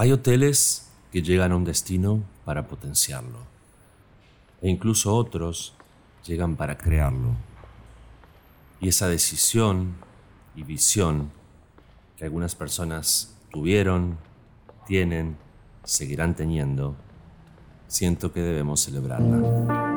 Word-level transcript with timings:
Hay 0.00 0.12
hoteles 0.12 0.88
que 1.10 1.22
llegan 1.22 1.50
a 1.50 1.56
un 1.56 1.64
destino 1.64 2.22
para 2.44 2.68
potenciarlo, 2.68 3.40
e 4.62 4.70
incluso 4.70 5.12
otros 5.12 5.74
llegan 6.24 6.54
para 6.54 6.78
crearlo. 6.78 7.34
Y 8.80 8.86
esa 8.90 9.08
decisión 9.08 9.96
y 10.54 10.62
visión 10.62 11.32
que 12.16 12.24
algunas 12.24 12.54
personas 12.54 13.34
tuvieron, 13.50 14.18
tienen, 14.86 15.36
seguirán 15.82 16.36
teniendo, 16.36 16.94
siento 17.88 18.32
que 18.32 18.40
debemos 18.40 18.80
celebrarla. 18.80 19.87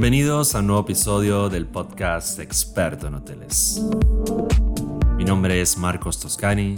Bienvenidos 0.00 0.54
a 0.54 0.60
un 0.60 0.68
nuevo 0.68 0.82
episodio 0.82 1.48
del 1.48 1.66
podcast 1.66 2.38
Experto 2.38 3.08
en 3.08 3.14
Hoteles. 3.14 3.82
Mi 5.16 5.24
nombre 5.24 5.60
es 5.60 5.76
Marcos 5.76 6.20
Toscani 6.20 6.76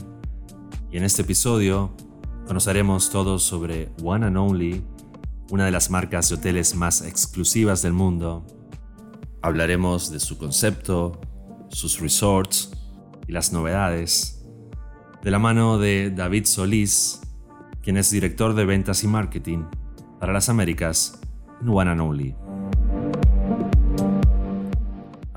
y 0.91 0.97
en 0.97 1.05
este 1.05 1.21
episodio 1.21 1.95
conoceremos 2.47 3.11
todo 3.11 3.39
sobre 3.39 3.91
One 4.03 4.25
and 4.25 4.39
Only, 4.39 4.83
una 5.51 5.67
de 5.67 5.71
las 5.71 5.91
marcas 5.91 6.31
de 6.31 6.37
hoteles 6.37 6.75
más 6.75 7.03
exclusivas 7.03 7.83
del 7.83 7.93
mundo. 7.93 8.47
Hablaremos 9.43 10.11
de 10.11 10.19
su 10.19 10.39
concepto, 10.39 11.21
sus 11.69 12.01
resorts 12.01 12.73
y 13.29 13.33
las 13.33 13.53
novedades, 13.53 14.47
de 15.23 15.31
la 15.31 15.39
mano 15.39 15.77
de 15.77 16.11
David 16.11 16.47
Solís, 16.47 17.21
quien 17.83 17.99
es 17.99 18.11
director 18.11 18.55
de 18.55 18.65
ventas 18.65 19.05
y 19.05 19.09
marketing 19.09 19.65
para 20.19 20.33
las 20.33 20.49
Américas 20.49 21.21
en 21.61 21.69
One 21.69 21.91
and 21.91 22.01
Only. 22.01 22.35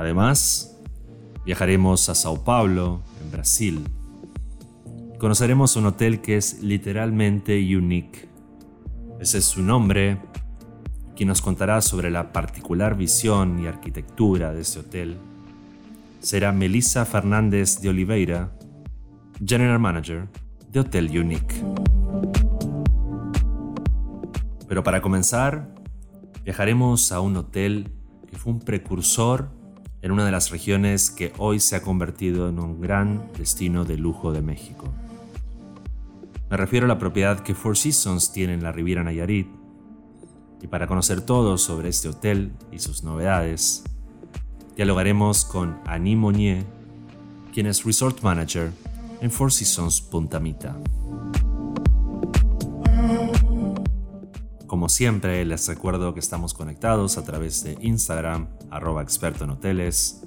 Además, 0.03 0.77
viajaremos 1.45 2.09
a 2.09 2.15
Sao 2.15 2.43
Paulo, 2.43 3.01
en 3.23 3.32
Brasil. 3.32 3.87
Conoceremos 5.18 5.77
un 5.77 5.85
hotel 5.85 6.20
que 6.20 6.35
es 6.35 6.62
literalmente 6.62 7.57
unique. 7.73 8.27
Ese 9.21 9.37
es 9.37 9.46
su 9.46 9.62
nombre, 9.62 10.18
quien 11.15 11.29
nos 11.29 11.41
contará 11.41 11.79
sobre 11.79 12.12
la 12.12 12.34
particular 12.34 12.98
visión 12.98 13.59
y 13.59 13.68
arquitectura 13.68 14.51
de 14.51 14.59
este 14.59 14.79
hotel. 14.79 15.15
Será 16.20 16.51
Melissa 16.51 17.05
Fernández 17.05 17.79
de 17.79 17.87
Oliveira, 17.87 18.51
General 19.40 19.79
Manager 19.79 20.27
de 20.70 20.81
Hotel 20.81 21.18
Unique. 21.18 21.63
Pero 24.68 24.84
para 24.84 25.01
comenzar, 25.01 25.74
viajaremos 26.43 27.13
a 27.13 27.21
un 27.21 27.37
hotel 27.37 27.90
que 28.29 28.37
fue 28.37 28.51
un 28.51 28.59
precursor 28.59 29.52
en 30.04 30.12
una 30.12 30.26
de 30.26 30.32
las 30.32 30.51
regiones 30.51 31.09
que 31.09 31.32
hoy 31.37 31.62
se 31.62 31.77
ha 31.77 31.82
convertido 31.82 32.49
en 32.49 32.59
un 32.59 32.82
gran 32.82 33.32
destino 33.37 33.85
de 33.85 33.98
lujo 33.98 34.34
de 34.34 34.41
México. 34.41 34.93
Me 36.49 36.57
refiero 36.57 36.85
a 36.85 36.90
la 36.90 36.99
propiedad 36.99 37.40
que 37.40 37.55
Four 37.55 37.77
Seasons 37.77 38.34
tiene 38.34 38.54
en 38.54 38.62
la 38.62 38.74
Riviera 38.74 39.01
Nayarit. 39.01 39.48
Y 40.62 40.68
para 40.68 40.87
conocer 40.87 41.21
todo 41.21 41.57
sobre 41.57 41.87
este 41.87 42.09
hotel 42.09 42.51
y 42.70 42.79
sus 42.79 43.04
novedades, 43.04 43.85
dialogaremos 44.76 45.46
con 45.46 45.79
Annie 45.85 46.18
Monnier, 46.18 46.65
quien 47.54 47.68
es 47.68 47.85
Resort 47.85 48.21
Manager 48.21 48.74
en 49.21 49.31
Four 49.31 49.54
Seasons 49.54 50.01
Punta 50.01 50.41
Mita. 50.41 50.76
Como 54.68 54.90
siempre, 54.90 55.46
les 55.46 55.65
recuerdo 55.70 56.13
que 56.13 56.20
estamos 56.20 56.54
conectados 56.54 57.18
a 57.18 57.24
través 57.24 57.63
de 57.63 57.77
Instagram, 57.79 58.49
arroba 58.74 59.04
experto 59.04 59.43
en 59.43 59.52
hoteles, 59.52 60.24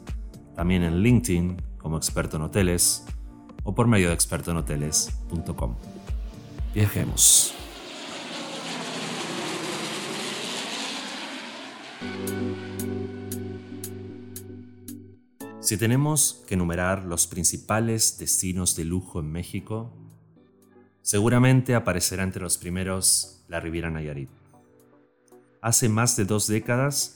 también 0.54 0.84
en 0.84 1.00
LinkedIn 1.00 1.60
como 1.78 1.96
experto 1.96 2.36
en 2.36 2.44
hoteles 2.44 3.04
o 3.64 3.74
por 3.74 3.88
medio 3.88 4.08
de 4.08 4.14
expertoenhoteles.com. 4.14 5.74
Viajemos. 6.72 7.52
Si 15.60 15.76
tenemos 15.76 16.44
que 16.46 16.54
enumerar 16.54 17.04
los 17.04 17.26
principales 17.26 18.18
destinos 18.18 18.76
de 18.76 18.84
lujo 18.84 19.18
en 19.18 19.32
México, 19.32 19.92
seguramente 21.02 21.74
aparecerá 21.74 22.22
entre 22.22 22.42
los 22.42 22.56
primeros 22.56 23.44
la 23.48 23.58
Riviera 23.58 23.90
Nayarit. 23.90 24.30
Hace 25.60 25.88
más 25.88 26.16
de 26.16 26.24
dos 26.24 26.46
décadas, 26.46 27.15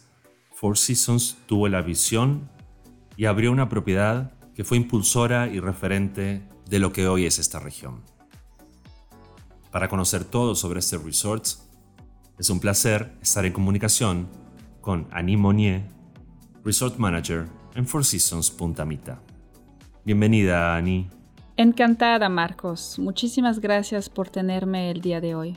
Four 0.60 0.76
Seasons 0.76 1.38
tuvo 1.46 1.68
la 1.68 1.80
visión 1.80 2.50
y 3.16 3.24
abrió 3.24 3.50
una 3.50 3.70
propiedad 3.70 4.32
que 4.54 4.62
fue 4.62 4.76
impulsora 4.76 5.48
y 5.48 5.58
referente 5.58 6.42
de 6.68 6.78
lo 6.78 6.92
que 6.92 7.08
hoy 7.08 7.24
es 7.24 7.38
esta 7.38 7.60
región. 7.60 8.02
Para 9.70 9.88
conocer 9.88 10.22
todo 10.22 10.54
sobre 10.54 10.80
este 10.80 10.98
resort, 10.98 11.46
es 12.38 12.50
un 12.50 12.60
placer 12.60 13.16
estar 13.22 13.46
en 13.46 13.54
comunicación 13.54 14.28
con 14.82 15.08
Annie 15.12 15.38
Monnier, 15.38 15.82
Resort 16.62 16.98
Manager 16.98 17.46
en 17.74 17.86
Four 17.86 18.04
Seasons 18.04 18.50
Punta 18.50 18.84
Mita. 18.84 19.22
Bienvenida, 20.04 20.76
Annie. 20.76 21.08
Encantada, 21.56 22.28
Marcos. 22.28 22.98
Muchísimas 22.98 23.60
gracias 23.60 24.10
por 24.10 24.28
tenerme 24.28 24.90
el 24.90 25.00
día 25.00 25.22
de 25.22 25.34
hoy. 25.34 25.56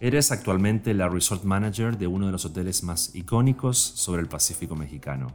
Eres 0.00 0.30
actualmente 0.30 0.94
la 0.94 1.08
resort 1.08 1.42
manager 1.42 1.98
de 1.98 2.06
uno 2.06 2.26
de 2.26 2.32
los 2.32 2.44
hoteles 2.44 2.84
más 2.84 3.16
icónicos 3.16 3.78
sobre 3.78 4.22
el 4.22 4.28
Pacífico 4.28 4.76
mexicano. 4.76 5.26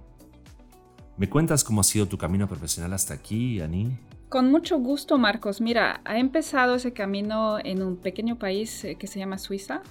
¿Me 1.18 1.30
cuentas 1.30 1.66
cómo 1.66 1.82
ha 1.82 1.84
sido 1.84 2.08
tu 2.08 2.18
camino 2.18 2.48
profesional 2.48 2.94
hasta 2.94 3.14
aquí, 3.14 3.60
Ani? 3.60 3.98
Con 4.30 4.50
mucho 4.50 4.80
gusto, 4.80 5.18
Marcos. 5.18 5.60
Mira, 5.60 6.00
ha 6.06 6.18
empezado 6.18 6.76
ese 6.76 6.94
camino 6.94 7.60
en 7.60 7.84
un 7.84 7.98
pequeño 7.98 8.40
país 8.40 8.86
eh, 8.86 8.96
que 8.96 9.06
se 9.06 9.20
llama 9.20 9.38
Suiza. 9.38 9.82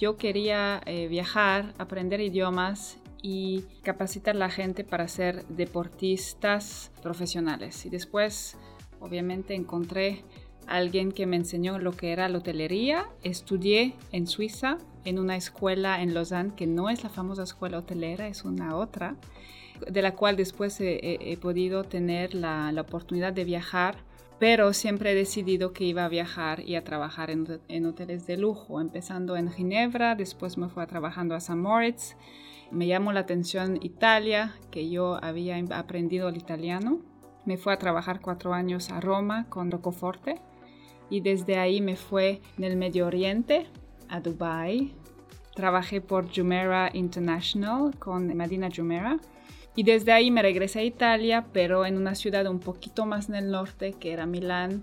Yo 0.00 0.16
quería 0.16 0.80
eh, 0.84 1.06
viajar, 1.06 1.72
aprender 1.78 2.20
idiomas 2.20 2.98
y 3.22 3.66
capacitar 3.84 4.34
a 4.34 4.38
la 4.40 4.50
gente 4.50 4.82
para 4.82 5.06
ser 5.06 5.46
deportistas 5.46 6.90
profesionales. 7.02 7.86
Y 7.86 7.88
después, 7.88 8.56
obviamente, 8.98 9.54
encontré 9.54 10.24
alguien 10.68 11.12
que 11.12 11.26
me 11.26 11.36
enseñó 11.36 11.78
lo 11.78 11.92
que 11.92 12.12
era 12.12 12.28
la 12.28 12.38
hotelería. 12.38 13.06
Estudié 13.22 13.94
en 14.12 14.26
Suiza, 14.26 14.78
en 15.04 15.18
una 15.18 15.36
escuela 15.36 16.02
en 16.02 16.14
Lausanne, 16.14 16.52
que 16.54 16.66
no 16.66 16.90
es 16.90 17.02
la 17.02 17.08
famosa 17.08 17.42
escuela 17.42 17.78
hotelera, 17.78 18.28
es 18.28 18.44
una 18.44 18.76
otra, 18.76 19.16
de 19.88 20.02
la 20.02 20.14
cual 20.14 20.36
después 20.36 20.76
he, 20.80 21.38
podido 21.40 21.84
tener 21.84 22.34
la, 22.34 22.72
oportunidad 22.78 23.32
de 23.32 23.44
viajar, 23.44 23.96
pero 24.38 24.72
siempre 24.72 25.12
he 25.12 25.14
decidido 25.14 25.72
que 25.72 25.84
iba 25.84 26.04
a 26.04 26.08
viajar 26.08 26.60
y 26.60 26.76
a 26.76 26.84
trabajar 26.84 27.30
en, 27.30 27.86
hoteles 27.86 28.26
de 28.26 28.36
lujo, 28.36 28.80
empezando 28.80 29.36
en 29.36 29.50
Ginebra, 29.50 30.14
después 30.14 30.58
me 30.58 30.68
fui 30.68 30.86
trabajando 30.86 31.34
a 31.34 31.40
San 31.40 31.60
Moritz. 31.60 32.16
Me 32.70 32.86
llamó 32.86 33.12
la 33.12 33.20
atención 33.20 33.78
Italia, 33.82 34.54
que 34.70 34.90
yo 34.90 35.18
había 35.24 35.56
aprendido 35.70 36.28
el 36.28 36.36
italiano. 36.36 37.00
Me 37.46 37.56
fui 37.56 37.72
a 37.72 37.78
trabajar 37.78 38.20
cuatro 38.20 38.52
años 38.52 38.90
a 38.90 39.00
Roma 39.00 39.46
con 39.48 39.70
Rocoforte 39.70 40.38
y 41.10 41.20
desde 41.20 41.58
ahí 41.58 41.80
me 41.80 41.96
fue 41.96 42.40
en 42.56 42.64
el 42.64 42.76
Medio 42.76 43.06
Oriente, 43.06 43.66
a 44.08 44.20
Dubai. 44.20 44.92
Trabajé 45.54 46.00
por 46.00 46.32
Jumeirah 46.34 46.90
International 46.92 47.96
con 47.98 48.36
Madina 48.36 48.68
Jumeirah 48.74 49.18
y 49.74 49.84
desde 49.84 50.12
ahí 50.12 50.30
me 50.30 50.42
regresé 50.42 50.80
a 50.80 50.84
Italia, 50.84 51.46
pero 51.52 51.86
en 51.86 51.96
una 51.96 52.14
ciudad 52.14 52.46
un 52.46 52.58
poquito 52.58 53.06
más 53.06 53.28
en 53.28 53.36
el 53.36 53.50
norte, 53.50 53.92
que 53.92 54.12
era 54.12 54.26
Milán, 54.26 54.82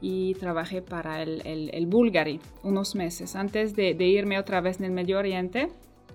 y 0.00 0.34
trabajé 0.34 0.80
para 0.80 1.22
el, 1.22 1.42
el, 1.44 1.86
Bulgari 1.86 2.38
unos 2.62 2.94
meses 2.94 3.34
antes 3.34 3.74
de, 3.74 3.94
de, 3.94 4.06
irme 4.06 4.38
otra 4.38 4.60
vez 4.60 4.78
en 4.78 4.84
el 4.84 4.92
Medio 4.92 5.18
Oriente, 5.18 5.70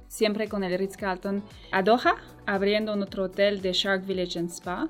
siempre 0.08 0.48
con 0.48 0.64
el 0.64 0.78
Ritz-Carlton 0.78 1.44
a 1.72 1.84
Doha, 1.84 2.16
abriendo 2.46 2.94
un 2.94 3.04
otro 3.04 3.26
hotel 3.26 3.62
de 3.62 3.74
Shark 3.74 4.06
Village 4.06 4.40
and 4.40 4.52
Spa, 4.52 4.88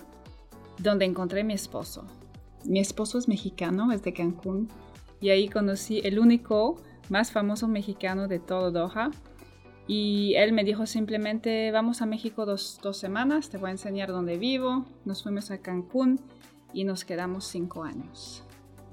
donde 0.78 1.06
encontré 1.06 1.42
a 1.42 1.44
mi 1.44 1.54
esposo. 1.54 2.06
Mi 2.66 2.80
esposo 2.80 3.18
es 3.18 3.28
mexicano, 3.28 3.92
es 3.92 4.04
de 4.04 4.14
Cancún, 4.14 4.70
y 5.20 5.30
ahí 5.30 5.50
conocí 5.50 6.00
el 6.04 6.20
único 6.20 6.78
más 7.10 7.32
famoso 7.32 7.68
mexicano 7.68 8.28
de 8.28 8.40
todo 8.40 8.72
Doha. 8.72 9.12
Y 9.88 10.36
él 10.36 10.54
me 10.54 10.64
dijo 10.64 10.86
simplemente, 10.86 11.72
vamos 11.72 12.02
a 12.02 12.06
México 12.06 12.46
dos, 12.46 12.80
semanas, 12.94 13.50
te 13.50 13.58
voy 13.58 13.70
a 13.70 13.72
enseñar 13.72 14.10
dónde 14.10 14.38
vivo. 14.38 14.86
Nos 15.04 15.24
fuimos 15.24 15.52
a 15.52 15.58
Cancún 15.60 16.22
y 16.74 16.86
nos 16.86 17.04
quedamos 17.04 17.46
cinco 17.46 17.84
años. 17.84 18.44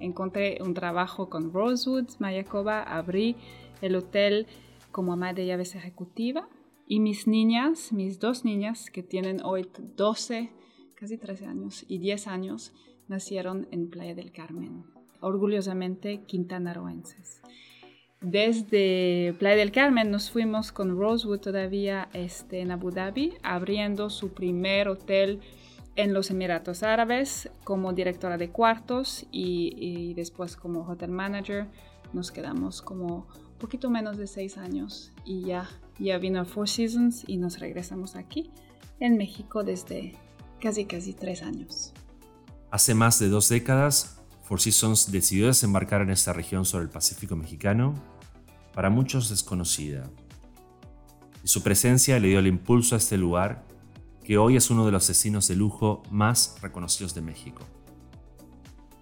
Encontré 0.00 0.58
un 0.62 0.74
trabajo 0.74 1.28
con 1.28 1.52
Rosewood, 1.52 2.08
Mayacoba, 2.18 2.82
abrí 2.82 3.36
el 3.82 3.94
hotel 3.94 4.46
como 4.90 5.12
ama 5.12 5.32
de 5.32 5.46
llaves 5.46 5.74
ejecutiva. 5.76 6.48
Y 6.86 6.98
mis 6.98 7.28
niñas, 7.28 7.92
mis 7.92 8.18
dos 8.18 8.44
niñas 8.44 8.90
que 8.90 9.04
tienen 9.04 9.44
hoy 9.44 9.68
12, 9.96 10.50
casi 10.96 11.18
13 11.18 11.46
años 11.46 11.84
y 11.86 11.98
10 11.98 12.26
años, 12.26 12.72
nacieron 13.10 13.66
en 13.70 13.90
Playa 13.90 14.14
del 14.14 14.32
Carmen, 14.32 14.84
orgullosamente 15.20 16.22
quintanarroenses. 16.26 17.42
Desde 18.22 19.34
Playa 19.38 19.56
del 19.56 19.72
Carmen 19.72 20.10
nos 20.10 20.30
fuimos 20.30 20.72
con 20.72 20.98
Rosewood 20.98 21.40
todavía 21.40 22.08
este, 22.12 22.60
en 22.60 22.70
Abu 22.70 22.90
Dhabi, 22.90 23.34
abriendo 23.42 24.10
su 24.10 24.32
primer 24.32 24.88
hotel 24.88 25.40
en 25.96 26.14
los 26.14 26.30
Emiratos 26.30 26.82
Árabes 26.82 27.50
como 27.64 27.92
directora 27.92 28.38
de 28.38 28.50
cuartos 28.50 29.26
y, 29.32 30.14
después 30.14 30.56
como 30.56 30.82
hotel 30.86 31.10
manager. 31.10 31.66
Nos 32.12 32.30
quedamos 32.30 32.82
como 32.82 33.26
poquito 33.58 33.90
menos 33.90 34.16
de 34.16 34.26
seis 34.26 34.56
años 34.56 35.12
y 35.24 35.42
ya, 35.42 35.68
ya 35.98 36.18
vino 36.18 36.44
Four 36.44 36.68
Seasons 36.68 37.24
y 37.26 37.36
nos 37.38 37.58
regresamos 37.58 38.16
aquí 38.16 38.50
en 39.00 39.16
México 39.16 39.64
desde 39.64 40.14
casi 40.60 40.84
casi 40.84 41.12
tres 41.12 41.42
años. 41.42 41.92
Hace 42.70 42.94
más 42.94 43.18
de 43.18 43.28
dos 43.28 43.48
décadas, 43.48 44.20
Four 44.44 44.60
Seasons 44.60 45.10
decidió 45.10 45.48
desembarcar 45.48 46.02
en 46.02 46.10
esta 46.10 46.32
región 46.32 46.64
sobre 46.64 46.84
el 46.84 46.90
Pacífico 46.90 47.34
mexicano, 47.34 47.94
para 48.72 48.90
muchos 48.90 49.28
desconocida. 49.28 50.08
Y 51.42 51.48
su 51.48 51.64
presencia 51.64 52.20
le 52.20 52.28
dio 52.28 52.38
el 52.38 52.46
impulso 52.46 52.94
a 52.94 52.98
este 52.98 53.16
lugar 53.16 53.64
que 54.22 54.38
hoy 54.38 54.54
es 54.54 54.70
uno 54.70 54.86
de 54.86 54.92
los 54.92 55.08
destinos 55.08 55.48
de 55.48 55.56
lujo 55.56 56.04
más 56.12 56.56
reconocidos 56.62 57.12
de 57.12 57.22
México. 57.22 57.62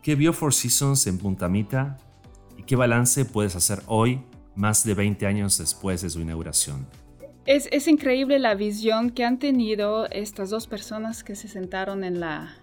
¿Qué 0.03 0.14
vio 0.14 0.32
Four 0.32 0.55
Seasons 0.55 1.06
en 1.06 1.19
Punta 1.19 1.50
Mita 1.50 1.99
y 2.56 2.62
qué 2.62 2.75
balance 2.75 3.26
puedes 3.26 3.55
hacer 3.55 3.82
hoy, 3.87 4.23
más 4.55 4.82
de 4.85 4.94
20 4.94 5.26
años 5.26 5.59
después 5.59 6.00
de 6.00 6.09
su 6.09 6.21
inauguración? 6.23 6.87
Es, 7.44 7.69
es, 7.71 7.87
increíble 7.87 8.38
la 8.38 8.55
visión 8.55 9.11
que 9.11 9.25
han 9.25 9.38
tenido 9.38 10.06
estas 10.06 10.49
dos 10.49 10.67
personas 10.67 11.25
que 11.25 11.37
se 11.37 11.49
sentaron 11.49 12.05
en 12.05 12.21
la, 12.21 12.56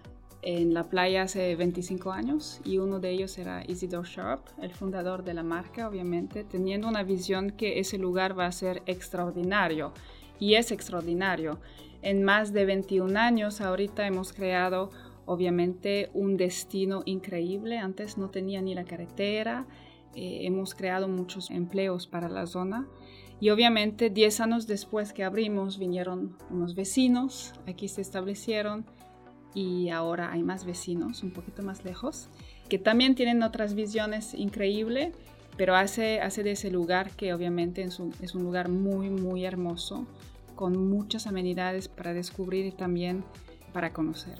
en 0.45 0.75
la 0.75 0.83
playa 0.83 1.23
hace 1.23 1.55
25 1.55 2.11
años 2.11 2.61
y 2.63 2.77
uno 2.77 2.99
de 2.99 3.09
ellos 3.09 3.37
era 3.39 3.63
Isidore 3.67 4.07
Sharp, 4.07 4.41
el 4.61 4.71
fundador 4.71 5.23
de 5.23 5.33
la 5.33 5.41
marca, 5.41 5.89
obviamente, 5.89 6.43
teniendo 6.43 6.87
una 6.87 7.01
visión 7.01 7.49
que 7.49 7.79
ese 7.79 7.97
lugar 7.97 8.37
va 8.37 8.45
a 8.45 8.51
ser 8.51 8.83
extraordinario 8.85 9.91
y 10.39 10.53
es 10.53 10.71
extraordinario. 10.71 11.59
En 12.03 12.23
más 12.23 12.53
de 12.53 12.65
21 12.65 13.19
años 13.19 13.59
ahorita 13.59 14.05
hemos 14.05 14.33
creado 14.33 14.91
obviamente 15.25 16.11
un 16.13 16.37
destino 16.37 17.01
increíble. 17.05 17.79
Antes 17.79 18.19
no 18.19 18.29
tenía 18.29 18.61
ni 18.61 18.75
la 18.75 18.83
carretera. 18.83 19.65
Eh, 20.13 20.41
hemos 20.43 20.75
creado 20.75 21.07
muchos 21.07 21.49
empleos 21.49 22.05
para 22.05 22.29
la 22.29 22.45
zona. 22.45 22.87
Y 23.39 23.49
obviamente 23.49 24.11
10 24.11 24.39
años 24.41 24.67
después 24.67 25.11
que 25.11 25.23
abrimos 25.23 25.79
vinieron 25.79 26.37
unos 26.51 26.75
vecinos, 26.75 27.53
aquí 27.67 27.87
se 27.87 28.01
establecieron 28.01 28.85
y 29.55 29.89
ahora 29.89 30.31
hay 30.31 30.43
más 30.43 30.65
vecinos 30.65 31.23
un 31.23 31.31
poquito 31.31 31.63
más 31.63 31.83
lejos 31.83 32.29
que 32.69 32.77
también 32.77 33.15
tienen 33.15 33.43
otras 33.43 33.73
visiones 33.73 34.33
increíbles, 34.33 35.13
pero 35.57 35.75
hace, 35.75 36.19
hace 36.19 36.43
de 36.43 36.51
ese 36.51 36.69
lugar 36.69 37.11
que 37.11 37.33
obviamente 37.33 37.81
es 37.83 37.99
un, 37.99 38.13
es 38.21 38.35
un 38.35 38.43
lugar 38.43 38.69
muy, 38.69 39.09
muy 39.09 39.45
hermoso 39.45 40.05
con 40.55 40.89
muchas 40.89 41.27
amenidades 41.27 41.87
para 41.87 42.13
descubrir 42.13 42.65
y 42.65 42.71
también 42.71 43.23
para 43.71 43.93
conocer. 43.93 44.37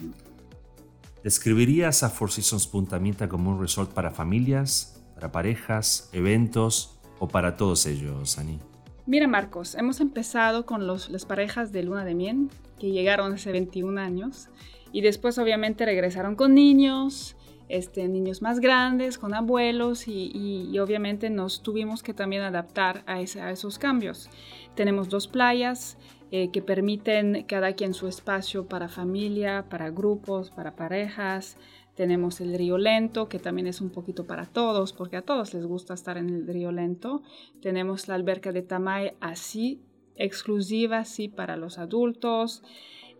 ¿Describirías 1.23 2.03
a 2.03 2.09
Four 2.09 2.31
Seasons 2.31 2.67
Punta 2.67 2.99
Mita 2.99 3.27
como 3.27 3.51
un 3.51 3.59
resort 3.59 3.91
para 3.91 4.11
familias, 4.11 5.01
para 5.15 5.31
parejas, 5.31 6.09
eventos 6.13 6.97
o 7.19 7.27
para 7.27 7.57
todos 7.57 7.85
ellos, 7.85 8.37
Ani? 8.37 8.59
Mira 9.07 9.27
Marcos, 9.27 9.75
hemos 9.75 9.99
empezado 10.01 10.65
con 10.65 10.87
los, 10.87 11.09
las 11.09 11.25
parejas 11.25 11.71
de 11.71 11.83
luna 11.83 12.05
de 12.05 12.15
miel 12.15 12.49
que 12.79 12.91
llegaron 12.91 13.33
hace 13.33 13.51
21 13.51 13.99
años 14.01 14.49
y 14.95 15.01
después 15.01 15.37
obviamente 15.39 15.85
regresaron 15.85 16.37
con 16.37 16.55
niños, 16.55 17.35
este, 17.67 18.07
niños 18.07 18.41
más 18.41 18.61
grandes, 18.61 19.17
con 19.17 19.33
abuelos 19.33 20.07
y, 20.07 20.79
obviamente 20.79 21.29
nos 21.29 21.61
tuvimos 21.63 22.01
que 22.01 22.13
también 22.13 22.43
adaptar 22.43 23.03
a, 23.05 23.19
esos 23.19 23.77
cambios. 23.77 24.29
Tenemos 24.73 25.09
dos 25.09 25.27
playas 25.27 25.97
eh, 26.31 26.49
que 26.49 26.61
permiten 26.61 27.43
cada 27.45 27.73
quien 27.73 27.93
su 27.93 28.07
espacio 28.07 28.67
para 28.69 28.87
familia, 28.87 29.65
para 29.69 29.89
grupos, 29.89 30.49
para 30.49 30.77
parejas. 30.77 31.57
Tenemos 31.95 32.39
el 32.39 32.57
río 32.57 32.77
lento, 32.77 33.27
que 33.27 33.37
también 33.37 33.67
es 33.67 33.81
un 33.81 33.89
poquito 33.89 34.23
para 34.23 34.45
todos, 34.45 34.93
porque 34.93 35.17
a 35.17 35.23
todos 35.23 35.53
les 35.53 35.65
gusta 35.65 35.93
estar 35.93 36.17
en 36.17 36.29
el 36.29 36.47
río 36.47 36.71
lento. 36.71 37.21
Tenemos 37.61 38.07
la 38.07 38.15
alberca 38.15 38.53
de 38.53 38.61
Tamay 38.61 39.11
así, 39.19 39.81
exclusiva, 40.15 41.03
sí, 41.03 41.27
para 41.27 41.57
los 41.57 41.79
adultos. 41.79 42.63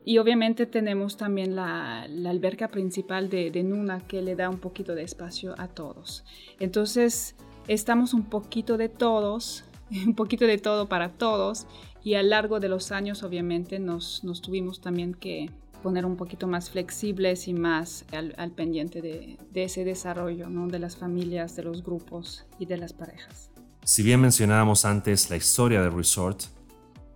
Y 0.07 0.19
obviamente 0.19 0.67
tenemos 0.67 1.17
también 1.17 1.55
la, 1.55 2.03
alberca 2.03 2.67
principal 2.67 3.27
de, 3.27 3.49
de, 3.49 3.63
Nuna 3.63 4.01
que 4.01 4.21
le 4.21 4.35
da 4.35 4.49
un 4.49 4.59
poquito 4.59 4.93
de 4.93 5.01
espacio 5.01 5.55
a 5.57 5.67
todos. 5.67 6.23
Entonces 6.59 7.35
estamos 7.67 8.13
un 8.13 8.23
poquito 8.23 8.77
de 8.77 8.87
todos, 8.87 9.65
un 10.05 10.13
poquito 10.13 10.45
de 10.45 10.59
todo 10.59 10.87
para 10.87 11.09
todos 11.09 11.65
y 12.03 12.13
a 12.13 12.21
lo 12.21 12.29
largo 12.29 12.59
de 12.59 12.69
los 12.69 12.91
años 12.91 13.23
obviamente 13.23 13.79
nos, 13.79 14.23
nos 14.23 14.43
tuvimos 14.43 14.79
también 14.79 15.15
que 15.15 15.49
poner 15.81 16.05
un 16.05 16.17
poquito 16.17 16.47
más 16.47 16.69
flexibles 16.69 17.47
y 17.47 17.53
más 17.53 18.05
al, 18.11 18.51
pendiente 18.51 19.01
de, 19.01 19.37
de, 19.51 19.63
ese 19.63 19.83
desarrollo 19.83 20.49
¿no? 20.49 20.67
de 20.67 20.79
las 20.79 20.97
familias, 20.97 21.55
de 21.55 21.63
los 21.63 21.83
grupos 21.83 22.45
y 22.59 22.67
de 22.67 22.77
las 22.77 22.93
parejas. 22.93 23.49
Si 23.83 24.03
bien 24.03 24.19
mencionábamos 24.19 24.85
antes 24.85 25.29
la 25.29 25.35
historia 25.35 25.81
del 25.81 25.93
resort, 25.93 26.43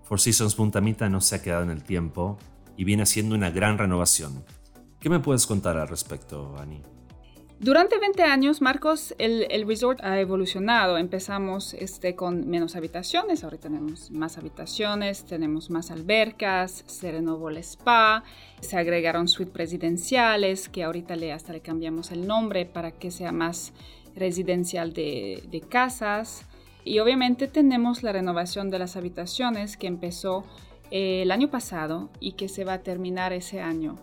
Four 0.04 0.20
Seasons 0.20 0.56
Punta 0.56 0.82
Mita 0.82 1.08
no 1.08 1.22
se 1.22 1.36
ha 1.36 1.42
quedado 1.42 1.64
en 1.64 1.70
el 1.70 1.84
tiempo 1.84 2.38
y 2.80 2.86
viene 2.86 3.04
haciendo 3.04 3.36
una 3.36 3.52
gran 3.52 3.78
renovación. 3.78 4.46
¿Qué 5.02 5.10
me 5.10 5.20
puedes 5.20 5.46
contar 5.46 5.76
al 5.76 5.90
respecto, 5.90 6.56
Ani? 6.58 6.82
Durante 7.60 8.00
20 8.00 8.24
años, 8.24 8.62
Marcos, 8.62 9.14
el, 9.18 9.48
el, 9.50 9.68
resort 9.68 10.00
ha 10.02 10.18
evolucionado. 10.18 10.98
Empezamos 10.98 11.74
este, 11.74 12.16
con 12.16 12.50
menos 12.50 12.78
habitaciones, 12.78 13.44
ahora 13.44 13.58
tenemos 13.58 14.12
más 14.12 14.38
habitaciones, 14.38 15.26
tenemos 15.26 15.70
más 15.70 15.92
albercas, 15.92 16.86
se 16.88 17.12
renovó 17.12 17.50
el 17.50 17.58
spa, 17.58 18.24
se 18.62 18.78
agregaron 18.78 19.28
suites 19.28 19.54
presidenciales, 19.54 20.70
que 20.70 20.86
ahorita 20.86 21.18
le, 21.18 21.34
hasta 21.34 21.52
le 21.52 21.60
cambiamos 21.60 22.12
el 22.12 22.26
nombre 22.26 22.66
para 22.66 22.92
que 22.92 23.12
sea 23.12 23.34
más 23.34 23.74
residencial 24.16 24.94
de, 24.94 25.44
de 25.52 25.60
casas. 25.60 26.46
Y 26.86 27.00
obviamente 27.00 27.50
tenemos 27.50 28.04
la 28.04 28.14
renovación 28.14 28.70
de 28.70 28.80
las 28.80 28.96
habitaciones 28.96 29.76
que 29.76 29.88
empezó 29.88 30.46
eh, 30.92 31.22
el 31.22 31.32
año 31.32 31.50
pasado 31.50 32.10
y 32.20 32.34
que 32.34 32.50
se 32.50 32.66
va 32.66 32.74
a 32.74 32.84
terminar 32.84 33.34
ese 33.34 33.62
año. 33.62 33.98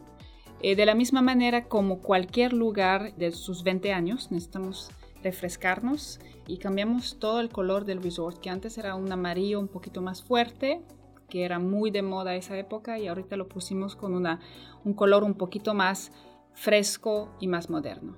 Eh, 0.60 0.74
de 0.74 0.86
la 0.86 0.94
misma 0.94 1.20
manera 1.20 1.68
como 1.68 2.00
cualquier 2.00 2.52
lugar 2.52 3.14
de 3.16 3.32
sus 3.32 3.62
20 3.62 3.92
años, 3.92 4.30
necesitamos 4.30 4.90
refrescarnos 5.22 6.20
y 6.46 6.58
cambiamos 6.58 7.18
todo 7.18 7.40
el 7.40 7.50
color 7.50 7.84
del 7.84 8.02
resort, 8.02 8.38
que 8.40 8.50
antes 8.50 8.78
era 8.78 8.94
un 8.94 9.10
amarillo 9.12 9.60
un 9.60 9.68
poquito 9.68 10.00
más 10.00 10.22
fuerte, 10.22 10.80
que 11.28 11.44
era 11.44 11.58
muy 11.58 11.90
de 11.90 12.02
moda 12.02 12.36
esa 12.36 12.56
época, 12.56 12.98
y 12.98 13.08
ahorita 13.08 13.36
lo 13.36 13.48
pusimos 13.48 13.96
con 13.96 14.14
una, 14.14 14.40
un 14.84 14.94
color 14.94 15.24
un 15.24 15.34
poquito 15.34 15.74
más 15.74 16.12
fresco 16.54 17.34
y 17.40 17.48
más 17.48 17.68
moderno. 17.68 18.14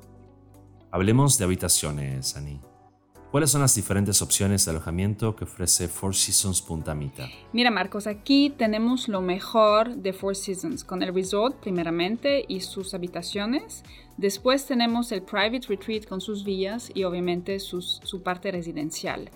Hablemos 0.90 1.38
de 1.38 1.44
habitaciones, 1.44 2.37
Ani. 2.37 2.60
¿Cuáles 3.30 3.50
son 3.50 3.61
las 3.61 3.75
diferentes 3.75 4.23
opciones 4.23 4.64
de 4.64 4.70
alojamiento 4.70 5.37
que 5.37 5.44
ofrece 5.44 5.87
Four 5.87 6.14
Seasons 6.14 6.62
Punta 6.62 6.94
Mita? 6.94 7.28
Mira 7.52 7.70
Marcos, 7.70 8.06
aquí 8.06 8.49
tenemos 8.56 9.06
lo 9.06 9.20
mejor 9.20 9.97
de 9.97 10.14
Four 10.14 10.35
Seasons, 10.35 10.82
con 10.82 11.02
el 11.02 11.14
resort 11.14 11.56
primeramente 11.61 12.47
y 12.49 12.61
sus 12.61 12.94
habitaciones. 12.94 13.85
Después 14.16 14.64
tenemos 14.64 15.12
el 15.12 15.20
private 15.20 15.66
retreat 15.68 16.06
con 16.06 16.23
sus 16.23 16.42
villas 16.42 16.90
y 16.94 17.04
obviamente 17.04 17.61
su 17.61 18.23
parte 18.25 18.50
residencial. 18.50 19.30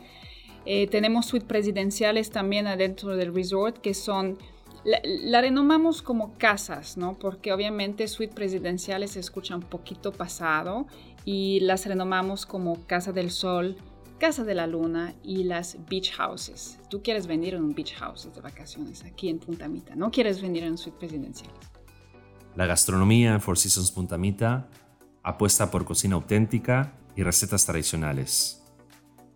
Eh, 0.65 0.87
tenemos 0.87 1.27
suites 1.27 1.49
presidenciales 1.49 2.31
también 2.31 2.67
adentro 2.69 3.17
del 3.17 3.35
resort 3.35 3.79
que 3.79 3.95
son 3.95 4.39
la, 4.85 5.41
renomamos 5.41 6.03
como 6.03 6.35
casas, 6.39 6.97
¿no? 6.97 7.15
Porque 7.19 7.53
obviamente 7.53 8.09
suites 8.09 8.35
presidenciales 8.35 9.13
se 9.13 9.21
escucha 9.21 9.55
un 9.55 9.63
poquito 9.63 10.13
pasado 10.13 10.87
y 11.25 11.61
las 11.61 11.87
renomamos 11.87 12.47
como 12.47 12.85
Casa 12.87 13.13
del 13.13 13.31
Sol, 13.31 13.77
Casa 14.19 14.45
de 14.45 14.55
la 14.55 14.67
Luna 14.67 15.15
y 15.23 15.45
las 15.45 15.77
beach 15.89 16.13
houses. 16.13 16.79
Tú 16.91 17.03
quieres 17.03 17.27
venir 17.27 17.55
en 17.55 17.63
un 17.63 17.75
beach 17.75 17.95
house 17.95 18.29
de 18.35 18.41
vacaciones 18.41 19.05
aquí 19.05 19.29
en 19.29 19.39
Punta 19.39 19.69
Mita, 19.69 19.95
no 19.95 20.11
quieres 20.11 20.43
venir 20.43 20.65
en 20.65 20.77
suite 20.79 20.99
presidencial. 20.99 21.51
La 22.57 22.67
gastronomía 22.67 23.33
en 23.33 23.41
Four 23.41 23.59
Seasons 23.59 23.91
Punta 23.91 24.19
Mita 24.19 24.69
apuesta 25.23 25.71
por 25.71 25.85
cocina 25.85 26.17
auténtica 26.17 26.95
y 27.17 27.23
recetas 27.23 27.65
tradicionales. 27.65 28.63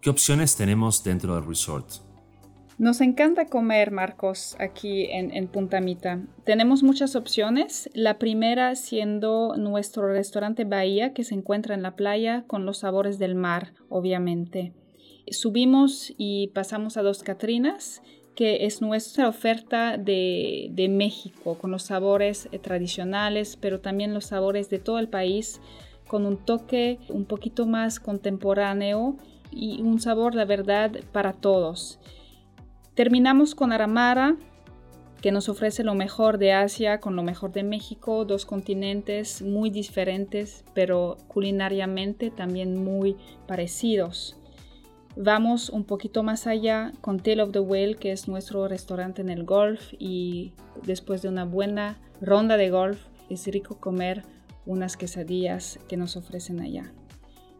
¿Qué 0.01 0.11
opciones 0.11 0.57
tenemos 0.57 1.03
dentro 1.03 1.35
del 1.35 1.47
resort? 1.47 2.06
Nos 2.79 3.01
encanta 3.01 3.47
comer, 3.47 3.91
Marcos, 3.91 4.55
aquí 4.59 5.05
en, 5.05 5.35
en, 5.35 5.49
Punta 5.49 5.81
Mita. 5.81 6.21
Tenemos 6.45 6.83
muchas 6.83 7.17
opciones. 7.17 7.89
La 7.95 8.19
primera 8.19 8.75
siendo 8.75 9.57
nuestro 9.57 10.13
restaurante 10.13 10.65
Bahía, 10.65 11.15
que 11.15 11.25
se 11.25 11.35
encuentra 11.35 11.75
en 11.75 11.83
la 11.83 11.97
playa 11.97 12.45
con 12.47 12.67
los 12.67 12.79
sabores 12.79 13.19
del 13.19 13.35
mar, 13.35 13.73
obviamente. 13.89 14.75
Subimos 15.31 16.13
y 16.19 16.49
pasamos 16.49 16.99
a 16.99 17.03
Dos 17.03 17.23
Catrinas, 17.23 18.03
que 18.35 18.67
es 18.67 18.83
nuestra 18.83 19.27
oferta 19.27 19.97
de, 19.97 20.69
de 20.73 20.91
México, 20.91 21.57
con 21.57 21.71
los 21.71 21.85
sabores 21.85 22.47
eh, 22.53 22.59
tradicionales, 22.59 23.57
pero 23.57 23.81
también 23.81 24.13
los 24.13 24.27
sabores 24.27 24.69
de 24.69 24.81
todo 24.81 24.99
el 24.99 25.09
país, 25.09 25.63
con 26.07 26.27
un 26.27 26.37
toque 26.37 26.99
un 27.09 27.25
poquito 27.25 27.65
más 27.65 27.99
contemporáneo 28.01 29.17
y 29.51 29.81
un 29.81 29.99
sabor, 29.99 30.35
la 30.35 30.45
verdad, 30.45 30.93
para 31.13 31.33
todos. 31.33 31.99
Terminamos 32.97 33.55
con 33.55 33.75
Aramara, 33.75 34.37
que 35.21 35.31
nos 35.31 35.51
ofrece 35.51 35.85
lo 35.85 35.95
mejor 35.95 36.39
de 36.39 36.55
Asia 36.55 36.99
con 36.99 37.15
lo 37.15 37.23
mejor 37.23 37.53
de 37.53 37.63
México, 37.63 38.25
dos 38.25 38.47
continentes 38.47 39.43
muy 39.43 39.69
diferentes, 39.69 40.65
pero 40.73 41.19
culinariamente 41.29 42.31
también 42.31 42.83
muy 42.83 43.15
parecidos. 43.47 44.39
Vamos 45.15 45.69
un 45.69 45.85
poquito 45.85 46.23
más 46.23 46.47
allá 46.47 46.91
con 47.03 47.21
Tail 47.21 47.41
of 47.41 47.53
the 47.53 47.61
Whale, 47.61 47.97
que 47.97 48.13
es 48.13 48.29
nuestro 48.29 48.67
restaurante 48.67 49.21
en 49.21 49.29
el 49.29 49.45
golf 49.45 49.93
y 49.99 50.55
después 50.87 51.21
de 51.21 51.29
una 51.29 51.45
buena 51.45 51.99
ronda 52.23 52.57
de 52.57 52.71
golf 52.71 52.99
es 53.29 53.47
rico 53.47 53.79
comer 53.79 54.23
unas 54.65 54.97
quesadillas 54.97 55.79
que 55.87 55.99
nos 55.99 56.17
ofrecen 56.17 56.61
allá. 56.61 56.95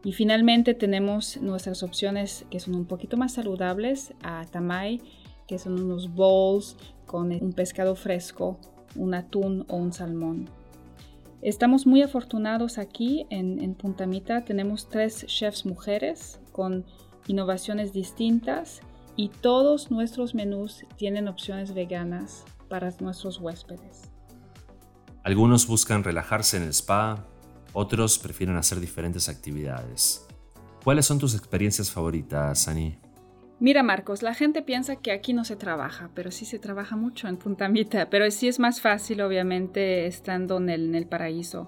Y 0.03 0.13
finalmente 0.13 0.73
tenemos 0.73 1.37
nuestras 1.37 1.83
opciones 1.83 2.45
que 2.49 2.59
son 2.59 2.73
un 2.73 2.85
poquito 2.85 3.17
más 3.17 3.33
saludables 3.33 4.13
a 4.23 4.45
Tamay, 4.49 5.01
que 5.47 5.57
son 5.57 5.81
unos 5.81 6.13
bowls 6.13 6.77
con 7.05 7.31
un 7.31 7.53
pescado 7.53 7.95
fresco, 7.95 8.59
un 8.95 9.13
atún 9.13 9.65
o 9.69 9.77
un 9.77 9.93
salmón. 9.93 10.49
Estamos 11.41 11.87
muy 11.87 12.01
afortunados 12.01 12.77
aquí 12.77 13.25
en, 13.29 13.59
en 13.61 13.75
Puntamita. 13.75 14.43
Tenemos 14.43 14.89
tres 14.89 15.25
chefs 15.27 15.65
mujeres 15.65 16.39
con 16.51 16.85
innovaciones 17.27 17.93
distintas 17.93 18.81
y 19.15 19.29
todos 19.29 19.91
nuestros 19.91 20.35
menús 20.35 20.85
tienen 20.97 21.27
opciones 21.27 21.73
veganas 21.73 22.43
para 22.69 22.93
nuestros 22.99 23.39
huéspedes. 23.39 24.09
Algunos 25.23 25.67
buscan 25.67 26.03
relajarse 26.03 26.57
en 26.57 26.63
el 26.63 26.69
spa, 26.69 27.25
otros 27.73 28.17
prefieren 28.17 28.55
hacer 28.55 28.79
diferentes 28.79 29.29
actividades. 29.29 30.25
¿Cuáles 30.83 31.05
son 31.05 31.19
tus 31.19 31.35
experiencias 31.35 31.91
favoritas, 31.91 32.67
Ani? 32.67 32.97
Mira, 33.59 33.81
Marcos, 33.81 34.21
la 34.21 34.35
gente 34.35 34.61
piensa 34.61 34.97
que 34.97 35.11
aquí 35.11 35.33
no 35.33 35.43
se 35.43 35.55
trabaja, 35.55 36.11
pero 36.13 36.29
sí 36.29 36.45
se 36.45 36.59
trabaja 36.59 36.95
mucho 36.95 37.27
en 37.27 37.37
Punta 37.37 37.67
Mita, 37.67 38.07
pero 38.07 38.29
sí 38.29 38.47
es 38.47 38.59
más 38.59 38.81
fácil, 38.81 39.19
obviamente, 39.21 40.05
estando 40.05 40.57
en 40.57 40.93
el, 40.93 41.07
paraíso. 41.07 41.67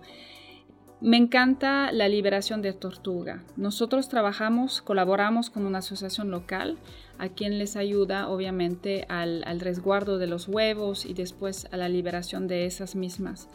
Me 1.01 1.17
encanta 1.17 1.91
la 1.91 2.07
liberación 2.07 2.61
de 2.61 2.73
tortuga. 2.73 3.43
Nosotros 3.57 4.07
trabajamos, 4.07 4.83
colaboramos 4.83 5.49
con 5.49 5.65
una 5.65 5.79
asociación 5.79 6.29
local 6.29 6.77
a 7.17 7.29
quien 7.29 7.57
les 7.57 7.75
ayuda 7.75 8.29
obviamente 8.29 9.05
al, 9.09 9.43
resguardo 9.59 10.19
de 10.19 10.27
los 10.27 10.47
huevos 10.47 11.05
y 11.05 11.15
después 11.15 11.67
a 11.71 11.77
la 11.77 11.89
liberación 11.89 12.47
de 12.47 12.67
esas 12.67 12.95
mismas. 12.95 13.49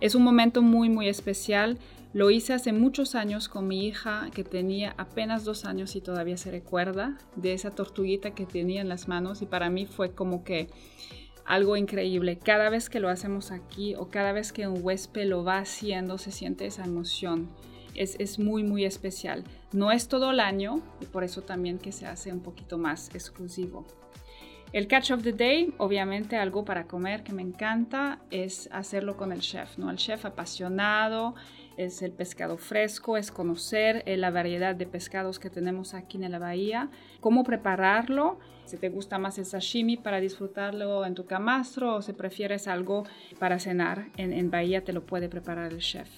Es 0.00 0.14
un 0.14 0.22
momento 0.22 0.62
muy 0.62 0.88
muy 0.88 1.08
especial 1.08 1.78
lo 2.16 2.30
hice 2.30 2.54
hace 2.54 2.72
muchos 2.72 3.14
años 3.14 3.46
con 3.46 3.68
mi 3.68 3.86
hija 3.86 4.30
que 4.32 4.42
tenía 4.42 4.94
apenas 4.96 5.44
dos 5.44 5.66
años 5.66 5.96
y 5.96 6.00
todavía 6.00 6.38
se 6.38 6.50
recuerda 6.50 7.18
de 7.34 7.52
esa 7.52 7.72
tortuguita 7.72 8.30
que 8.30 8.46
tenía 8.46 8.80
en 8.80 8.88
las 8.88 9.06
manos 9.06 9.42
y 9.42 9.44
para 9.44 9.68
mí 9.68 9.84
fue 9.84 10.14
como 10.14 10.42
que 10.42 10.70
algo 11.44 11.76
increíble. 11.76 12.38
Cada 12.38 12.70
vez 12.70 12.88
que 12.88 13.00
lo 13.00 13.10
hacemos 13.10 13.50
aquí 13.50 13.96
o 13.96 14.08
cada 14.08 14.32
vez 14.32 14.54
que 14.54 14.66
un 14.66 14.82
huésped 14.82 15.26
lo 15.26 15.44
va 15.44 15.58
haciendo 15.58 16.16
se 16.16 16.32
siente 16.32 16.64
esa 16.64 16.84
emoción. 16.84 17.50
Es, 17.94 18.16
es, 18.18 18.38
muy 18.38 18.62
muy 18.62 18.86
especial. 18.86 19.44
No 19.72 19.92
es 19.92 20.08
todo 20.08 20.30
el 20.30 20.40
año 20.40 20.80
y 21.02 21.04
por 21.04 21.22
eso 21.22 21.42
también 21.42 21.78
que 21.78 21.92
se 21.92 22.06
hace 22.06 22.32
un 22.32 22.40
poquito 22.40 22.78
más 22.78 23.14
exclusivo. 23.14 23.86
El 24.72 24.88
catch 24.88 25.12
of 25.12 25.22
the 25.22 25.32
day, 25.32 25.72
obviamente 25.78 26.36
algo 26.36 26.64
para 26.64 26.86
comer 26.86 27.22
que 27.22 27.32
me 27.32 27.42
encanta, 27.42 28.18
es 28.30 28.68
hacerlo 28.72 29.16
con 29.16 29.32
el 29.32 29.40
chef, 29.40 29.78
¿no? 29.78 29.90
El 29.90 29.96
chef 29.96 30.26
apasionado, 30.26 31.34
es 31.76 32.02
el 32.02 32.12
pescado 32.12 32.58
fresco, 32.58 33.16
es 33.16 33.30
conocer 33.30 34.02
eh, 34.06 34.16
la 34.16 34.30
variedad 34.30 34.74
de 34.74 34.86
pescados 34.86 35.38
que 35.38 35.50
tenemos 35.50 35.94
aquí 35.94 36.22
en 36.22 36.30
la 36.30 36.38
bahía, 36.38 36.90
cómo 37.20 37.44
prepararlo, 37.44 38.38
si 38.64 38.76
te 38.76 38.88
gusta 38.88 39.18
más 39.18 39.38
el 39.38 39.46
sashimi 39.46 39.96
para 39.96 40.20
disfrutarlo 40.20 41.06
en 41.06 41.14
tu 41.14 41.26
camastro 41.26 41.94
o 41.94 42.02
si 42.02 42.12
prefieres 42.12 42.66
algo 42.66 43.04
para 43.38 43.60
cenar, 43.60 44.08
en, 44.16 44.32
en 44.32 44.50
bahía 44.50 44.82
te 44.82 44.92
lo 44.92 45.06
puede 45.06 45.28
preparar 45.28 45.72
el 45.72 45.78
chef. 45.78 46.08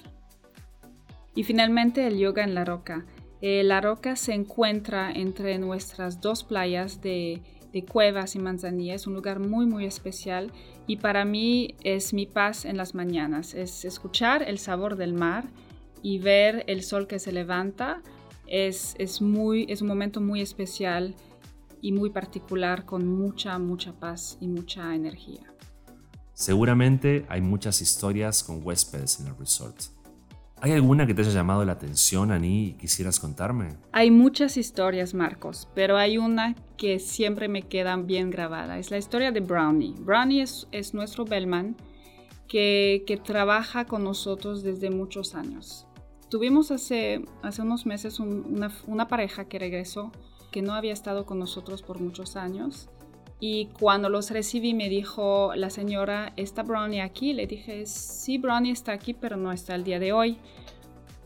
Y 1.34 1.44
finalmente 1.44 2.06
el 2.06 2.18
yoga 2.18 2.42
en 2.42 2.54
la 2.54 2.64
roca. 2.64 3.04
Eh, 3.40 3.62
la 3.62 3.80
roca 3.80 4.16
se 4.16 4.32
encuentra 4.32 5.12
entre 5.12 5.58
nuestras 5.58 6.20
dos 6.20 6.42
playas 6.42 7.00
de 7.00 7.40
de 7.72 7.84
Cuevas 7.84 8.34
y 8.34 8.38
Manzanilla. 8.38 8.94
Es 8.94 9.06
un 9.06 9.14
lugar 9.14 9.40
muy, 9.40 9.66
muy 9.66 9.84
especial 9.84 10.52
y 10.86 10.96
para 10.96 11.24
mí 11.24 11.74
es 11.82 12.12
mi 12.12 12.26
paz 12.26 12.64
en 12.64 12.76
las 12.76 12.94
mañanas. 12.94 13.54
Es 13.54 13.84
escuchar 13.84 14.42
el 14.42 14.58
sabor 14.58 14.96
del 14.96 15.12
mar 15.12 15.44
y 16.02 16.18
ver 16.18 16.64
el 16.66 16.82
sol 16.82 17.06
que 17.06 17.18
se 17.18 17.32
levanta. 17.32 18.02
Es, 18.46 18.94
es, 18.98 19.20
muy, 19.20 19.66
es 19.68 19.82
un 19.82 19.88
momento 19.88 20.20
muy 20.20 20.40
especial 20.40 21.14
y 21.80 21.92
muy 21.92 22.10
particular 22.10 22.84
con 22.84 23.06
mucha, 23.06 23.58
mucha 23.58 23.92
paz 23.92 24.38
y 24.40 24.48
mucha 24.48 24.94
energía. 24.94 25.42
Seguramente 26.32 27.26
hay 27.28 27.40
muchas 27.40 27.80
historias 27.82 28.44
con 28.44 28.64
huéspedes 28.64 29.20
en 29.20 29.26
el 29.26 29.36
resort. 29.36 29.76
¿Hay 30.60 30.72
alguna 30.72 31.06
que 31.06 31.14
te 31.14 31.22
haya 31.22 31.30
llamado 31.30 31.64
la 31.64 31.72
atención, 31.72 32.32
Ani, 32.32 32.66
y 32.66 32.72
quisieras 32.72 33.20
contarme? 33.20 33.76
Hay 33.92 34.10
muchas 34.10 34.56
historias, 34.56 35.14
Marcos, 35.14 35.68
pero 35.74 35.96
hay 35.96 36.18
una 36.18 36.56
que 36.76 36.98
siempre 36.98 37.48
me 37.48 37.62
queda 37.62 37.96
bien 37.96 38.30
grabada. 38.30 38.78
Es 38.78 38.90
la 38.90 38.98
historia 38.98 39.30
de 39.30 39.40
Brownie. 39.40 39.94
Brownie 40.00 40.42
es, 40.42 40.66
es 40.72 40.94
nuestro 40.94 41.24
bellman 41.24 41.76
que, 42.48 43.04
que, 43.06 43.16
trabaja 43.16 43.84
con 43.84 44.02
nosotros 44.02 44.62
desde 44.62 44.90
muchos 44.90 45.36
años. 45.36 45.86
Tuvimos 46.28 46.72
hace, 46.72 47.24
hace 47.42 47.62
unos 47.62 47.86
meses 47.86 48.18
una, 48.18 48.72
una 48.86 49.06
pareja 49.06 49.44
que 49.44 49.58
regresó, 49.58 50.10
que 50.50 50.62
no 50.62 50.72
había 50.74 50.92
estado 50.92 51.24
con 51.24 51.38
nosotros 51.38 51.82
por 51.82 52.00
muchos 52.00 52.36
años 52.36 52.88
y 53.40 53.66
cuando 53.78 54.08
los 54.08 54.30
recibí 54.30 54.74
me 54.74 54.88
dijo 54.88 55.52
la 55.54 55.70
señora, 55.70 56.32
¿está 56.36 56.64
Brownie 56.64 57.02
aquí? 57.02 57.32
Le 57.32 57.46
dije, 57.46 57.86
sí, 57.86 58.36
Brownie 58.38 58.72
está 58.72 58.92
aquí, 58.92 59.14
pero 59.14 59.36
no 59.36 59.52
está 59.52 59.76
el 59.76 59.84
día 59.84 60.00
de 60.00 60.12
hoy. 60.12 60.38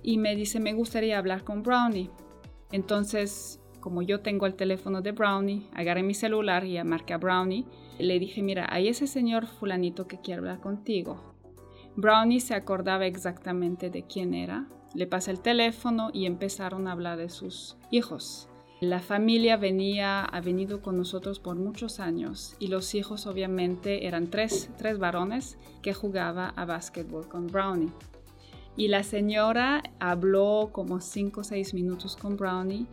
Y 0.03 0.19
me 0.19 0.37
dice, 0.37 0.61
me 0.61 0.75
gustaría 0.75 1.19
hablar 1.19 1.43
con 1.43 1.63
Brownie. 1.63 2.11
Entonces, 2.71 3.61
como 3.81 4.03
yo 4.03 4.21
tengo 4.21 4.47
el 4.47 4.55
teléfono 4.55 5.01
de 5.01 5.13
Brownie, 5.13 5.67
agarré 5.73 6.03
mi 6.03 6.13
celular 6.13 6.67
y 6.67 6.83
marqué 6.85 7.15
a 7.15 7.19
Brownie. 7.19 7.65
Le 7.99 8.19
dije, 8.19 8.43
mira, 8.43 8.67
hay 8.71 8.89
ese 8.89 9.07
señor 9.07 9.47
fulanito 9.47 10.07
que 10.07 10.21
quiere 10.21 10.41
hablar 10.41 10.61
contigo. 10.61 11.35
Brownie 11.97 12.41
se 12.41 12.55
acordaba 12.55 13.07
exactamente 13.07 13.89
de 13.89 14.03
quién 14.03 14.35
era. 14.35 14.67
Le 14.95 15.07
pasé 15.07 15.31
el 15.31 15.41
teléfono 15.41 16.11
y 16.13 16.27
empezaron 16.27 16.89
a 16.89 16.93
hablar 16.93 17.17
de 17.17 17.31
sus 17.31 17.77
hijos. 17.91 18.49
La 18.83 18.99
familia 18.99 19.57
venía, 19.57 20.25
ha 20.25 20.41
venido 20.41 20.83
con 20.83 20.97
nosotros 20.97 21.39
por 21.39 21.55
muchos 21.55 22.01
años 22.01 22.57
y 22.59 22.67
los 22.67 22.97
hijos 22.97 23.29
obviamente 23.29 24.09
eran 24.09 24.27
tres, 24.27 24.71
tres 24.77 24.99
varones 24.99 25.57
que 25.83 25.95
jugaba 25.95 26.49
a 26.49 26.65
básquetbol 26.65 27.29
con 27.29 27.47
Brownie. 27.47 27.93
Y 28.77 28.89
la 28.89 29.05
señora 29.05 29.85
habló 30.01 30.71
como 30.73 31.01
cinco 31.01 31.43
o 31.43 31.45
seis 31.45 31.75
minutos 31.75 32.17
con 32.17 32.37
Brownie 32.37 32.87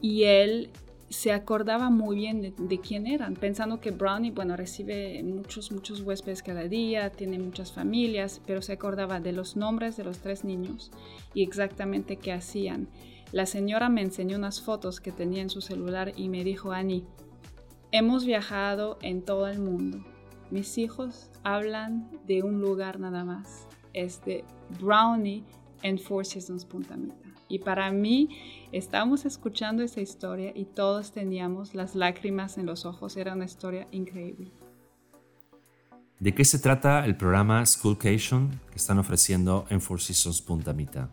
y 0.00 0.24
él 0.24 0.70
se 1.10 1.30
acordaba 1.30 1.90
muy 1.90 2.16
bien 2.16 2.42
de, 2.42 2.52
de, 2.58 2.80
quién 2.80 3.06
eran, 3.06 3.34
pensando 3.34 3.80
que 3.80 3.92
Brownie, 3.92 4.32
bueno, 4.32 4.56
recibe 4.56 5.22
muchos, 5.22 5.70
muchos 5.70 6.00
huéspedes 6.00 6.42
cada 6.42 6.64
día, 6.64 7.10
tiene 7.10 7.38
muchas 7.38 7.70
familias, 7.70 8.40
pero 8.48 8.62
se 8.62 8.72
acordaba 8.72 9.20
de 9.20 9.30
los 9.30 9.54
nombres 9.54 9.96
de 9.96 10.02
los 10.02 10.18
tres 10.18 10.42
niños 10.42 10.90
y 11.34 11.44
exactamente 11.44 12.16
qué 12.16 12.32
hacían. 12.32 12.88
La 13.32 13.46
señora 13.46 13.88
me 13.88 14.02
enseñó 14.02 14.36
unas 14.36 14.60
fotos 14.60 15.00
que 15.00 15.12
tenía 15.12 15.40
en 15.42 15.50
su 15.50 15.60
celular 15.60 16.12
y 16.16 16.28
me 16.28 16.42
dijo, 16.42 16.72
Annie, 16.72 17.04
hemos 17.92 18.24
viajado 18.24 18.98
en 19.02 19.22
todo 19.22 19.46
el 19.46 19.60
mundo. 19.60 20.04
Mis 20.50 20.78
hijos 20.78 21.30
hablan 21.44 22.10
de 22.26 22.42
un 22.42 22.60
lugar 22.60 22.98
nada 22.98 23.24
más. 23.24 23.68
Es 23.92 24.24
de 24.24 24.44
Brownie 24.80 25.44
en 25.82 25.98
Four 25.98 26.26
Seasons 26.26 26.64
Punta 26.64 26.96
Mita. 26.96 27.14
Y 27.48 27.60
para 27.60 27.90
mí, 27.92 28.28
estábamos 28.72 29.24
escuchando 29.24 29.82
esa 29.84 30.00
historia 30.00 30.52
y 30.54 30.64
todos 30.64 31.12
teníamos 31.12 31.74
las 31.74 31.94
lágrimas 31.94 32.58
en 32.58 32.66
los 32.66 32.84
ojos. 32.84 33.16
Era 33.16 33.34
una 33.34 33.44
historia 33.44 33.86
increíble. 33.92 34.50
¿De 36.18 36.34
qué 36.34 36.44
se 36.44 36.58
trata 36.58 37.04
el 37.06 37.16
programa 37.16 37.64
Schoolcation 37.64 38.60
que 38.70 38.76
están 38.76 38.98
ofreciendo 38.98 39.66
en 39.70 39.80
Four 39.80 40.00
Seasons 40.00 40.42
Punta 40.42 40.72
Mita? 40.72 41.10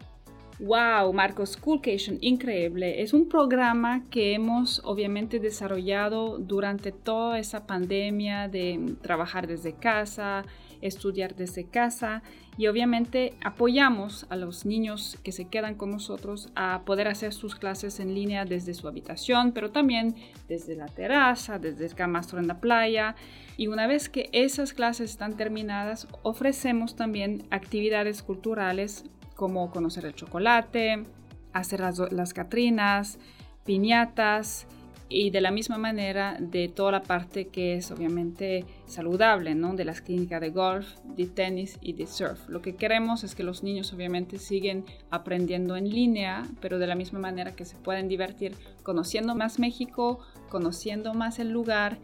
Wow, 0.59 1.13
Marcos, 1.13 1.51
Schoolcation, 1.51 2.17
increíble. 2.19 3.03
Es 3.03 3.13
un 3.13 3.29
programa 3.29 4.05
que 4.09 4.33
hemos 4.33 4.81
obviamente 4.83 5.39
desarrollado 5.39 6.39
durante 6.39 6.91
toda 6.91 7.37
esa 7.37 7.67
pandemia 7.67 8.47
de 8.47 8.95
trabajar 9.03 9.45
desde 9.45 9.73
casa, 9.73 10.45
estudiar 10.81 11.35
desde 11.35 11.65
casa 11.65 12.23
y 12.57 12.65
obviamente 12.65 13.35
apoyamos 13.43 14.25
a 14.29 14.35
los 14.35 14.65
niños 14.65 15.19
que 15.23 15.31
se 15.31 15.47
quedan 15.47 15.75
con 15.75 15.91
nosotros 15.91 16.49
a 16.55 16.81
poder 16.85 17.07
hacer 17.07 17.33
sus 17.33 17.53
clases 17.53 17.99
en 17.99 18.15
línea 18.15 18.43
desde 18.43 18.73
su 18.73 18.87
habitación, 18.87 19.51
pero 19.51 19.69
también 19.69 20.15
desde 20.47 20.75
la 20.75 20.87
terraza, 20.87 21.59
desde 21.59 21.85
el 21.85 21.93
camastro 21.93 22.39
en 22.39 22.47
la 22.47 22.59
playa. 22.59 23.15
Y 23.57 23.67
una 23.67 23.85
vez 23.85 24.09
que 24.09 24.29
esas 24.31 24.73
clases 24.73 25.11
están 25.11 25.37
terminadas, 25.37 26.07
ofrecemos 26.23 26.95
también 26.95 27.45
actividades 27.51 28.23
culturales 28.23 29.05
como 29.38 29.72
conocer 29.72 30.06
el 30.06 30.15
chocolate, 30.15 31.06
hacer 31.53 31.79
las, 31.79 32.12
las 32.12 32.34
catrinas, 32.34 33.20
piñatas, 33.63 34.67
y 35.10 35.29
de 35.29 35.41
la 35.41 35.51
misma 35.51 35.77
manera 35.77 36.38
de 36.39 36.67
toda 36.67 36.91
la 36.91 37.03
parte 37.03 37.48
que 37.48 37.75
es 37.75 37.91
obviamente 37.91 38.65
saludable, 38.88 39.56
¿no? 39.56 39.74
De 39.74 39.86
las 39.86 40.01
clínicas 40.01 40.41
de 40.41 40.50
golf, 40.50 40.88
de 41.06 41.25
tenis 41.27 41.77
y 41.82 41.94
de 41.94 42.08
surf. 42.08 42.50
Lo 42.50 42.62
que 42.62 42.75
queremos 42.75 43.24
es 43.24 43.34
que 43.34 43.44
los 43.44 43.63
niños 43.63 43.94
obviamente 43.94 44.38
siguen 44.38 44.86
aprendiendo 45.10 45.77
en 45.77 45.89
línea, 45.89 46.46
pero 46.60 46.77
de 46.77 46.88
la 46.88 46.96
misma 46.96 47.20
manera 47.20 47.56
que 47.56 47.63
se 47.63 47.77
pueden 47.77 48.10
divertir 48.10 48.56
conociendo 48.84 49.34
más 49.34 49.60
México, 49.60 50.20
conociendo 50.50 51.13
más 51.13 51.39
el 51.39 51.51
lugar 51.51 52.00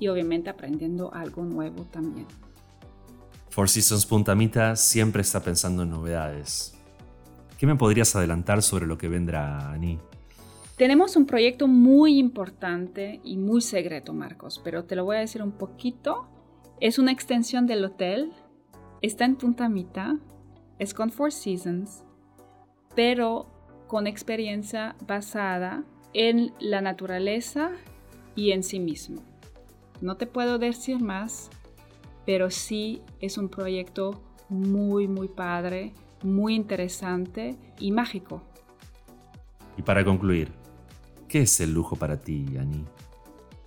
y 0.00 0.08
obviamente 0.08 0.50
aprendiendo 0.50 1.12
algo 1.14 1.44
nuevo 1.44 1.84
también. 1.84 2.26
Four 3.50 3.68
Seasons 3.68 4.04
Puntamita 4.04 4.76
siempre 4.76 5.22
está 5.22 5.40
pensando 5.42 5.84
en 5.84 5.90
novedades. 5.90 6.77
¿Qué 7.58 7.66
me 7.66 7.74
podrías 7.74 8.14
adelantar 8.14 8.62
sobre 8.62 8.86
lo 8.86 8.96
que 8.96 9.08
vendrá, 9.08 9.72
Ani? 9.72 9.98
Tenemos 10.76 11.16
un 11.16 11.26
proyecto 11.26 11.66
muy 11.66 12.16
importante 12.16 13.20
y 13.24 13.36
muy 13.36 13.62
secreto, 13.62 14.14
Marcos, 14.14 14.60
pero 14.62 14.84
te 14.84 14.94
lo 14.94 15.04
voy 15.04 15.16
a 15.16 15.20
decir 15.20 15.42
un 15.42 15.50
poquito. 15.50 16.28
Es 16.78 17.00
una 17.00 17.10
extensión 17.10 17.66
del 17.66 17.84
hotel, 17.84 18.32
está 19.02 19.24
en 19.24 19.34
Punta 19.34 19.68
Mita, 19.68 20.16
es 20.78 20.94
con 20.94 21.10
Four 21.10 21.32
Seasons, 21.32 22.04
pero 22.94 23.48
con 23.88 24.06
experiencia 24.06 24.94
basada 25.04 25.82
en 26.14 26.52
la 26.60 26.80
naturaleza 26.80 27.72
y 28.36 28.52
en 28.52 28.62
sí 28.62 28.78
mismo. 28.78 29.20
No 30.00 30.16
te 30.16 30.28
puedo 30.28 30.60
decir 30.60 31.00
más, 31.00 31.50
pero 32.24 32.50
sí 32.50 33.02
es 33.18 33.36
un 33.36 33.48
proyecto 33.48 34.22
muy, 34.48 35.08
muy 35.08 35.26
padre, 35.26 35.92
muy 36.22 36.54
interesante 36.54 37.56
y 37.78 37.92
mágico. 37.92 38.42
Y 39.76 39.82
para 39.82 40.04
concluir, 40.04 40.50
¿Qué 41.28 41.42
es 41.42 41.60
el 41.60 41.74
lujo 41.74 41.96
para 41.96 42.16
ti, 42.16 42.46
Ani? 42.58 42.84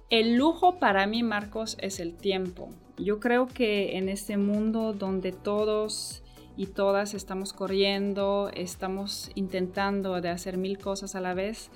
El 0.10 0.36
lujo 0.36 0.79
para 0.79 1.05
mí, 1.05 1.22
Marcos, 1.22 1.77
es 1.79 2.00
el 2.00 2.15
tiempo. 2.15 2.70
Yo 2.98 3.20
creo 3.20 3.46
que 3.46 3.98
en 3.98 4.10
este 4.10 4.36
mundo 4.38 4.93
donde 4.93 5.31
todos 5.31 6.24
y 6.58 6.65
todas 6.65 7.13
estamos 7.13 7.53
corriendo, 7.53 8.50
estamos 8.55 9.29
intentando 9.36 10.20
de 10.22 10.29
hacer 10.29 10.58
mil 10.58 10.79
cosas 10.79 11.15
a 11.15 11.22
la 11.22 11.36
vez, 11.36 11.70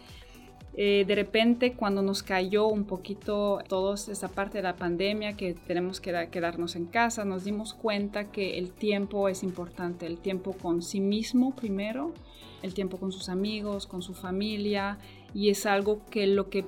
eh, 0.78 1.06
de 1.08 1.16
repente 1.16 1.72
cuando 1.74 2.02
nos 2.02 2.22
cayó 2.22 2.68
un 2.68 2.84
poquito 2.84 3.60
toda 3.70 3.96
esa 3.96 4.28
parte 4.28 4.58
de 4.58 4.64
la 4.64 4.76
pandemia 4.76 5.38
que 5.38 5.54
tenemos 5.54 6.02
que 6.02 6.28
quedarnos 6.30 6.76
en 6.76 6.86
casa, 6.86 7.24
nos 7.24 7.46
dimos 7.46 7.74
cuenta 7.74 8.26
que 8.26 8.58
el 8.58 8.72
tiempo 8.72 9.30
es 9.30 9.42
importante, 9.42 10.06
el 10.06 10.18
tiempo 10.18 10.52
con 10.52 10.82
sí 10.82 11.00
mismo 11.00 11.56
primero, 11.56 12.14
el 12.62 12.74
tiempo 12.74 12.98
con 12.98 13.14
sus 13.14 13.30
amigos, 13.30 13.88
con 13.88 14.02
su 14.02 14.14
familia 14.14 14.98
y 15.34 15.50
es 15.50 15.66
algo 15.66 16.02
que 16.10 16.28
lo 16.28 16.50
que, 16.50 16.66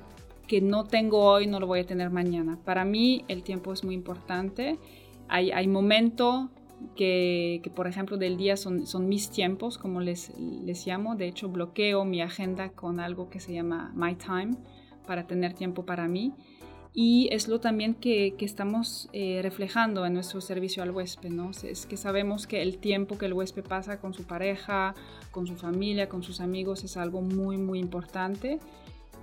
que 0.47 0.61
no 0.61 0.85
tengo 0.85 1.25
hoy 1.25 1.45
no 1.45 1.59
lo 1.59 1.67
voy 1.67 1.81
a 1.81 1.85
tener 1.85 2.09
mañana. 2.09 2.57
Para 2.63 2.85
mí 2.85 3.25
el 3.27 3.43
tiempo 3.43 3.73
es 3.73 3.83
muy 3.83 3.93
importante. 3.95 4.77
Hay, 5.27 5.51
hay 5.51 5.67
momentos 5.67 6.45
que, 6.95 7.59
que, 7.63 7.69
por 7.69 7.87
ejemplo, 7.87 8.17
del 8.17 8.37
día 8.37 8.57
son, 8.57 8.87
son 8.87 9.07
mis 9.07 9.29
tiempos, 9.29 9.77
como 9.77 10.01
les, 10.01 10.37
les 10.39 10.85
llamo. 10.85 11.15
De 11.15 11.27
hecho, 11.27 11.49
bloqueo 11.49 12.05
mi 12.05 12.21
agenda 12.21 12.69
con 12.69 12.99
algo 12.99 13.29
que 13.29 13.39
se 13.39 13.53
llama 13.53 13.91
My 13.95 14.15
Time 14.15 14.57
para 15.05 15.27
tener 15.27 15.53
tiempo 15.53 15.85
para 15.85 16.07
mí. 16.07 16.33
Y 16.93 17.29
es 17.31 17.47
lo 17.47 17.59
también 17.59 17.93
que, 17.93 18.33
que 18.39 18.45
estamos 18.45 19.07
eh, 19.13 19.41
reflejando 19.43 20.05
en 20.05 20.13
nuestro 20.13 20.41
servicio 20.41 20.81
al 20.81 20.89
huésped, 20.89 21.29
¿no? 21.29 21.51
Es 21.51 21.85
que 21.85 21.95
sabemos 21.95 22.47
que 22.47 22.63
el 22.63 22.79
tiempo 22.79 23.19
que 23.19 23.27
el 23.27 23.33
huésped 23.33 23.63
pasa 23.63 23.99
con 23.99 24.15
su 24.15 24.23
pareja, 24.23 24.95
con 25.29 25.45
su 25.45 25.55
familia, 25.55 26.09
con 26.09 26.23
sus 26.23 26.41
amigos 26.41 26.83
es 26.83 26.97
algo 26.97 27.21
muy, 27.21 27.57
muy 27.57 27.77
importante 27.77 28.57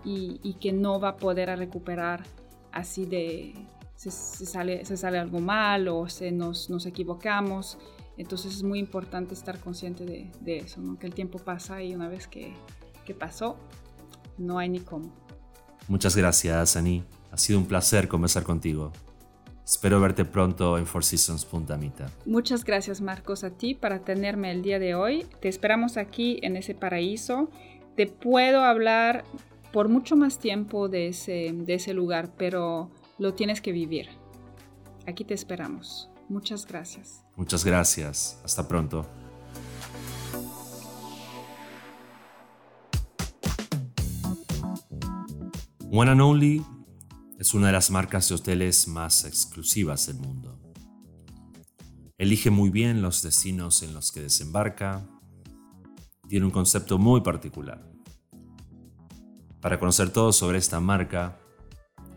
y, 0.05 0.39
y 0.45 0.55
que 0.55 0.73
no 0.73 1.01
va 1.01 1.11
a 1.11 1.17
poder 1.17 1.49
recuperar 1.59 2.23
así 2.71 3.07
de 3.07 3.55
se, 3.95 4.11
sale, 4.11 4.85
se 4.85 4.97
sale 4.97 5.19
algo 5.19 5.41
mal 5.41 5.89
o 5.89 6.09
se 6.09 6.31
nos, 6.33 6.71
nos 6.71 6.87
equivocamos. 6.87 7.79
Entonces 8.17 8.57
es 8.57 8.63
muy 8.63 8.79
importante 8.79 9.35
estar 9.35 9.59
consciente 9.59 10.05
de, 10.05 10.31
de 10.41 10.59
eso, 10.59 10.81
¿no? 10.81 10.99
que 10.99 11.07
el 11.07 11.15
tiempo 11.15 11.39
pasa 11.39 11.83
y 11.83 11.95
una 11.95 12.09
vez 12.09 12.29
que, 12.29 12.55
que 13.05 13.15
pasó, 13.15 13.57
no 14.39 14.59
hay 14.59 14.69
ni 14.69 14.81
cómo. 14.81 15.13
Muchas 15.89 16.17
gracias, 16.17 16.77
Ani. 16.77 17.05
Ha 17.31 17.37
sido 17.37 17.59
un 17.59 17.67
placer 17.67 18.09
conversar 18.09 18.45
contigo. 18.45 18.93
Espero 19.65 19.99
verte 19.99 20.25
pronto 20.25 20.77
en 20.77 20.87
Four 20.87 21.05
Seasons 21.05 21.45
Punta 21.45 21.77
Mita. 21.77 22.11
Muchas 22.27 22.65
gracias 22.65 23.01
Marcos 23.01 23.45
a 23.45 23.51
ti 23.51 23.75
para 23.75 24.01
tenerme 24.01 24.51
el 24.51 24.63
día 24.63 24.79
de 24.79 24.95
hoy. 24.95 25.27
Te 25.41 25.49
esperamos 25.49 25.97
aquí 25.97 26.39
en 26.43 26.57
ese 26.57 26.75
paraíso. 26.75 27.49
Te 27.97 28.07
puedo 28.07 28.63
hablar 28.63 29.25
por 29.73 29.89
mucho 29.89 30.17
más 30.17 30.39
tiempo 30.39 30.89
de 30.89 31.09
ese, 31.09 31.53
de 31.53 31.75
ese 31.75 31.95
lugar, 31.95 32.31
pero 32.37 32.91
lo 33.19 33.35
tienes 33.35 33.61
que 33.61 33.73
vivir. 33.73 34.09
Aquí 35.07 35.25
te 35.25 35.35
esperamos. 35.35 36.11
Muchas 36.29 36.67
gracias. 36.67 37.23
Muchas 37.37 37.65
gracias. 37.65 38.41
Hasta 38.45 38.67
pronto. 38.67 39.07
One 45.93 46.11
and 46.11 46.21
Only 46.21 46.65
es 47.39 47.55
una 47.55 47.69
de 47.69 47.73
las 47.73 47.91
marcas 47.91 48.29
de 48.29 48.35
hoteles 48.35 48.89
más 48.89 49.25
exclusivas 49.25 50.07
del 50.07 50.17
mundo. 50.17 50.59
Elige 52.19 52.51
muy 52.51 52.71
bien 52.71 53.03
los 53.03 53.23
destinos 53.23 53.83
en 53.83 53.95
los 53.95 54.11
que 54.11 54.21
desembarca. 54.21 55.07
Tiene 56.29 56.47
un 56.47 56.53
concepto 56.53 56.99
muy 56.99 57.21
particular. 57.21 57.87
Para 59.61 59.79
conocer 59.79 60.11
todo 60.11 60.33
sobre 60.33 60.59
esta 60.59 60.81
marca, 60.81 61.39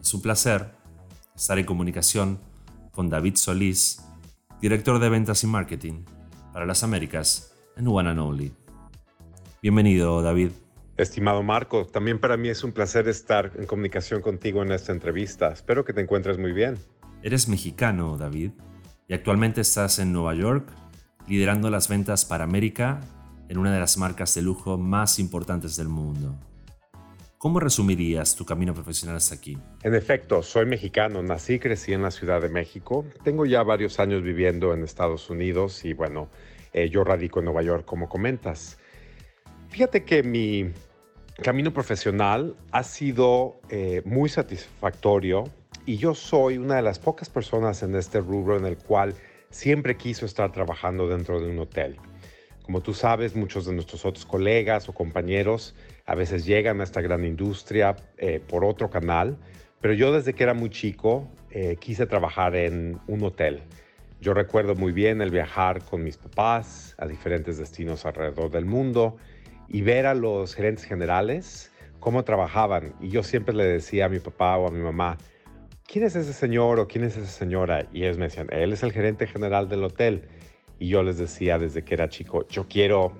es 0.02 0.14
un 0.14 0.22
placer 0.22 0.77
estar 1.38 1.60
en 1.60 1.66
comunicación 1.66 2.40
con 2.92 3.10
David 3.10 3.36
Solís, 3.36 4.04
director 4.60 5.00
de 5.00 5.08
ventas 5.08 5.44
y 5.44 5.48
marketing 5.48 6.04
para 6.52 6.66
las 6.66 6.84
Américas 6.84 7.54
en 7.78 7.88
One 7.88 8.10
and 8.10 8.20
Only. 8.20 8.54
Bienvenido, 9.62 10.24
David. 10.24 10.50
Estimado 10.98 11.44
Marco, 11.44 11.86
también 11.86 12.20
para 12.20 12.38
mí 12.38 12.50
es 12.50 12.64
un 12.64 12.72
placer 12.72 13.08
estar 13.08 13.52
en 13.56 13.68
comunicación 13.68 14.22
contigo 14.22 14.64
en 14.64 14.72
esta 14.72 14.92
entrevista. 14.92 15.50
Espero 15.50 15.86
que 15.86 15.94
te 15.94 16.02
encuentres 16.02 16.40
muy 16.40 16.54
bien. 16.54 16.80
Eres 17.22 17.48
mexicano, 17.48 18.18
David, 18.18 18.52
y 19.08 19.14
actualmente 19.14 19.62
estás 19.62 20.00
en 20.00 20.12
Nueva 20.12 20.34
York 20.34 20.68
liderando 21.28 21.70
las 21.70 21.88
ventas 21.88 22.26
para 22.26 22.46
América 22.46 23.02
en 23.48 23.60
una 23.60 23.72
de 23.72 23.80
las 23.80 24.00
marcas 24.00 24.34
de 24.34 24.42
lujo 24.42 24.80
más 24.80 25.20
importantes 25.20 25.76
del 25.76 25.88
mundo. 25.88 26.36
¿Cómo 27.38 27.60
resumirías 27.60 28.36
tu 28.36 28.46
camino 28.46 28.74
profesional 28.74 29.18
hasta 29.18 29.36
aquí? 29.36 29.60
En 29.84 29.94
efecto, 29.94 30.42
soy 30.42 30.66
mexicano, 30.66 31.22
nací 31.22 31.54
y 31.54 31.60
crecí 31.60 31.94
en 31.94 32.02
la 32.02 32.10
Ciudad 32.10 32.42
de 32.42 32.50
México. 32.50 33.06
Tengo 33.24 33.46
ya 33.46 33.62
varios 33.62 34.00
años 34.00 34.24
viviendo 34.24 34.74
en 34.74 34.84
Estados 34.84 35.30
Unidos 35.30 35.86
y 35.86 35.94
bueno, 35.94 36.30
eh, 36.74 36.90
yo 36.90 37.04
radico 37.04 37.38
en 37.38 37.46
Nueva 37.46 37.62
York, 37.62 37.86
como 37.86 38.10
comentas. 38.10 38.80
Fíjate 39.70 40.04
que 40.04 40.24
mi 40.24 40.72
camino 41.44 41.72
profesional 41.72 42.56
ha 42.72 42.82
sido 42.82 43.62
eh, 43.70 44.02
muy 44.04 44.30
satisfactorio 44.30 45.44
y 45.86 45.98
yo 45.98 46.16
soy 46.16 46.58
una 46.58 46.78
de 46.78 46.82
las 46.82 46.98
pocas 46.98 47.30
personas 47.30 47.84
en 47.84 47.94
este 47.96 48.20
rubro 48.20 48.58
en 48.58 48.66
el 48.66 48.78
cual 48.78 49.14
siempre 49.52 49.96
quiso 49.96 50.26
estar 50.26 50.52
trabajando 50.52 51.08
dentro 51.08 51.40
de 51.40 51.52
un 51.52 51.60
hotel. 51.60 51.98
Como 52.64 52.82
tú 52.82 52.96
sabes, 52.96 53.36
muchos 53.36 53.68
de 53.68 53.74
nuestros 53.74 54.06
otros 54.06 54.26
colegas 54.26 54.90
o 54.90 54.94
compañeros 54.94 55.76
a 56.08 56.16
veces 56.16 56.46
llegan 56.46 56.80
a 56.80 56.86
esta 56.86 57.02
gran 57.02 57.26
industria 57.26 57.96
eh, 58.18 58.40
por 58.40 58.64
otro 58.64 58.90
canal, 58.90 59.38
pero 59.82 59.94
yo 59.94 60.14
desde 60.14 60.34
que 60.34 60.44
era 60.44 60.54
muy 60.54 60.70
chico 60.70 61.30
eh, 61.52 61.76
quise 61.80 62.08
trabajar 62.08 62.56
en 62.56 63.00
un 63.08 63.24
hotel. 63.24 63.62
Yo 64.22 64.34
recuerdo 64.34 64.74
muy 64.74 64.94
bien 64.94 65.22
el 65.22 65.30
viajar 65.30 65.84
con 65.84 66.04
mis 66.04 66.18
papás 66.18 66.96
a 66.98 67.06
diferentes 67.06 67.58
destinos 67.58 68.06
alrededor 68.06 68.50
del 68.50 68.66
mundo 68.66 69.18
y 69.68 69.82
ver 69.82 70.06
a 70.06 70.16
los 70.16 70.56
gerentes 70.56 70.86
generales 70.86 71.72
cómo 72.00 72.24
trabajaban. 72.24 72.96
Y 73.02 73.10
yo 73.10 73.22
siempre 73.22 73.54
le 73.54 73.66
decía 73.66 74.06
a 74.06 74.10
mi 74.10 74.20
papá 74.20 74.58
o 74.58 74.68
a 74.68 74.72
mi 74.72 74.82
mamá, 74.82 75.18
¿quién 75.86 76.06
es 76.06 76.16
ese 76.16 76.32
señor 76.32 76.80
o 76.80 76.88
quién 76.88 77.04
es 77.04 77.18
esa 77.18 77.28
señora? 77.28 77.86
Y 77.92 78.06
ellos 78.06 78.18
me 78.18 78.26
decían, 78.26 78.48
él 78.52 78.72
es 78.72 78.82
el 78.82 78.94
gerente 78.94 79.28
general 79.28 79.68
del 79.68 79.84
hotel. 79.84 80.30
Y 80.80 80.88
yo 80.88 81.04
les 81.04 81.18
decía 81.18 81.60
desde 81.60 81.84
que 81.84 81.96
era 81.96 82.08
chico, 82.08 82.48
yo 82.48 82.66
quiero 82.68 83.12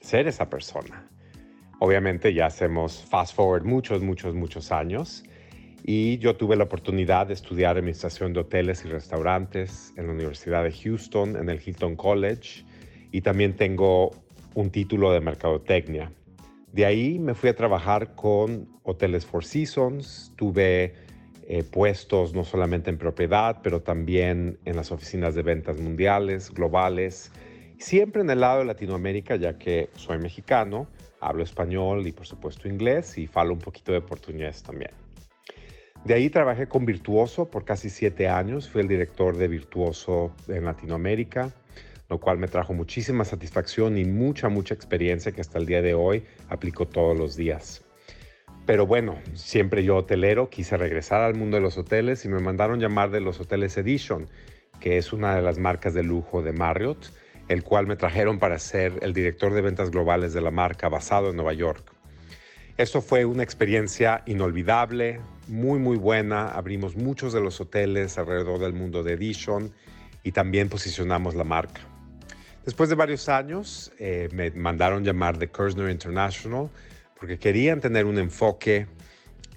ser 0.00 0.28
esa 0.28 0.48
persona. 0.48 1.09
Obviamente 1.82 2.34
ya 2.34 2.44
hacemos 2.44 3.02
fast 3.08 3.34
forward 3.34 3.64
muchos, 3.64 4.02
muchos, 4.02 4.34
muchos 4.34 4.70
años. 4.70 5.24
Y 5.82 6.18
yo 6.18 6.36
tuve 6.36 6.54
la 6.54 6.64
oportunidad 6.64 7.28
de 7.28 7.32
estudiar 7.32 7.78
administración 7.78 8.34
de 8.34 8.40
hoteles 8.40 8.84
y 8.84 8.88
restaurantes 8.88 9.94
en 9.96 10.06
la 10.06 10.12
Universidad 10.12 10.62
de 10.62 10.72
Houston, 10.72 11.36
en 11.36 11.48
el 11.48 11.58
Hilton 11.64 11.96
College. 11.96 12.64
Y 13.12 13.22
también 13.22 13.56
tengo 13.56 14.10
un 14.54 14.68
título 14.68 15.10
de 15.10 15.20
mercadotecnia. 15.20 16.12
De 16.70 16.84
ahí 16.84 17.18
me 17.18 17.32
fui 17.34 17.48
a 17.48 17.56
trabajar 17.56 18.14
con 18.14 18.68
Hoteles 18.82 19.24
Four 19.24 19.46
Seasons, 19.46 20.34
tuve 20.36 20.92
eh, 21.48 21.64
puestos 21.64 22.34
no 22.34 22.44
solamente 22.44 22.90
en 22.90 22.98
propiedad, 22.98 23.60
pero 23.62 23.80
también 23.80 24.58
en 24.66 24.76
las 24.76 24.92
oficinas 24.92 25.34
de 25.34 25.42
ventas 25.42 25.80
mundiales, 25.80 26.50
globales, 26.52 27.32
siempre 27.78 28.20
en 28.20 28.28
el 28.28 28.40
lado 28.40 28.58
de 28.58 28.66
Latinoamérica, 28.66 29.36
ya 29.36 29.56
que 29.58 29.88
soy 29.94 30.18
mexicano, 30.18 30.86
Hablo 31.20 31.42
español 31.42 32.06
y 32.06 32.12
por 32.12 32.26
supuesto 32.26 32.68
inglés 32.68 33.18
y 33.18 33.26
falo 33.26 33.52
un 33.52 33.60
poquito 33.60 33.92
de 33.92 34.00
portugués 34.00 34.62
también. 34.62 34.90
De 36.04 36.14
ahí 36.14 36.30
trabajé 36.30 36.66
con 36.66 36.86
Virtuoso 36.86 37.50
por 37.50 37.64
casi 37.64 37.90
siete 37.90 38.28
años. 38.28 38.70
Fui 38.70 38.80
el 38.80 38.88
director 38.88 39.36
de 39.36 39.48
Virtuoso 39.48 40.32
en 40.48 40.64
Latinoamérica, 40.64 41.52
lo 42.08 42.18
cual 42.18 42.38
me 42.38 42.48
trajo 42.48 42.72
muchísima 42.72 43.24
satisfacción 43.26 43.98
y 43.98 44.06
mucha, 44.06 44.48
mucha 44.48 44.72
experiencia 44.72 45.32
que 45.32 45.42
hasta 45.42 45.58
el 45.58 45.66
día 45.66 45.82
de 45.82 45.92
hoy 45.92 46.24
aplico 46.48 46.88
todos 46.88 47.16
los 47.16 47.36
días. 47.36 47.84
Pero 48.64 48.86
bueno, 48.86 49.18
siempre 49.34 49.84
yo 49.84 49.96
hotelero, 49.96 50.48
quise 50.48 50.76
regresar 50.76 51.20
al 51.20 51.34
mundo 51.34 51.56
de 51.56 51.62
los 51.62 51.76
hoteles 51.76 52.24
y 52.24 52.28
me 52.28 52.40
mandaron 52.40 52.80
llamar 52.80 53.10
de 53.10 53.20
los 53.20 53.40
Hoteles 53.40 53.76
Edition, 53.76 54.28
que 54.80 54.96
es 54.96 55.12
una 55.12 55.34
de 55.34 55.42
las 55.42 55.58
marcas 55.58 55.92
de 55.92 56.02
lujo 56.02 56.42
de 56.42 56.52
Marriott, 56.52 57.12
el 57.50 57.64
cual 57.64 57.88
me 57.88 57.96
trajeron 57.96 58.38
para 58.38 58.60
ser 58.60 59.00
el 59.02 59.12
director 59.12 59.52
de 59.52 59.60
ventas 59.60 59.90
globales 59.90 60.32
de 60.32 60.40
la 60.40 60.52
marca 60.52 60.88
basado 60.88 61.30
en 61.30 61.36
Nueva 61.36 61.52
York. 61.52 61.92
Esto 62.76 63.02
fue 63.02 63.24
una 63.24 63.42
experiencia 63.42 64.22
inolvidable, 64.24 65.20
muy 65.48 65.80
muy 65.80 65.96
buena. 65.96 66.48
Abrimos 66.48 66.94
muchos 66.94 67.32
de 67.32 67.40
los 67.40 67.60
hoteles 67.60 68.18
alrededor 68.18 68.60
del 68.60 68.72
mundo 68.72 69.02
de 69.02 69.14
Edition 69.14 69.72
y 70.22 70.30
también 70.30 70.68
posicionamos 70.68 71.34
la 71.34 71.42
marca. 71.42 71.80
Después 72.64 72.88
de 72.88 72.94
varios 72.94 73.28
años 73.28 73.90
eh, 73.98 74.28
me 74.32 74.52
mandaron 74.52 75.02
llamar 75.02 75.36
de 75.36 75.50
Kersner 75.50 75.90
International 75.90 76.70
porque 77.18 77.36
querían 77.40 77.80
tener 77.80 78.06
un 78.06 78.18
enfoque 78.18 78.86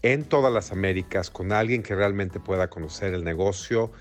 en 0.01 0.23
todas 0.23 0.51
las 0.51 0.71
Américas 0.71 1.29
con 1.29 1.51
alguien 1.51 1.83
que 1.83 1.93
realmente 1.93 2.39
pueda 2.39 2.71
conocer 2.71 3.13
el 3.13 3.23
negocio 3.23 3.91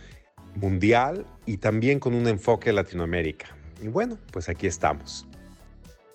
mundial 0.54 1.26
y 1.44 1.58
también 1.58 2.00
con 2.00 2.14
un 2.14 2.26
enfoque 2.26 2.70
en 2.70 2.76
Latinoamérica. 2.76 3.54
Y 3.82 3.88
bueno, 3.88 4.16
pues 4.30 4.48
aquí 4.48 4.66
estamos. 4.66 5.26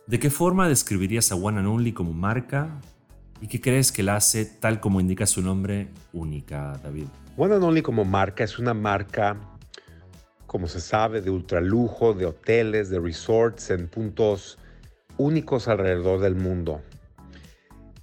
¿De 0.07 0.19
qué 0.19 0.29
forma 0.29 0.67
describirías 0.67 1.31
a 1.31 1.35
One 1.35 1.59
and 1.59 1.67
Only 1.67 1.91
como 1.91 2.13
marca 2.13 2.79
¿Y 3.39 3.47
qué 3.47 3.61
crees 3.61 3.91
que 3.91 4.01
la 4.01 4.15
hace, 4.15 4.45
tal 4.45 4.79
como 4.79 4.99
indica 4.99 5.25
su 5.27 5.41
nombre, 5.41 5.89
única, 6.11 6.79
David? 6.83 7.07
One 7.37 7.55
and 7.55 7.63
Only 7.63 7.81
como 7.83 8.03
marca 8.03 8.43
es 8.43 8.57
una 8.57 8.73
marca, 8.73 9.37
como 10.47 10.67
se 10.67 10.81
sabe, 10.81 11.21
de 11.21 11.29
ultralujo, 11.29 12.13
de 12.13 12.25
hoteles, 12.25 12.89
de 12.89 12.99
resorts 12.99 13.69
en 13.69 13.87
puntos 13.87 14.57
únicos 15.17 15.67
alrededor 15.67 16.19
del 16.19 16.35
mundo. 16.35 16.81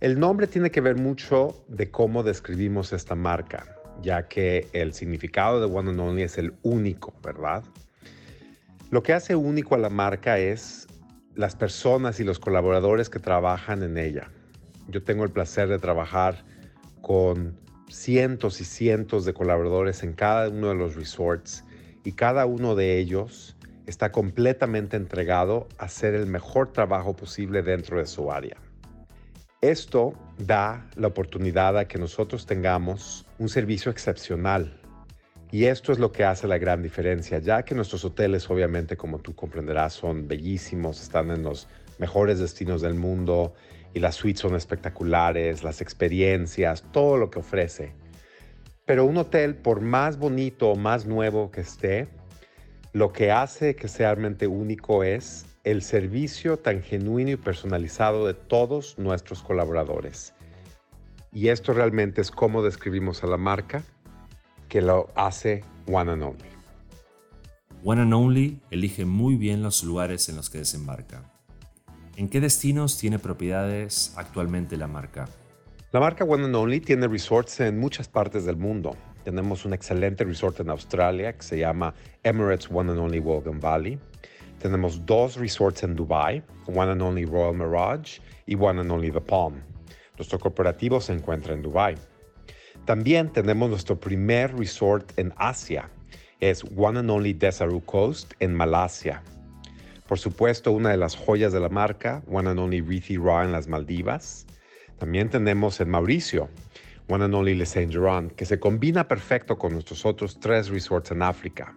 El 0.00 0.20
nombre 0.20 0.46
tiene 0.46 0.70
que 0.70 0.81
ver 0.81 0.96
mucho 0.96 1.64
de 1.66 1.90
cómo 1.90 2.22
describimos 2.22 2.92
esta 2.92 3.16
marca, 3.16 3.66
ya 4.03 4.29
que 4.29 4.68
el 4.72 4.92
significado 4.92 5.59
de 5.59 5.66
One 5.66 5.90
and 5.90 6.00
Only 6.00 6.22
es 6.22 6.38
el 6.38 6.55
único, 6.62 7.12
¿verdad? 7.24 7.64
Lo 8.94 9.02
que 9.02 9.12
hace 9.12 9.35
único 9.35 9.74
a 9.74 9.78
la 9.78 9.90
marca 9.90 10.38
es 10.38 10.87
las 11.35 11.57
personas 11.57 12.20
y 12.20 12.22
los 12.22 12.38
colaboradores 12.38 13.11
que 13.11 13.18
trabajan 13.18 13.83
en 13.83 13.98
ella. 13.98 14.30
Yo 14.87 15.02
tengo 15.02 15.24
el 15.24 15.33
placer 15.33 15.66
de 15.66 15.80
trabajar 15.80 16.44
con 17.00 17.59
cientos 17.88 18.61
y 18.61 18.64
cientos 18.64 19.24
de 19.24 19.35
colaboradores 19.35 20.04
en 20.04 20.12
cada 20.12 20.48
uno 20.48 20.68
de 20.68 20.76
los 20.76 20.94
resorts 20.94 21.64
y 22.04 22.12
cada 22.12 22.46
uno 22.46 22.76
de 22.76 23.00
ellos 23.00 23.57
está 23.88 24.12
completamente 24.12 24.96
entregado 24.96 25.66
a 25.76 25.87
hacer 25.87 26.14
el 26.14 26.26
mejor 26.26 26.72
trabajo 26.72 27.16
posible 27.16 27.62
dentro 27.62 27.98
de 27.98 28.07
su 28.07 28.30
área. 28.30 28.59
Esto 29.61 30.14
da 30.38 30.88
la 30.94 31.09
oportunidad 31.09 31.76
a 31.78 31.88
que 31.88 31.98
nosotros 31.98 32.46
tengamos 32.46 33.26
un 33.40 33.48
servicio 33.48 33.90
excepcional. 33.90 34.84
Y 35.50 35.66
esto 35.66 35.92
es 35.92 35.98
lo 35.98 36.11
que 36.11 36.24
hace 36.24 36.48
la 36.48 36.59
gran 36.59 36.83
diferencia, 36.83 37.38
ya 37.38 37.64
que 37.64 37.74
nuestros 37.74 38.04
hoteles, 38.04 38.50
obviamente, 38.50 38.96
como 38.96 39.20
tú 39.20 39.35
comprenderás, 39.35 39.92
son 39.92 40.26
bellísimos, 40.26 41.00
están 41.00 41.30
en 41.30 41.42
los 41.42 41.68
mejores 41.98 42.40
destinos 42.40 42.83
del 42.83 42.94
mundo, 42.94 43.54
y 43.94 44.00
las 44.00 44.16
suites 44.16 44.40
son 44.40 44.57
espectaculares, 44.57 45.62
las 45.62 45.80
experiencias, 45.80 46.85
todo 46.92 47.16
lo 47.16 47.30
que 47.30 47.38
ofrece. 47.38 47.92
Pero 48.85 49.04
un 49.07 49.16
hotel, 49.16 49.54
por 49.54 49.80
más 49.80 50.18
bonito 50.18 50.70
o 50.70 50.76
más 50.76 51.07
nuevo 51.07 51.50
que 51.50 51.61
esté, 51.61 52.09
lo 52.92 53.12
que 53.12 53.30
hace 53.30 53.76
que 53.76 53.88
sea 53.88 54.09
realmente 54.09 54.46
único 54.46 55.04
es 55.04 55.46
el 55.62 55.80
servicio 55.80 56.59
tan 56.59 56.83
genuino 56.83 57.30
y 57.30 57.37
personalizado 57.37 58.26
de 58.26 58.35
todos 58.35 58.98
nuestros 58.98 59.42
colaboradores. 59.42 60.35
Y 61.33 61.48
esto 61.48 61.72
realmente 61.72 62.20
es 62.20 62.30
cómo 62.30 62.62
describimos 62.62 63.24
a 63.24 63.26
la 63.26 63.37
marca 63.37 63.83
que 64.68 64.81
lo 64.81 65.11
hace 65.14 65.64
One 65.87 66.12
and 66.12 66.22
Only. 66.22 66.48
One 67.83 68.00
and 68.00 68.14
Only 68.14 68.61
elige 68.70 69.05
muy 69.05 69.37
bien 69.37 69.62
los 69.62 69.85
lugares 69.85 70.29
en 70.29 70.37
los 70.37 70.50
que 70.50 70.59
desembarca. 70.59 71.31
¿En 72.16 72.29
qué 72.29 72.40
destinos 72.40 72.96
tiene 72.96 73.18
propiedades 73.18 74.14
actualmente 74.16 74.77
la 74.77 74.87
marca? 74.87 75.29
La 75.92 76.00
marca 76.00 76.24
One 76.24 76.44
and 76.44 76.55
Only 76.55 76.81
tiene 76.81 77.09
resorts 77.09 77.61
en 77.61 77.79
muchas 77.79 78.09
partes 78.09 78.44
del 78.44 78.57
mundo. 78.57 78.96
Tenemos 79.24 79.64
un 79.64 79.72
excelente 79.72 80.24
resort 80.24 80.61
en 80.61 80.70
Australia 80.70 81.33
que 81.33 81.42
se 81.42 81.59
llama 81.59 81.94
Emirates 82.22 82.68
One 82.70 82.92
and 82.92 83.00
Only 83.00 83.20
Wogan 83.20 83.61
Valley. 83.61 83.98
Tenemos 84.59 85.05
dos 85.05 85.37
resorts 85.37 85.83
en 85.83 85.94
Dubai, 85.94 86.42
One 86.66 86.92
and 86.92 87.03
Only 87.03 87.24
Royal 87.24 87.55
Mirage 87.55 88.20
y 88.46 88.55
One 88.55 88.81
and 88.81 88.90
Only 88.90 89.11
The 89.11 89.20
Palm. 89.20 89.55
Nuestro 90.16 90.38
corporativo 90.38 91.00
se 91.00 91.12
encuentra 91.12 91.55
en 91.55 91.62
Dubai. 91.62 91.96
También 92.85 93.33
tenemos 93.33 93.70
nuestro 93.70 93.99
primer 93.99 94.55
resort 94.55 95.11
en 95.18 95.33
Asia, 95.38 95.88
es 96.40 96.62
One 96.77 96.99
and 96.99 97.11
Only 97.11 97.33
Desaru 97.33 97.83
Coast 97.87 98.35
en 98.40 98.55
Malasia. 98.55 99.23
Por 100.07 100.18
supuesto, 100.18 100.70
una 100.70 100.90
de 100.90 100.99
las 100.99 101.16
joyas 101.16 101.55
de 101.55 101.61
la 101.61 101.70
marca, 101.70 102.23
One 102.27 102.51
and 102.51 102.59
Only 102.59 102.83
Reethi 102.83 103.16
Raw 103.16 103.42
en 103.42 103.53
las 103.53 103.68
Maldivas. 103.68 104.44
También 104.99 105.31
tenemos 105.31 105.81
en 105.81 105.88
Mauricio, 105.88 106.51
One 107.09 107.25
and 107.25 107.35
Only 107.35 107.55
Le 107.55 107.64
Saint 107.64 107.90
Geron, 107.90 108.29
que 108.29 108.44
se 108.44 108.61
combina 108.61 109.09
perfecto 109.09 109.57
con 109.57 109.73
nuestros 109.73 110.05
otros 110.05 110.38
tres 110.38 110.68
resorts 110.68 111.11
en 111.11 111.23
África, 111.23 111.75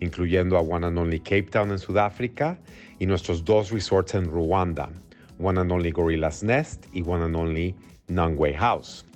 incluyendo 0.00 0.58
a 0.58 0.60
One 0.60 0.88
and 0.88 0.98
Only 0.98 1.20
Cape 1.20 1.44
Town 1.44 1.70
en 1.70 1.78
Sudáfrica 1.78 2.58
y 2.98 3.06
nuestros 3.06 3.46
dos 3.46 3.70
resorts 3.70 4.14
en 4.14 4.26
Ruanda, 4.26 4.90
One 5.38 5.58
and 5.58 5.72
Only 5.72 5.90
Gorillas 5.90 6.42
Nest 6.42 6.84
y 6.92 7.00
One 7.00 7.24
and 7.24 7.34
Only 7.34 7.74
Nangway 8.08 8.52
House. 8.52 9.06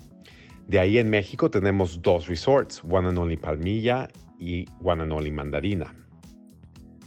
De 0.66 0.78
ahí 0.78 0.98
en 0.98 1.10
México 1.10 1.50
tenemos 1.50 2.00
dos 2.00 2.26
resorts, 2.26 2.82
One 2.88 3.08
and 3.08 3.18
Only 3.18 3.36
Palmilla 3.36 4.08
y 4.38 4.66
One 4.82 5.02
and 5.02 5.12
Only 5.12 5.30
Mandarina. 5.30 5.94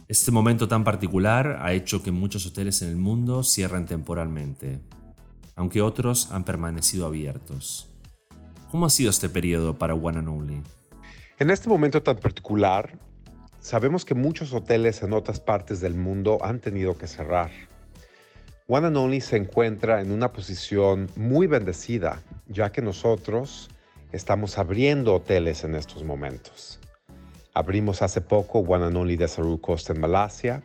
Este 0.06 0.30
momento 0.30 0.68
tan 0.68 0.84
particular 0.84 1.58
ha 1.60 1.72
hecho 1.72 2.02
que 2.02 2.12
muchos 2.12 2.46
hoteles 2.46 2.80
en 2.82 2.90
el 2.90 2.96
mundo 2.96 3.42
cierren 3.42 3.84
temporalmente, 3.84 4.80
aunque 5.56 5.82
otros 5.82 6.30
han 6.30 6.44
permanecido 6.44 7.06
abiertos. 7.06 7.92
¿Cómo 8.70 8.86
ha 8.86 8.90
sido 8.90 9.10
este 9.10 9.28
periodo 9.28 9.76
para 9.76 9.94
One 9.94 10.20
and 10.20 10.28
Only? 10.28 10.62
En 11.38 11.50
este 11.50 11.68
momento 11.68 12.02
tan 12.02 12.16
particular, 12.16 12.98
sabemos 13.58 14.04
que 14.04 14.14
muchos 14.14 14.54
hoteles 14.54 15.02
en 15.02 15.12
otras 15.12 15.40
partes 15.40 15.80
del 15.80 15.94
mundo 15.94 16.38
han 16.42 16.60
tenido 16.60 16.96
que 16.96 17.06
cerrar. 17.06 17.50
One 18.70 18.86
and 18.88 18.98
Only 18.98 19.22
se 19.22 19.38
encuentra 19.38 20.02
en 20.02 20.12
una 20.12 20.30
posición 20.30 21.08
muy 21.16 21.46
bendecida, 21.46 22.22
ya 22.48 22.70
que 22.70 22.82
nosotros 22.82 23.70
estamos 24.12 24.58
abriendo 24.58 25.14
hoteles 25.14 25.64
en 25.64 25.74
estos 25.74 26.04
momentos. 26.04 26.78
Abrimos 27.54 28.02
hace 28.02 28.20
poco 28.20 28.58
One 28.58 28.84
and 28.84 28.96
Only 28.98 29.16
Desaru 29.16 29.58
Costa 29.62 29.94
en 29.94 30.00
Malasia 30.00 30.62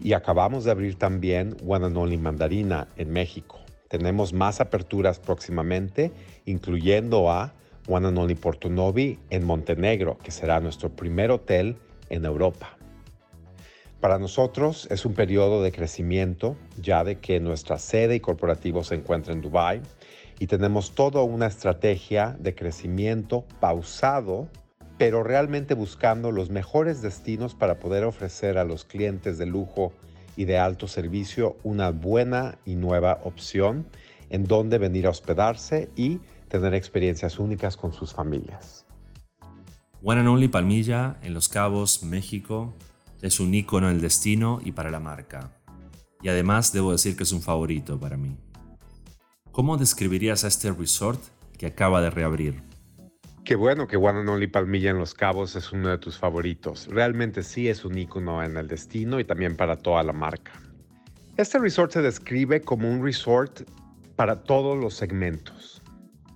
y 0.00 0.12
acabamos 0.12 0.62
de 0.62 0.70
abrir 0.70 0.94
también 0.94 1.56
One 1.66 1.86
and 1.86 1.96
Only 1.96 2.18
Mandarina 2.18 2.86
en 2.96 3.10
México. 3.10 3.58
Tenemos 3.88 4.32
más 4.32 4.60
aperturas 4.60 5.18
próximamente, 5.18 6.12
incluyendo 6.44 7.32
a 7.32 7.52
One 7.88 8.06
and 8.06 8.16
Only 8.16 8.36
Porto 8.36 8.70
Novi 8.70 9.18
en 9.30 9.44
Montenegro, 9.44 10.18
que 10.18 10.30
será 10.30 10.60
nuestro 10.60 10.90
primer 10.90 11.32
hotel 11.32 11.78
en 12.10 12.24
Europa. 12.24 12.77
Para 14.00 14.18
nosotros 14.18 14.86
es 14.90 15.04
un 15.04 15.14
periodo 15.14 15.62
de 15.62 15.72
crecimiento, 15.72 16.56
ya 16.80 17.02
de 17.04 17.18
que 17.18 17.40
nuestra 17.40 17.78
sede 17.78 18.14
y 18.14 18.20
corporativo 18.20 18.84
se 18.84 18.94
encuentra 18.94 19.32
en 19.32 19.40
Dubai 19.40 19.82
y 20.38 20.46
tenemos 20.46 20.94
toda 20.94 21.22
una 21.22 21.46
estrategia 21.46 22.36
de 22.38 22.54
crecimiento 22.54 23.44
pausado 23.60 24.48
pero 24.98 25.22
realmente 25.22 25.74
buscando 25.74 26.32
los 26.32 26.50
mejores 26.50 27.00
destinos 27.00 27.54
para 27.54 27.78
poder 27.78 28.04
ofrecer 28.04 28.58
a 28.58 28.64
los 28.64 28.84
clientes 28.84 29.38
de 29.38 29.46
lujo 29.46 29.92
y 30.36 30.44
de 30.44 30.58
alto 30.58 30.88
servicio 30.88 31.56
una 31.62 31.90
buena 31.90 32.58
y 32.66 32.74
nueva 32.74 33.20
opción 33.22 33.86
en 34.28 34.44
donde 34.44 34.78
venir 34.78 35.06
a 35.06 35.10
hospedarse 35.10 35.88
y 35.96 36.18
tener 36.48 36.74
experiencias 36.74 37.38
únicas 37.38 37.76
con 37.76 37.92
sus 37.92 38.12
familias. 38.12 38.84
One 40.02 40.20
and 40.20 40.28
Only 40.28 40.48
Palmilla 40.48 41.16
en 41.22 41.32
Los 41.32 41.48
Cabos, 41.48 42.02
México, 42.02 42.74
es 43.22 43.40
un 43.40 43.52
icono 43.54 43.88
del 43.88 44.00
destino 44.00 44.60
y 44.64 44.72
para 44.72 44.90
la 44.90 45.00
marca. 45.00 45.50
Y 46.22 46.28
además 46.28 46.72
debo 46.72 46.92
decir 46.92 47.16
que 47.16 47.24
es 47.24 47.32
un 47.32 47.42
favorito 47.42 47.98
para 47.98 48.16
mí. 48.16 48.36
¿Cómo 49.50 49.76
describirías 49.76 50.44
a 50.44 50.48
este 50.48 50.70
resort 50.72 51.20
que 51.56 51.66
acaba 51.66 52.00
de 52.00 52.10
reabrir? 52.10 52.62
Qué 53.44 53.56
bueno 53.56 53.86
que 53.86 53.96
One 53.96 54.20
and 54.20 54.28
Only 54.28 54.46
Palmilla 54.46 54.90
en 54.90 54.98
Los 54.98 55.14
Cabos 55.14 55.56
es 55.56 55.72
uno 55.72 55.88
de 55.88 55.98
tus 55.98 56.18
favoritos. 56.18 56.86
Realmente 56.88 57.42
sí 57.42 57.68
es 57.68 57.84
un 57.84 57.96
icono 57.96 58.42
en 58.42 58.56
el 58.56 58.68
destino 58.68 59.18
y 59.18 59.24
también 59.24 59.56
para 59.56 59.76
toda 59.76 60.02
la 60.02 60.12
marca. 60.12 60.52
Este 61.36 61.58
resort 61.58 61.92
se 61.92 62.02
describe 62.02 62.60
como 62.60 62.90
un 62.90 63.02
resort 63.02 63.62
para 64.16 64.42
todos 64.42 64.76
los 64.76 64.94
segmentos. 64.94 65.82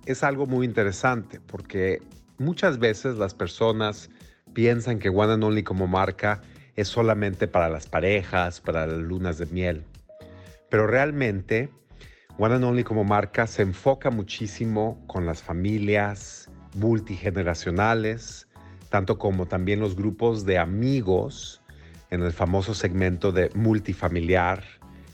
Es 0.05 0.23
algo 0.23 0.47
muy 0.47 0.65
interesante 0.65 1.39
porque 1.39 2.01
muchas 2.39 2.79
veces 2.79 3.15
las 3.17 3.33
personas 3.33 4.09
piensan 4.53 4.99
que 4.99 5.09
One 5.09 5.33
and 5.33 5.43
Only 5.43 5.63
como 5.63 5.87
marca 5.87 6.41
es 6.75 6.87
solamente 6.87 7.47
para 7.47 7.69
las 7.69 7.87
parejas, 7.87 8.61
para 8.61 8.87
las 8.87 8.99
lunas 8.99 9.37
de 9.37 9.45
miel. 9.47 9.83
Pero 10.69 10.87
realmente 10.87 11.69
One 12.37 12.55
and 12.55 12.63
Only 12.63 12.83
como 12.83 13.03
marca 13.03 13.45
se 13.45 13.61
enfoca 13.61 14.09
muchísimo 14.09 15.03
con 15.05 15.27
las 15.27 15.43
familias 15.43 16.49
multigeneracionales, 16.75 18.47
tanto 18.89 19.19
como 19.19 19.45
también 19.45 19.79
los 19.79 19.95
grupos 19.95 20.43
de 20.45 20.57
amigos 20.57 21.61
en 22.09 22.23
el 22.23 22.31
famoso 22.31 22.73
segmento 22.73 23.31
de 23.31 23.51
multifamiliar, 23.53 24.63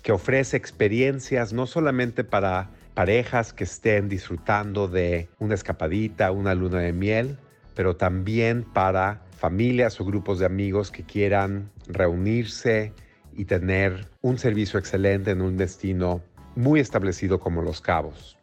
que 0.02 0.14
ofrece 0.14 0.56
experiencias 0.56 1.52
no 1.52 1.68
solamente 1.68 2.24
para 2.24 2.70
parejas 2.94 3.52
que 3.52 3.66
estén 3.66 4.08
disfrutando 4.08 4.88
de 4.88 5.28
una 5.40 5.56
escapadita, 5.56 6.32
una 6.32 6.56
luna 6.56 6.80
de 6.80 6.94
miel, 6.94 7.38
pero 7.76 7.98
también 7.98 8.64
para 8.64 9.22
familias 9.40 10.02
o 10.02 10.06
grupos 10.06 10.40
de 10.40 10.46
amigos 10.46 10.92
que 10.92 11.04
quieran 11.04 11.72
reunirse 11.88 12.92
y 13.34 13.46
tener 13.46 14.06
un 14.22 14.38
servicio 14.38 14.78
excelente 14.78 15.32
en 15.32 15.42
un 15.42 15.56
destino 15.56 16.22
muy 16.58 16.82
establecido 16.82 17.40
como 17.40 17.62
Los 17.62 17.80
Cabos. 17.80 18.38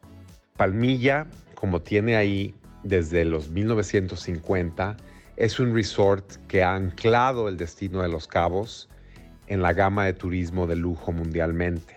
Palmilla, 0.56 1.26
como 1.54 1.82
tiene 1.82 2.16
ahí 2.16 2.54
desde 2.82 3.26
los 3.26 3.50
1950, 3.50 4.96
es 5.36 5.60
un 5.60 5.74
resort 5.74 6.36
que 6.48 6.62
ha 6.62 6.74
anclado 6.74 7.50
el 7.50 7.58
destino 7.58 8.00
de 8.00 8.08
Los 8.08 8.26
Cabos 8.26 8.88
en 9.48 9.60
la 9.60 9.74
gama 9.74 10.06
de 10.06 10.14
turismo 10.14 10.66
de 10.66 10.76
lujo 10.76 11.12
mundialmente. 11.12 11.94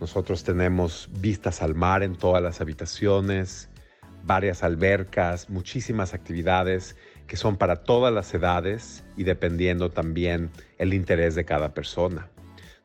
Nosotros 0.00 0.42
tenemos 0.42 1.08
vistas 1.20 1.62
al 1.62 1.76
mar 1.76 2.02
en 2.02 2.16
todas 2.16 2.42
las 2.42 2.60
habitaciones, 2.60 3.70
varias 4.24 4.64
albercas, 4.64 5.48
muchísimas 5.48 6.12
actividades 6.12 6.96
que 7.26 7.36
son 7.36 7.56
para 7.56 7.76
todas 7.76 8.12
las 8.12 8.32
edades 8.34 9.04
y 9.16 9.24
dependiendo 9.24 9.90
también 9.90 10.50
el 10.78 10.94
interés 10.94 11.34
de 11.34 11.44
cada 11.44 11.74
persona. 11.74 12.28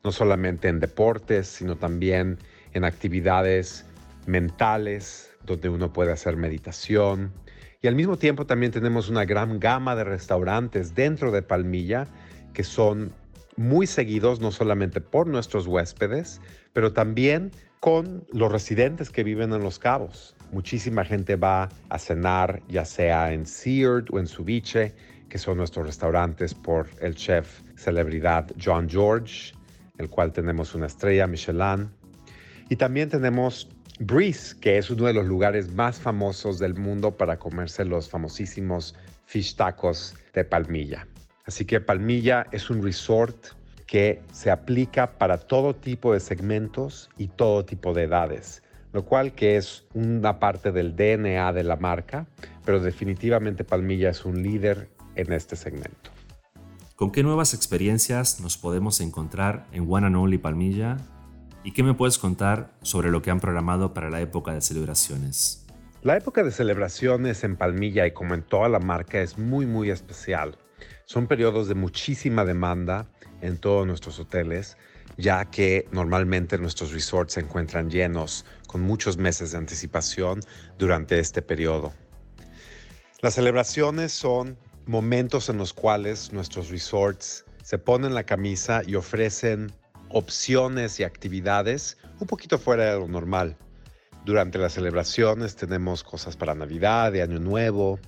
No 0.04 0.12
solamente 0.12 0.68
en 0.68 0.80
deportes, 0.80 1.46
sino 1.46 1.76
también 1.76 2.38
en 2.72 2.84
actividades 2.84 3.86
mentales, 4.26 5.30
donde 5.44 5.68
uno 5.68 5.92
puede 5.92 6.12
hacer 6.12 6.36
meditación. 6.36 7.32
Y 7.80 7.88
al 7.88 7.94
mismo 7.94 8.16
tiempo 8.16 8.46
también 8.46 8.72
tenemos 8.72 9.08
una 9.08 9.24
gran 9.24 9.58
gama 9.60 9.94
de 9.96 10.04
restaurantes 10.04 10.94
dentro 10.94 11.30
de 11.30 11.42
Palmilla 11.42 12.06
que 12.52 12.64
son 12.64 13.12
muy 13.56 13.86
seguidos 13.86 14.40
no 14.40 14.50
solamente 14.50 15.00
por 15.00 15.26
nuestros 15.26 15.66
huéspedes, 15.66 16.40
pero 16.72 16.92
también 16.92 17.50
con 17.80 18.24
los 18.32 18.50
residentes 18.50 19.10
que 19.10 19.24
viven 19.24 19.52
en 19.52 19.62
Los 19.62 19.78
Cabos. 19.78 20.36
Muchísima 20.52 21.02
gente 21.04 21.36
va 21.36 21.70
a 21.88 21.98
cenar 21.98 22.62
ya 22.68 22.84
sea 22.84 23.32
en 23.32 23.46
Seared 23.46 24.04
o 24.12 24.18
en 24.18 24.26
Subiche, 24.26 24.94
que 25.30 25.38
son 25.38 25.56
nuestros 25.56 25.86
restaurantes 25.86 26.52
por 26.52 26.90
el 27.00 27.14
chef 27.14 27.62
celebridad 27.74 28.46
John 28.62 28.86
George, 28.86 29.54
el 29.96 30.10
cual 30.10 30.30
tenemos 30.30 30.74
una 30.74 30.86
estrella 30.86 31.26
Michelin. 31.26 31.90
Y 32.68 32.76
también 32.76 33.08
tenemos 33.08 33.66
Breeze, 33.98 34.54
que 34.60 34.76
es 34.76 34.90
uno 34.90 35.06
de 35.06 35.14
los 35.14 35.26
lugares 35.26 35.72
más 35.72 35.98
famosos 35.98 36.58
del 36.58 36.74
mundo 36.74 37.16
para 37.16 37.38
comerse 37.38 37.86
los 37.86 38.10
famosísimos 38.10 38.94
fish 39.24 39.56
tacos 39.56 40.14
de 40.34 40.44
Palmilla. 40.44 41.06
Así 41.46 41.64
que 41.64 41.80
Palmilla 41.80 42.46
es 42.52 42.68
un 42.68 42.82
resort 42.82 43.46
que 43.86 44.20
se 44.32 44.50
aplica 44.50 45.18
para 45.18 45.38
todo 45.38 45.74
tipo 45.74 46.12
de 46.12 46.20
segmentos 46.20 47.08
y 47.16 47.28
todo 47.28 47.64
tipo 47.64 47.94
de 47.94 48.04
edades, 48.04 48.62
lo 48.92 49.04
cual 49.04 49.32
que 49.32 49.56
es 49.56 49.86
una 49.94 50.38
parte 50.38 50.72
del 50.72 50.94
DNA 50.94 51.52
de 51.52 51.64
la 51.64 51.76
marca, 51.76 52.26
pero 52.64 52.80
definitivamente 52.80 53.64
Palmilla 53.64 54.10
es 54.10 54.24
un 54.24 54.42
líder 54.42 54.90
en 55.14 55.32
este 55.32 55.56
segmento. 55.56 56.10
¿Con 56.96 57.10
qué 57.10 57.22
nuevas 57.22 57.54
experiencias 57.54 58.40
nos 58.40 58.56
podemos 58.58 59.00
encontrar 59.00 59.66
en 59.72 59.86
One 59.90 60.06
and 60.06 60.16
Only 60.16 60.38
Palmilla? 60.38 60.98
¿Y 61.64 61.72
qué 61.72 61.82
me 61.82 61.94
puedes 61.94 62.18
contar 62.18 62.70
sobre 62.82 63.10
lo 63.10 63.22
que 63.22 63.30
han 63.30 63.40
programado 63.40 63.94
para 63.94 64.10
la 64.10 64.20
época 64.20 64.52
de 64.52 64.60
celebraciones? 64.60 65.66
La 66.02 66.16
época 66.16 66.42
de 66.42 66.50
celebraciones 66.50 67.44
en 67.44 67.56
Palmilla 67.56 68.06
y 68.06 68.12
como 68.12 68.34
en 68.34 68.42
toda 68.42 68.68
la 68.68 68.80
marca 68.80 69.20
es 69.20 69.38
muy 69.38 69.66
muy 69.66 69.90
especial. 69.90 70.58
Son 71.04 71.28
periodos 71.28 71.68
de 71.68 71.74
muchísima 71.74 72.44
demanda 72.44 73.06
en 73.40 73.58
todos 73.58 73.86
nuestros 73.86 74.18
hoteles, 74.18 74.76
ya 75.16 75.44
que 75.44 75.86
normalmente 75.92 76.58
nuestros 76.58 76.92
resorts 76.92 77.34
se 77.34 77.40
encuentran 77.40 77.90
llenos 77.90 78.44
con 78.66 78.80
muchos 78.80 79.16
meses 79.16 79.52
de 79.52 79.58
anticipación 79.58 80.40
durante 80.78 81.18
este 81.18 81.42
periodo. 81.42 81.92
Las 83.20 83.34
celebraciones 83.34 84.12
son 84.12 84.56
momentos 84.86 85.48
en 85.48 85.58
los 85.58 85.72
cuales 85.72 86.32
nuestros 86.32 86.70
resorts 86.70 87.44
se 87.62 87.78
ponen 87.78 88.14
la 88.14 88.24
camisa 88.24 88.82
y 88.86 88.96
ofrecen 88.96 89.72
opciones 90.08 90.98
y 90.98 91.04
actividades 91.04 91.98
un 92.18 92.26
poquito 92.26 92.58
fuera 92.58 92.92
de 92.92 92.98
lo 92.98 93.08
normal. 93.08 93.56
Durante 94.24 94.58
las 94.58 94.74
celebraciones 94.74 95.56
tenemos 95.56 96.04
cosas 96.04 96.36
para 96.36 96.54
Navidad, 96.54 97.12
de 97.12 97.22
Año 97.22 97.38
Nuevo, 97.38 97.98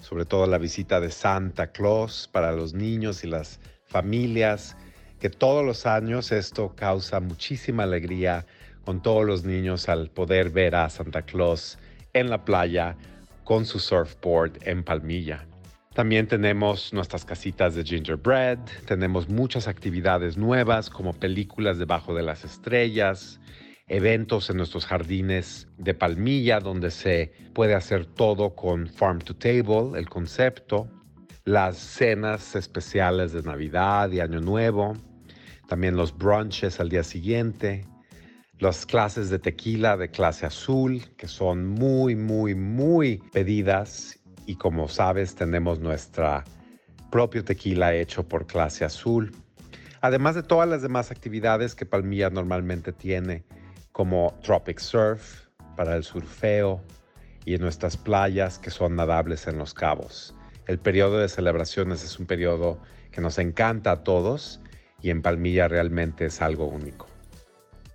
sobre 0.00 0.24
todo 0.24 0.46
la 0.46 0.58
visita 0.58 1.00
de 1.00 1.10
Santa 1.10 1.72
Claus 1.72 2.28
para 2.30 2.52
los 2.52 2.74
niños 2.74 3.24
y 3.24 3.26
las 3.26 3.58
familias, 3.86 4.76
que 5.20 5.30
todos 5.30 5.64
los 5.64 5.86
años 5.86 6.32
esto 6.32 6.74
causa 6.76 7.20
muchísima 7.20 7.84
alegría 7.84 8.46
con 8.84 9.02
todos 9.02 9.24
los 9.24 9.44
niños 9.44 9.88
al 9.88 10.10
poder 10.10 10.50
ver 10.50 10.74
a 10.74 10.88
Santa 10.88 11.22
Claus 11.22 11.78
en 12.12 12.30
la 12.30 12.44
playa 12.44 12.96
con 13.44 13.64
su 13.64 13.78
surfboard 13.78 14.58
en 14.62 14.82
Palmilla. 14.82 15.46
También 15.94 16.26
tenemos 16.26 16.92
nuestras 16.92 17.24
casitas 17.24 17.74
de 17.74 17.82
gingerbread, 17.82 18.58
tenemos 18.86 19.28
muchas 19.28 19.66
actividades 19.66 20.36
nuevas 20.36 20.90
como 20.90 21.14
películas 21.14 21.78
debajo 21.78 22.14
de 22.14 22.22
las 22.22 22.44
estrellas, 22.44 23.40
eventos 23.88 24.50
en 24.50 24.58
nuestros 24.58 24.84
jardines 24.84 25.68
de 25.78 25.94
Palmilla 25.94 26.60
donde 26.60 26.90
se 26.90 27.32
puede 27.54 27.74
hacer 27.74 28.04
todo 28.04 28.54
con 28.54 28.88
farm 28.88 29.20
to 29.20 29.34
table, 29.34 29.98
el 29.98 30.08
concepto, 30.08 30.90
las 31.46 31.78
cenas 31.78 32.56
especiales 32.56 33.32
de 33.32 33.40
Navidad 33.40 34.10
y 34.10 34.18
Año 34.18 34.40
Nuevo, 34.40 34.94
también 35.68 35.96
los 35.96 36.16
brunches 36.18 36.80
al 36.80 36.88
día 36.88 37.04
siguiente, 37.04 37.86
las 38.58 38.84
clases 38.84 39.30
de 39.30 39.38
tequila 39.38 39.96
de 39.96 40.10
clase 40.10 40.44
azul, 40.44 41.04
que 41.16 41.28
son 41.28 41.68
muy, 41.68 42.16
muy, 42.16 42.56
muy 42.56 43.18
pedidas. 43.32 44.18
Y 44.44 44.56
como 44.56 44.88
sabes, 44.88 45.36
tenemos 45.36 45.78
nuestra 45.78 46.42
propio 47.12 47.44
tequila 47.44 47.94
hecho 47.94 48.26
por 48.26 48.46
clase 48.46 48.84
azul. 48.84 49.32
Además 50.00 50.34
de 50.34 50.42
todas 50.42 50.68
las 50.68 50.82
demás 50.82 51.12
actividades 51.12 51.76
que 51.76 51.86
Palmilla 51.86 52.28
normalmente 52.28 52.92
tiene, 52.92 53.44
como 53.92 54.36
Tropic 54.42 54.80
Surf 54.80 55.46
para 55.76 55.94
el 55.94 56.02
surfeo 56.02 56.82
y 57.44 57.54
en 57.54 57.60
nuestras 57.60 57.96
playas 57.96 58.58
que 58.58 58.70
son 58.70 58.96
nadables 58.96 59.46
en 59.46 59.58
los 59.58 59.74
cabos. 59.74 60.35
El 60.66 60.80
periodo 60.80 61.18
de 61.18 61.28
celebraciones 61.28 62.02
es 62.02 62.18
un 62.18 62.26
periodo 62.26 62.80
que 63.12 63.20
nos 63.20 63.38
encanta 63.38 63.92
a 63.92 64.02
todos 64.02 64.60
y 65.00 65.10
en 65.10 65.22
Palmilla 65.22 65.68
realmente 65.68 66.26
es 66.26 66.42
algo 66.42 66.66
único. 66.66 67.06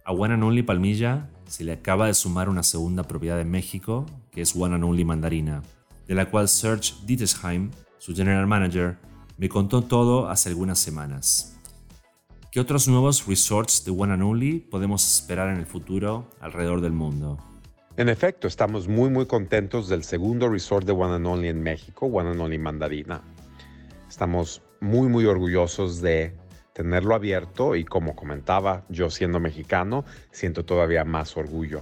A 0.05 0.13
One 0.13 0.35
and 0.35 0.43
Only 0.43 0.63
Palmilla 0.63 1.29
se 1.47 1.65
le 1.65 1.73
acaba 1.73 2.07
de 2.07 2.13
sumar 2.13 2.47
una 2.47 2.63
segunda 2.63 3.03
propiedad 3.03 3.41
en 3.41 3.51
México, 3.51 4.05
que 4.31 4.41
es 4.41 4.55
One 4.55 4.75
and 4.75 4.85
Only 4.85 5.03
Mandarina, 5.03 5.63
de 6.07 6.15
la 6.15 6.29
cual 6.29 6.47
Serge 6.47 6.93
Dietesheim, 7.05 7.71
su 7.97 8.15
general 8.15 8.47
manager, 8.47 8.97
me 9.37 9.49
contó 9.49 9.81
todo 9.81 10.29
hace 10.29 10.47
algunas 10.47 10.79
semanas. 10.79 11.59
¿Qué 12.53 12.61
otros 12.61 12.87
nuevos 12.87 13.27
resorts 13.27 13.83
de 13.83 13.91
One 13.91 14.13
and 14.13 14.23
Only 14.23 14.59
podemos 14.59 15.05
esperar 15.17 15.49
en 15.49 15.57
el 15.57 15.65
futuro 15.65 16.29
alrededor 16.39 16.79
del 16.79 16.93
mundo? 16.93 17.37
En 17.97 18.07
efecto, 18.07 18.47
estamos 18.47 18.87
muy 18.87 19.09
muy 19.09 19.25
contentos 19.25 19.89
del 19.89 20.05
segundo 20.05 20.47
resort 20.47 20.85
de 20.85 20.93
One 20.93 21.15
and 21.15 21.27
Only 21.27 21.49
en 21.49 21.61
México, 21.61 22.05
One 22.05 22.29
and 22.29 22.39
Only 22.39 22.57
Mandarina. 22.57 23.21
Estamos 24.07 24.61
muy 24.79 25.09
muy 25.09 25.25
orgullosos 25.25 26.01
de 26.01 26.33
tenerlo 26.71 27.15
abierto 27.15 27.75
y 27.75 27.83
como 27.83 28.15
comentaba, 28.15 28.85
yo 28.87 29.09
siendo 29.09 29.41
mexicano, 29.41 30.05
siento 30.31 30.63
todavía 30.63 31.03
más 31.03 31.35
orgullo. 31.35 31.81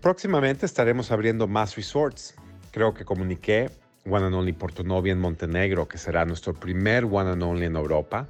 Próximamente 0.00 0.64
estaremos 0.64 1.10
abriendo 1.10 1.46
más 1.46 1.76
resorts. 1.76 2.34
Creo 2.70 2.94
que 2.94 3.04
comuniqué 3.04 3.70
One 4.06 4.26
and 4.26 4.34
Only 4.34 4.54
Porto 4.54 4.82
Novia 4.82 5.12
en 5.12 5.20
Montenegro, 5.20 5.86
que 5.86 5.98
será 5.98 6.24
nuestro 6.24 6.54
primer 6.54 7.04
One 7.04 7.32
and 7.32 7.42
Only 7.42 7.66
en 7.66 7.76
Europa. 7.76 8.28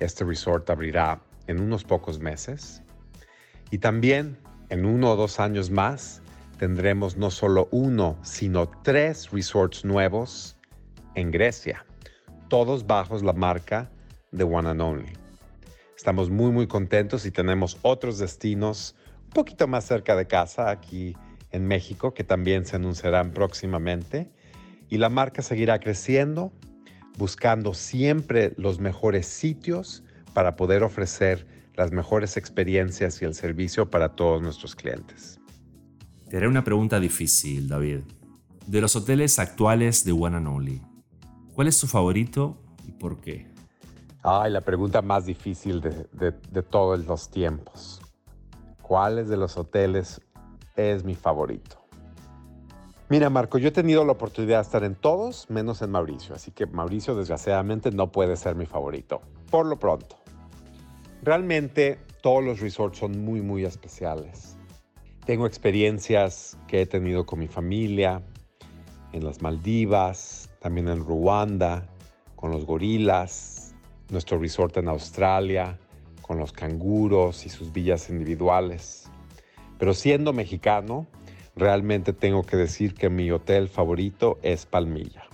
Este 0.00 0.24
resort 0.24 0.70
abrirá 0.70 1.20
en 1.46 1.60
unos 1.60 1.84
pocos 1.84 2.18
meses. 2.18 2.82
Y 3.70 3.78
también 3.78 4.38
en 4.68 4.84
uno 4.84 5.12
o 5.12 5.16
dos 5.16 5.40
años 5.40 5.70
más 5.70 6.22
tendremos 6.58 7.16
no 7.16 7.30
solo 7.30 7.68
uno, 7.70 8.18
sino 8.22 8.68
tres 8.82 9.30
resorts 9.30 9.84
nuevos 9.84 10.56
en 11.14 11.30
Grecia, 11.30 11.84
todos 12.48 12.86
bajo 12.86 13.16
la 13.18 13.32
marca 13.32 13.90
de 14.32 14.44
One 14.44 14.70
and 14.70 14.80
Only. 14.80 15.12
Estamos 15.96 16.30
muy 16.30 16.50
muy 16.50 16.66
contentos 16.66 17.26
y 17.26 17.30
tenemos 17.30 17.78
otros 17.82 18.18
destinos 18.18 18.94
un 19.24 19.30
poquito 19.30 19.66
más 19.66 19.84
cerca 19.84 20.16
de 20.16 20.26
casa 20.26 20.70
aquí 20.70 21.16
en 21.52 21.66
México 21.66 22.14
que 22.14 22.24
también 22.24 22.64
se 22.66 22.76
anunciarán 22.76 23.32
próximamente. 23.32 24.30
Y 24.88 24.98
la 24.98 25.08
marca 25.08 25.42
seguirá 25.42 25.80
creciendo, 25.80 26.52
buscando 27.18 27.74
siempre 27.74 28.52
los 28.56 28.78
mejores 28.78 29.26
sitios 29.26 30.04
para 30.32 30.54
poder 30.54 30.82
ofrecer 30.84 31.46
las 31.76 31.92
mejores 31.92 32.36
experiencias 32.36 33.20
y 33.20 33.24
el 33.24 33.34
servicio 33.34 33.90
para 33.90 34.14
todos 34.16 34.42
nuestros 34.42 34.74
clientes. 34.74 35.38
Te 36.28 36.38
haré 36.38 36.48
una 36.48 36.64
pregunta 36.64 36.98
difícil, 36.98 37.68
David. 37.68 38.00
De 38.66 38.80
los 38.80 38.96
hoteles 38.96 39.38
actuales 39.38 40.04
de 40.04 40.12
One 40.12 40.38
and 40.38 40.48
Only, 40.48 40.82
¿cuál 41.54 41.68
es 41.68 41.78
tu 41.78 41.86
favorito 41.86 42.56
y 42.84 42.92
por 42.92 43.20
qué? 43.20 43.46
Ay, 44.22 44.50
la 44.50 44.60
pregunta 44.60 45.02
más 45.02 45.26
difícil 45.26 45.80
de, 45.80 46.32
de 46.50 46.62
todos 46.62 47.06
los 47.06 47.30
tiempos. 47.30 48.00
¿Cuáles 48.82 49.28
de 49.28 49.36
los 49.36 49.56
hoteles 49.56 50.20
es 50.74 51.04
mi 51.04 51.14
favorito? 51.14 51.86
Mira, 53.08 53.30
Marco, 53.30 53.58
yo 53.58 53.68
he 53.68 53.72
tenido 53.72 54.04
la 54.04 54.12
oportunidad 54.12 54.56
de 54.58 54.62
estar 54.62 54.82
en 54.82 54.96
todos, 54.96 55.48
menos 55.48 55.80
en 55.80 55.92
Mauricio, 55.92 56.34
así 56.34 56.50
que 56.50 56.66
Mauricio 56.66 57.14
desgraciadamente 57.14 57.92
no 57.92 58.10
puede 58.10 58.36
ser 58.36 58.56
mi 58.56 58.66
favorito, 58.66 59.20
por 59.48 59.64
lo 59.66 59.78
pronto. 59.78 60.16
Realmente 61.26 61.98
todos 62.22 62.44
los 62.44 62.60
resorts 62.60 62.98
son 62.98 63.24
muy, 63.24 63.40
muy 63.42 63.64
especiales. 63.64 64.56
Tengo 65.24 65.44
experiencias 65.48 66.56
que 66.68 66.82
he 66.82 66.86
tenido 66.86 67.26
con 67.26 67.40
mi 67.40 67.48
familia, 67.48 68.22
en 69.12 69.24
las 69.24 69.42
Maldivas, 69.42 70.48
también 70.60 70.86
en 70.86 71.04
Ruanda, 71.04 71.88
con 72.36 72.52
los 72.52 72.64
gorilas, 72.64 73.74
nuestro 74.08 74.38
resort 74.38 74.76
en 74.76 74.86
Australia, 74.86 75.76
con 76.22 76.38
los 76.38 76.52
canguros 76.52 77.44
y 77.44 77.48
sus 77.48 77.72
villas 77.72 78.08
individuales. 78.08 79.10
Pero 79.80 79.94
siendo 79.94 80.32
mexicano, 80.32 81.08
realmente 81.56 82.12
tengo 82.12 82.44
que 82.44 82.56
decir 82.56 82.94
que 82.94 83.10
mi 83.10 83.32
hotel 83.32 83.66
favorito 83.66 84.38
es 84.42 84.64
Palmilla. 84.64 85.24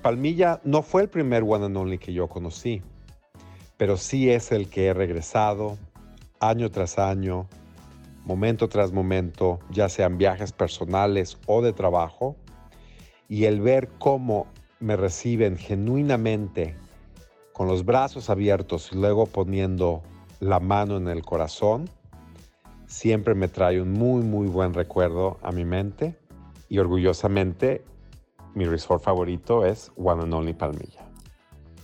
Palmilla 0.00 0.62
no 0.64 0.80
fue 0.80 1.02
el 1.02 1.10
primer 1.10 1.42
one 1.42 1.66
and 1.66 1.76
only 1.76 1.98
que 1.98 2.14
yo 2.14 2.28
conocí 2.28 2.82
pero 3.76 3.96
sí 3.96 4.30
es 4.30 4.52
el 4.52 4.68
que 4.68 4.86
he 4.86 4.94
regresado 4.94 5.78
año 6.40 6.70
tras 6.70 6.98
año, 6.98 7.48
momento 8.24 8.68
tras 8.68 8.92
momento, 8.92 9.60
ya 9.70 9.88
sean 9.88 10.18
viajes 10.18 10.52
personales 10.52 11.38
o 11.46 11.62
de 11.62 11.72
trabajo, 11.72 12.36
y 13.28 13.44
el 13.44 13.60
ver 13.60 13.88
cómo 13.98 14.46
me 14.80 14.96
reciben 14.96 15.56
genuinamente 15.56 16.76
con 17.52 17.68
los 17.68 17.84
brazos 17.84 18.30
abiertos 18.30 18.90
y 18.92 18.96
luego 18.96 19.26
poniendo 19.26 20.02
la 20.40 20.58
mano 20.58 20.96
en 20.96 21.08
el 21.08 21.22
corazón, 21.22 21.88
siempre 22.86 23.34
me 23.34 23.48
trae 23.48 23.80
un 23.80 23.92
muy, 23.92 24.22
muy 24.22 24.48
buen 24.48 24.74
recuerdo 24.74 25.38
a 25.42 25.52
mi 25.52 25.64
mente 25.64 26.18
y 26.68 26.78
orgullosamente 26.78 27.84
mi 28.54 28.64
resort 28.64 29.02
favorito 29.02 29.64
es 29.64 29.92
One 29.96 30.24
and 30.24 30.34
Only 30.34 30.52
Palmilla. 30.52 31.11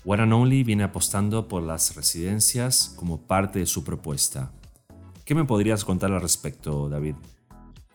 One 0.05 0.23
and 0.23 0.33
Only 0.33 0.63
viene 0.63 0.85
apostando 0.85 1.49
por 1.49 1.63
las 1.63 1.97
residencias 1.97 2.95
como 2.97 3.27
parte 3.27 3.59
de 3.59 3.67
su 3.67 3.85
propuesta. 3.85 4.53
¿Qué 5.25 5.35
me 5.35 5.45
podrías 5.45 5.85
contar 5.85 6.13
al 6.13 6.21
respecto, 6.21 6.89
David? 6.89 7.17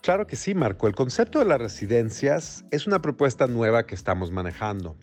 Claro 0.02 0.28
que 0.28 0.36
sí, 0.36 0.54
Marco. 0.54 0.88
El 0.88 0.96
concepto 0.96 1.40
de 1.40 1.46
las 1.46 1.60
residencias 1.60 2.66
es 2.72 2.86
una 2.88 3.02
propuesta 3.02 3.48
nueva 3.48 3.86
que 3.86 3.96
estamos 3.96 4.32
manejando. 4.32 4.98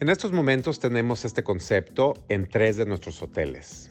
En 0.00 0.08
estos 0.08 0.32
momentos 0.32 0.80
tenemos 0.80 1.24
este 1.24 1.44
concepto 1.44 2.14
en 2.28 2.48
tres 2.48 2.76
de 2.76 2.84
nuestros 2.84 3.22
hoteles. 3.22 3.90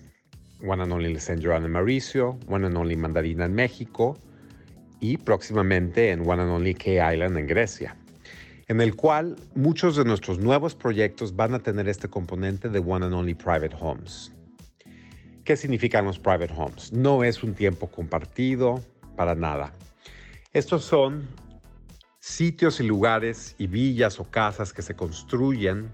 One 0.68 0.84
and 0.84 0.92
Only 0.92 1.18
Joan 1.42 1.64
en 1.64 1.72
Mauricio, 1.72 2.38
One 2.48 2.68
and 2.68 2.78
Only 2.78 2.98
Mandarina 2.98 3.46
en 3.46 3.54
México 3.54 4.18
y 5.00 5.18
próximamente 5.18 6.12
en 6.12 6.30
One 6.30 6.44
and 6.44 6.52
Only 6.52 6.76
Key 6.76 6.98
Island 7.00 7.38
en 7.38 7.48
Grecia 7.48 7.96
en 8.72 8.80
el 8.80 8.96
cual 8.96 9.36
muchos 9.54 9.98
de 9.98 10.06
nuestros 10.06 10.40
nuevos 10.40 10.76
proyectos 10.76 11.36
van 11.36 11.54
a 11.54 11.60
tener 11.60 11.90
este 11.90 12.08
componente 12.08 12.70
de 12.70 12.80
One 12.80 13.06
and 13.06 13.14
Only 13.14 13.34
Private 13.34 13.76
Homes. 13.78 14.32
¿Qué 15.44 15.58
significan 15.58 16.06
los 16.06 16.18
private 16.18 16.54
homes? 16.56 16.94
No 16.94 17.26
es 17.26 17.44
un 17.44 17.54
tiempo 17.54 17.92
compartido 17.92 18.82
para 19.18 19.36
nada. 19.36 19.74
Estos 20.54 20.86
son 20.86 21.28
sitios 22.22 22.80
y 22.80 22.84
lugares 22.84 23.56
y 23.58 23.68
villas 23.68 24.22
o 24.22 24.32
casas 24.32 24.72
que 24.72 24.82
se 24.82 24.96
construyen 24.96 25.92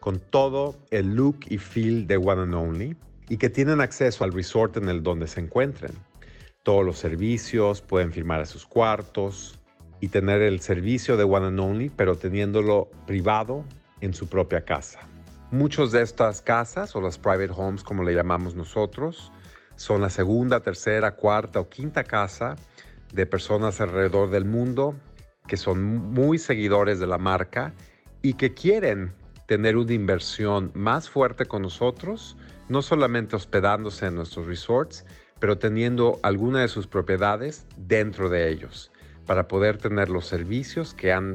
con 0.00 0.18
todo 0.18 0.76
el 0.90 1.14
look 1.14 1.38
y 1.48 1.58
feel 1.58 2.08
de 2.08 2.16
One 2.16 2.42
and 2.42 2.54
Only 2.56 2.96
y 3.28 3.36
que 3.36 3.50
tienen 3.50 3.80
acceso 3.80 4.24
al 4.24 4.32
resort 4.32 4.76
en 4.78 4.88
el 4.88 5.00
donde 5.00 5.28
se 5.28 5.38
encuentren. 5.38 5.92
Todos 6.64 6.84
los 6.84 6.98
servicios, 6.98 7.82
pueden 7.82 8.12
firmar 8.12 8.40
a 8.40 8.46
sus 8.46 8.66
cuartos, 8.66 9.60
y 10.00 10.08
tener 10.08 10.42
el 10.42 10.60
servicio 10.60 11.16
de 11.16 11.24
One 11.24 11.46
and 11.46 11.60
Only, 11.60 11.90
pero 11.90 12.16
teniéndolo 12.16 12.90
privado 13.06 13.64
en 14.00 14.14
su 14.14 14.28
propia 14.28 14.64
casa. 14.64 15.00
Muchas 15.50 15.92
de 15.92 16.02
estas 16.02 16.42
casas, 16.42 16.94
o 16.96 17.00
las 17.00 17.18
private 17.18 17.52
homes 17.56 17.82
como 17.82 18.02
le 18.02 18.14
llamamos 18.14 18.54
nosotros, 18.54 19.32
son 19.76 20.00
la 20.00 20.10
segunda, 20.10 20.60
tercera, 20.60 21.14
cuarta 21.14 21.60
o 21.60 21.68
quinta 21.68 22.04
casa 22.04 22.56
de 23.12 23.26
personas 23.26 23.80
alrededor 23.80 24.30
del 24.30 24.44
mundo 24.44 24.96
que 25.46 25.56
son 25.56 25.84
muy 25.84 26.38
seguidores 26.38 26.98
de 26.98 27.06
la 27.06 27.18
marca 27.18 27.72
y 28.20 28.34
que 28.34 28.52
quieren 28.52 29.14
tener 29.46 29.76
una 29.76 29.92
inversión 29.92 30.72
más 30.74 31.08
fuerte 31.08 31.46
con 31.46 31.62
nosotros, 31.62 32.36
no 32.68 32.82
solamente 32.82 33.36
hospedándose 33.36 34.06
en 34.06 34.16
nuestros 34.16 34.46
resorts, 34.46 35.04
pero 35.38 35.56
teniendo 35.58 36.18
alguna 36.24 36.62
de 36.62 36.68
sus 36.68 36.88
propiedades 36.88 37.64
dentro 37.76 38.28
de 38.28 38.50
ellos 38.50 38.90
para 39.26 39.48
poder 39.48 39.78
tener 39.78 40.08
los 40.08 40.26
servicios 40.26 40.94
que 40.94 41.12
han 41.12 41.34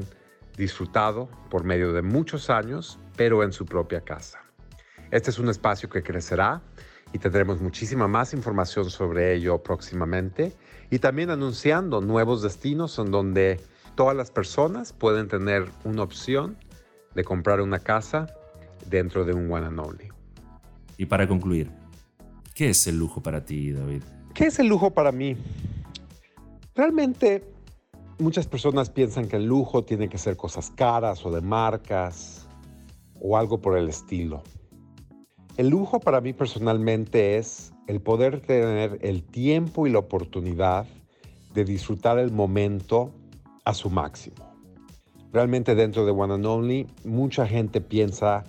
disfrutado 0.56 1.28
por 1.50 1.64
medio 1.64 1.92
de 1.92 2.02
muchos 2.02 2.50
años, 2.50 2.98
pero 3.16 3.42
en 3.42 3.52
su 3.52 3.66
propia 3.66 4.00
casa. 4.00 4.40
Este 5.10 5.30
es 5.30 5.38
un 5.38 5.48
espacio 5.48 5.88
que 5.88 6.02
crecerá 6.02 6.62
y 7.12 7.18
tendremos 7.18 7.60
muchísima 7.60 8.08
más 8.08 8.32
información 8.32 8.90
sobre 8.90 9.34
ello 9.34 9.62
próximamente 9.62 10.54
y 10.90 10.98
también 10.98 11.30
anunciando 11.30 12.00
nuevos 12.00 12.42
destinos 12.42 12.98
en 12.98 13.10
donde 13.10 13.60
todas 13.94 14.16
las 14.16 14.30
personas 14.30 14.92
pueden 14.92 15.28
tener 15.28 15.66
una 15.84 16.02
opción 16.02 16.56
de 17.14 17.24
comprar 17.24 17.60
una 17.60 17.78
casa 17.78 18.26
dentro 18.88 19.24
de 19.24 19.34
un 19.34 19.52
One 19.52 19.66
and 19.66 19.78
Only. 19.78 20.08
Y 20.96 21.06
para 21.06 21.28
concluir, 21.28 21.70
¿qué 22.54 22.70
es 22.70 22.86
el 22.86 22.98
lujo 22.98 23.22
para 23.22 23.44
ti, 23.44 23.72
David? 23.72 24.02
¿Qué 24.34 24.46
es 24.46 24.58
el 24.58 24.68
lujo 24.68 24.92
para 24.92 25.12
mí? 25.12 25.36
Realmente 26.74 27.51
Muchas 28.22 28.46
personas 28.46 28.88
piensan 28.88 29.26
que 29.26 29.34
el 29.34 29.46
lujo 29.46 29.82
tiene 29.82 30.08
que 30.08 30.16
ser 30.16 30.36
cosas 30.36 30.70
caras 30.70 31.26
o 31.26 31.32
de 31.32 31.40
marcas 31.40 32.46
o 33.20 33.36
algo 33.36 33.60
por 33.60 33.76
el 33.76 33.88
estilo. 33.88 34.44
El 35.56 35.70
lujo 35.70 35.98
para 35.98 36.20
mí 36.20 36.32
personalmente 36.32 37.36
es 37.36 37.72
el 37.88 38.00
poder 38.00 38.40
tener 38.40 39.00
el 39.02 39.24
tiempo 39.24 39.88
y 39.88 39.90
la 39.90 39.98
oportunidad 39.98 40.86
de 41.52 41.64
disfrutar 41.64 42.20
el 42.20 42.30
momento 42.30 43.10
a 43.64 43.74
su 43.74 43.90
máximo. 43.90 44.54
Realmente 45.32 45.74
dentro 45.74 46.06
de 46.06 46.12
One 46.12 46.34
and 46.34 46.46
Only 46.46 46.86
mucha 47.04 47.44
gente 47.44 47.80
piensa 47.80 48.44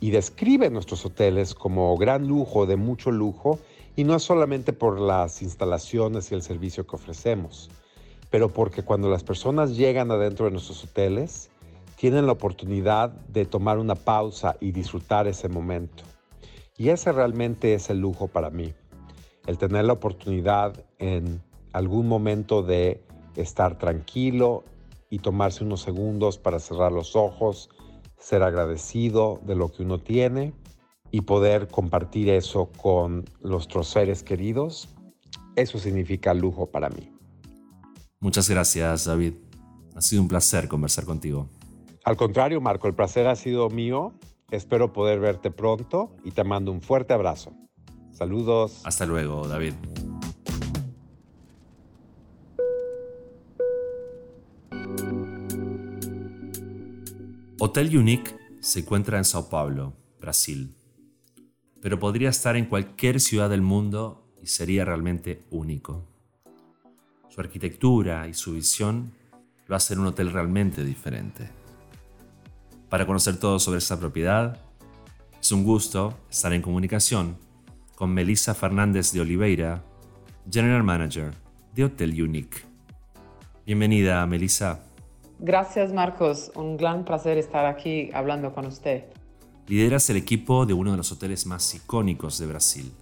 y 0.00 0.10
describe 0.10 0.70
nuestros 0.70 1.04
hoteles 1.04 1.54
como 1.54 1.94
gran 1.98 2.26
lujo, 2.26 2.64
de 2.64 2.76
mucho 2.76 3.10
lujo, 3.10 3.58
y 3.94 4.04
no 4.04 4.16
es 4.16 4.22
solamente 4.22 4.72
por 4.72 4.98
las 4.98 5.42
instalaciones 5.42 6.32
y 6.32 6.34
el 6.34 6.40
servicio 6.40 6.86
que 6.86 6.96
ofrecemos 6.96 7.68
pero 8.32 8.48
porque 8.48 8.82
cuando 8.82 9.10
las 9.10 9.22
personas 9.22 9.76
llegan 9.76 10.10
adentro 10.10 10.46
de 10.46 10.52
nuestros 10.52 10.82
hoteles, 10.82 11.50
tienen 11.96 12.24
la 12.24 12.32
oportunidad 12.32 13.10
de 13.10 13.44
tomar 13.44 13.78
una 13.78 13.94
pausa 13.94 14.56
y 14.58 14.72
disfrutar 14.72 15.28
ese 15.28 15.50
momento. 15.50 16.02
Y 16.78 16.88
ese 16.88 17.12
realmente 17.12 17.74
es 17.74 17.90
el 17.90 18.00
lujo 18.00 18.28
para 18.28 18.48
mí, 18.48 18.72
el 19.46 19.58
tener 19.58 19.84
la 19.84 19.92
oportunidad 19.92 20.82
en 20.98 21.42
algún 21.74 22.08
momento 22.08 22.62
de 22.62 23.04
estar 23.36 23.76
tranquilo 23.76 24.64
y 25.10 25.18
tomarse 25.18 25.62
unos 25.62 25.82
segundos 25.82 26.38
para 26.38 26.58
cerrar 26.58 26.90
los 26.90 27.14
ojos, 27.14 27.68
ser 28.16 28.42
agradecido 28.42 29.40
de 29.42 29.56
lo 29.56 29.70
que 29.70 29.82
uno 29.82 29.98
tiene 29.98 30.54
y 31.10 31.20
poder 31.20 31.68
compartir 31.68 32.30
eso 32.30 32.70
con 32.78 33.26
nuestros 33.42 33.88
seres 33.88 34.22
queridos. 34.22 34.88
Eso 35.54 35.78
significa 35.78 36.32
lujo 36.32 36.64
para 36.64 36.88
mí. 36.88 37.11
Muchas 38.22 38.48
gracias, 38.48 39.04
David. 39.04 39.34
Ha 39.96 40.00
sido 40.00 40.22
un 40.22 40.28
placer 40.28 40.68
conversar 40.68 41.04
contigo. 41.04 41.48
Al 42.04 42.16
contrario, 42.16 42.60
Marco, 42.60 42.86
el 42.86 42.94
placer 42.94 43.26
ha 43.26 43.34
sido 43.34 43.68
mío. 43.68 44.12
Espero 44.52 44.92
poder 44.92 45.18
verte 45.18 45.50
pronto 45.50 46.14
y 46.24 46.30
te 46.30 46.44
mando 46.44 46.70
un 46.70 46.80
fuerte 46.80 47.12
abrazo. 47.12 47.52
Saludos. 48.12 48.80
Hasta 48.84 49.06
luego, 49.06 49.48
David. 49.48 49.74
Hotel 57.58 57.96
Unique 57.96 58.36
se 58.60 58.80
encuentra 58.80 59.18
en 59.18 59.24
Sao 59.24 59.48
Paulo, 59.48 59.94
Brasil. 60.20 60.76
pero 61.80 61.98
podría 61.98 62.28
estar 62.28 62.56
en 62.56 62.66
cualquier 62.66 63.18
ciudad 63.18 63.50
del 63.50 63.62
mundo 63.62 64.28
y 64.40 64.46
sería 64.46 64.84
realmente 64.84 65.42
único. 65.50 66.11
Su 67.32 67.40
arquitectura 67.40 68.28
y 68.28 68.34
su 68.34 68.52
visión 68.52 69.10
lo 69.66 69.74
hacen 69.74 69.98
un 69.98 70.06
hotel 70.08 70.30
realmente 70.30 70.84
diferente. 70.84 71.48
Para 72.90 73.06
conocer 73.06 73.40
todo 73.40 73.58
sobre 73.58 73.78
esta 73.78 73.98
propiedad, 73.98 74.60
es 75.40 75.50
un 75.50 75.64
gusto 75.64 76.12
estar 76.30 76.52
en 76.52 76.60
comunicación 76.60 77.38
con 77.94 78.12
Melissa 78.12 78.52
Fernández 78.52 79.12
de 79.12 79.22
Oliveira, 79.22 79.82
General 80.50 80.82
Manager 80.82 81.32
de 81.74 81.84
Hotel 81.84 82.22
Unique. 82.22 82.58
Bienvenida, 83.64 84.26
Melissa. 84.26 84.80
Gracias, 85.38 85.90
Marcos. 85.90 86.52
Un 86.54 86.76
gran 86.76 87.06
placer 87.06 87.38
estar 87.38 87.64
aquí 87.64 88.10
hablando 88.12 88.52
con 88.52 88.66
usted. 88.66 89.04
Lideras 89.68 90.10
el 90.10 90.18
equipo 90.18 90.66
de 90.66 90.74
uno 90.74 90.90
de 90.90 90.98
los 90.98 91.10
hoteles 91.10 91.46
más 91.46 91.74
icónicos 91.74 92.38
de 92.38 92.46
Brasil. 92.46 92.92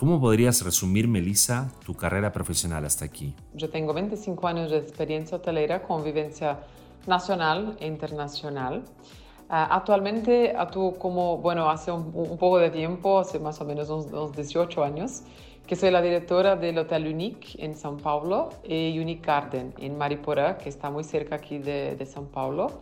¿Cómo 0.00 0.18
podrías 0.18 0.64
resumir, 0.64 1.06
Melissa, 1.06 1.70
tu 1.84 1.94
carrera 1.94 2.32
profesional 2.32 2.86
hasta 2.86 3.04
aquí? 3.04 3.34
Yo 3.52 3.68
tengo 3.68 3.92
25 3.92 4.48
años 4.48 4.70
de 4.70 4.78
experiencia 4.78 5.36
hotelera 5.36 5.82
con 5.82 6.02
vivencia 6.02 6.60
nacional 7.06 7.76
e 7.78 7.86
internacional. 7.86 8.78
Uh, 8.78 9.68
actualmente 9.68 10.56
actúo 10.56 10.94
como, 10.94 11.36
bueno, 11.36 11.68
hace 11.68 11.92
un, 11.92 12.12
un, 12.14 12.38
poco 12.38 12.56
de 12.56 12.70
tiempo, 12.70 13.18
hace 13.18 13.38
más 13.38 13.60
o 13.60 13.66
menos 13.66 13.90
unos, 13.90 14.06
unos 14.06 14.32
18 14.32 14.82
años, 14.82 15.20
que 15.66 15.76
soy 15.76 15.90
la 15.90 16.00
directora 16.00 16.56
del 16.56 16.78
Hotel 16.78 17.06
Unique 17.06 17.62
en 17.62 17.74
São 17.74 18.00
Paulo 18.00 18.48
y 18.64 18.98
Unique 18.98 19.26
Garden 19.26 19.74
en 19.76 19.98
Mariporã, 19.98 20.56
que 20.56 20.70
está 20.70 20.88
muy 20.88 21.04
cerca 21.04 21.34
aquí 21.34 21.58
de, 21.58 21.94
de 21.96 22.06
São 22.06 22.24
Paulo. 22.24 22.80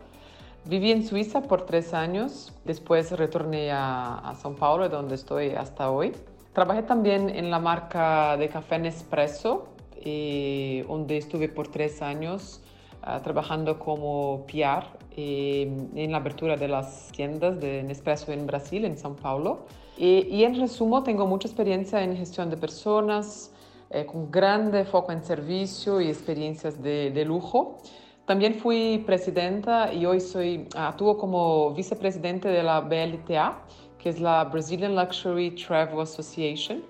Viví 0.63 0.93
en 0.93 1.05
Suiza 1.05 1.41
por 1.41 1.65
tres 1.65 1.93
años, 1.93 2.53
después 2.63 3.11
retorné 3.11 3.73
a, 3.73 4.19
a 4.19 4.35
São 4.35 4.55
Paulo, 4.55 4.87
donde 4.87 5.15
estoy 5.15 5.49
hasta 5.49 5.91
hoy. 5.91 6.13
Trabajé 6.59 6.83
también 6.83 7.29
en 7.29 7.51
la 7.51 7.59
marca 7.59 8.35
de 8.35 8.49
café 8.49 8.79
Nespresso, 8.79 9.69
donde 9.95 11.17
estuve 11.17 11.47
por 11.47 11.69
tres 11.69 12.01
años 12.01 12.59
uh, 13.01 13.21
trabajando 13.21 13.79
como 13.79 14.45
PR 14.45 14.85
en 15.15 16.11
la 16.11 16.17
apertura 16.17 16.57
de 16.57 16.67
las 16.67 17.13
tiendas 17.13 17.61
de 17.61 17.81
Nespresso 17.83 18.33
en 18.33 18.45
Brasil, 18.45 18.83
en 18.83 18.97
São 18.97 19.15
Paulo. 19.15 19.67
Eh, 19.97 20.27
y 20.29 20.43
en 20.43 20.59
resumo, 20.59 21.01
tengo 21.01 21.25
mucha 21.25 21.47
experiencia 21.47 22.03
en 22.03 22.17
gestión 22.17 22.49
de 22.49 22.57
personas, 22.57 23.53
eh, 23.89 24.05
con 24.05 24.29
grande 24.29 24.83
foco 24.83 25.13
en 25.13 25.23
servicio 25.23 26.01
y 26.01 26.09
experiencias 26.09 26.83
de, 26.83 27.09
de 27.11 27.23
lujo. 27.23 27.77
También 28.25 28.55
fui 28.55 29.01
presidenta 29.05 29.93
y 29.93 30.05
hoy 30.05 30.19
soy, 30.19 30.67
actúo 30.75 31.17
como 31.17 31.73
vicepresidente 31.73 32.49
de 32.49 32.63
la 32.63 32.81
BLTA, 32.81 33.61
que 34.01 34.09
es 34.09 34.19
la 34.19 34.43
Brazilian 34.45 34.95
Luxury 34.95 35.51
Travel 35.51 36.01
Association, 36.01 36.83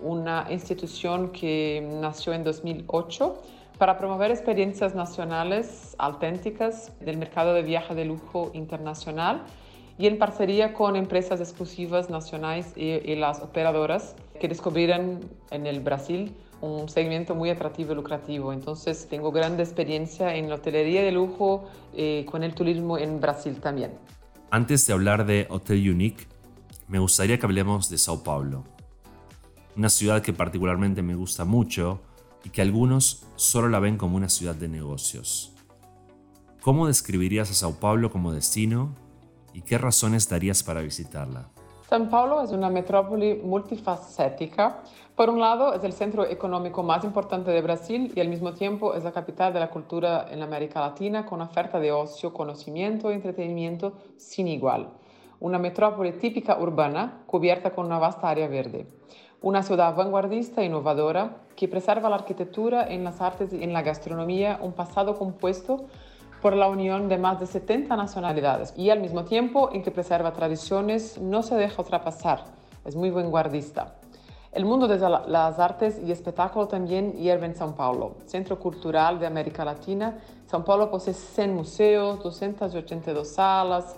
una 0.00 0.46
institución 0.50 1.30
que 1.30 1.86
nació 2.00 2.32
en 2.32 2.42
2008 2.42 3.42
para 3.78 3.98
promover 3.98 4.30
experiencias 4.30 4.94
nacionales 4.94 5.94
auténticas 5.98 6.92
del 7.00 7.18
mercado 7.18 7.54
de 7.54 7.62
viaje 7.62 7.94
de 7.94 8.04
lujo 8.04 8.50
internacional 8.54 9.42
y 9.98 10.06
en 10.06 10.18
parcería 10.18 10.72
con 10.72 10.96
empresas 10.96 11.40
exclusivas 11.40 12.10
nacionales 12.10 12.72
y, 12.76 12.90
y 12.90 13.14
las 13.16 13.40
operadoras 13.40 14.16
que 14.40 14.48
descubrieron 14.48 15.20
en 15.50 15.66
el 15.66 15.80
Brasil 15.80 16.34
un 16.64 16.88
segmento 16.88 17.34
muy 17.34 17.50
atractivo 17.50 17.92
y 17.92 17.96
lucrativo. 17.96 18.52
Entonces 18.52 19.06
tengo 19.08 19.30
gran 19.32 19.58
experiencia 19.60 20.34
en 20.34 20.48
la 20.48 20.56
hotelería 20.56 21.02
de 21.02 21.12
lujo 21.12 21.64
eh, 21.94 22.24
con 22.30 22.42
el 22.42 22.54
turismo 22.54 22.98
en 22.98 23.20
Brasil 23.20 23.60
también. 23.60 23.92
Antes 24.50 24.86
de 24.86 24.92
hablar 24.92 25.26
de 25.26 25.46
Hotel 25.50 25.90
Unique, 25.90 26.26
me 26.88 26.98
gustaría 26.98 27.38
que 27.38 27.46
hablemos 27.46 27.88
de 27.88 27.98
Sao 27.98 28.22
Paulo, 28.22 28.64
una 29.76 29.88
ciudad 29.88 30.22
que 30.22 30.32
particularmente 30.32 31.02
me 31.02 31.14
gusta 31.14 31.44
mucho 31.44 32.00
y 32.44 32.50
que 32.50 32.62
algunos 32.62 33.26
solo 33.36 33.68
la 33.68 33.80
ven 33.80 33.96
como 33.96 34.16
una 34.16 34.28
ciudad 34.28 34.54
de 34.54 34.68
negocios. 34.68 35.52
¿Cómo 36.60 36.86
describirías 36.86 37.50
a 37.50 37.54
Sao 37.54 37.74
Paulo 37.74 38.10
como 38.10 38.32
destino 38.32 38.94
y 39.52 39.62
qué 39.62 39.78
razones 39.78 40.28
darías 40.28 40.62
para 40.62 40.80
visitarla? 40.80 41.50
São 41.88 42.08
Paulo 42.08 42.42
es 42.42 42.50
una 42.50 42.70
metrópoli 42.70 43.40
multifacética. 43.44 44.82
Por 45.14 45.28
un 45.28 45.38
lado, 45.38 45.74
es 45.74 45.84
el 45.84 45.92
centro 45.92 46.24
económico 46.26 46.82
más 46.82 47.04
importante 47.04 47.50
de 47.50 47.60
Brasil 47.60 48.10
y 48.16 48.20
al 48.20 48.28
mismo 48.28 48.52
tiempo 48.54 48.94
es 48.94 49.04
la 49.04 49.12
capital 49.12 49.52
de 49.52 49.60
la 49.60 49.70
cultura 49.70 50.26
en 50.30 50.42
América 50.42 50.80
Latina 50.80 51.24
con 51.26 51.40
oferta 51.40 51.78
de 51.78 51.92
ocio, 51.92 52.32
conocimiento 52.32 53.10
y 53.10 53.14
entretenimiento 53.14 53.92
sin 54.16 54.48
igual. 54.48 54.88
Una 55.44 55.58
metrópoli 55.58 56.12
típica 56.12 56.56
urbana 56.58 57.20
cubierta 57.26 57.74
con 57.74 57.84
una 57.84 57.98
vasta 57.98 58.30
área 58.30 58.48
verde. 58.48 58.86
Una 59.42 59.62
ciudad 59.62 59.94
vanguardista 59.94 60.62
e 60.62 60.64
innovadora 60.64 61.42
que 61.54 61.68
preserva 61.68 62.08
la 62.08 62.16
arquitectura 62.16 62.88
en 62.88 63.04
las 63.04 63.20
artes 63.20 63.52
y 63.52 63.62
en 63.62 63.74
la 63.74 63.82
gastronomía, 63.82 64.58
un 64.62 64.72
pasado 64.72 65.18
compuesto 65.18 65.84
por 66.40 66.56
la 66.56 66.66
unión 66.70 67.10
de 67.10 67.18
más 67.18 67.40
de 67.40 67.46
70 67.46 67.94
nacionalidades 67.94 68.72
y 68.74 68.88
al 68.88 69.00
mismo 69.00 69.26
tiempo 69.26 69.68
en 69.70 69.82
que 69.82 69.90
preserva 69.90 70.32
tradiciones, 70.32 71.20
no 71.20 71.42
se 71.42 71.56
deja 71.56 71.82
ultrapasar, 71.82 72.44
es 72.86 72.96
muy 72.96 73.10
vanguardista. 73.10 73.96
El 74.50 74.64
mundo 74.64 74.88
de 74.88 74.98
las 74.98 75.58
artes 75.58 76.00
y 76.02 76.10
espectáculo 76.10 76.68
también 76.68 77.12
hierve 77.18 77.44
en 77.44 77.54
São 77.54 77.74
Paulo, 77.74 78.16
centro 78.24 78.58
cultural 78.58 79.18
de 79.18 79.26
América 79.26 79.62
Latina. 79.62 80.16
São 80.50 80.64
Paulo 80.64 80.90
posee 80.90 81.12
100 81.12 81.54
museos, 81.54 82.22
282 82.22 83.28
salas, 83.28 83.94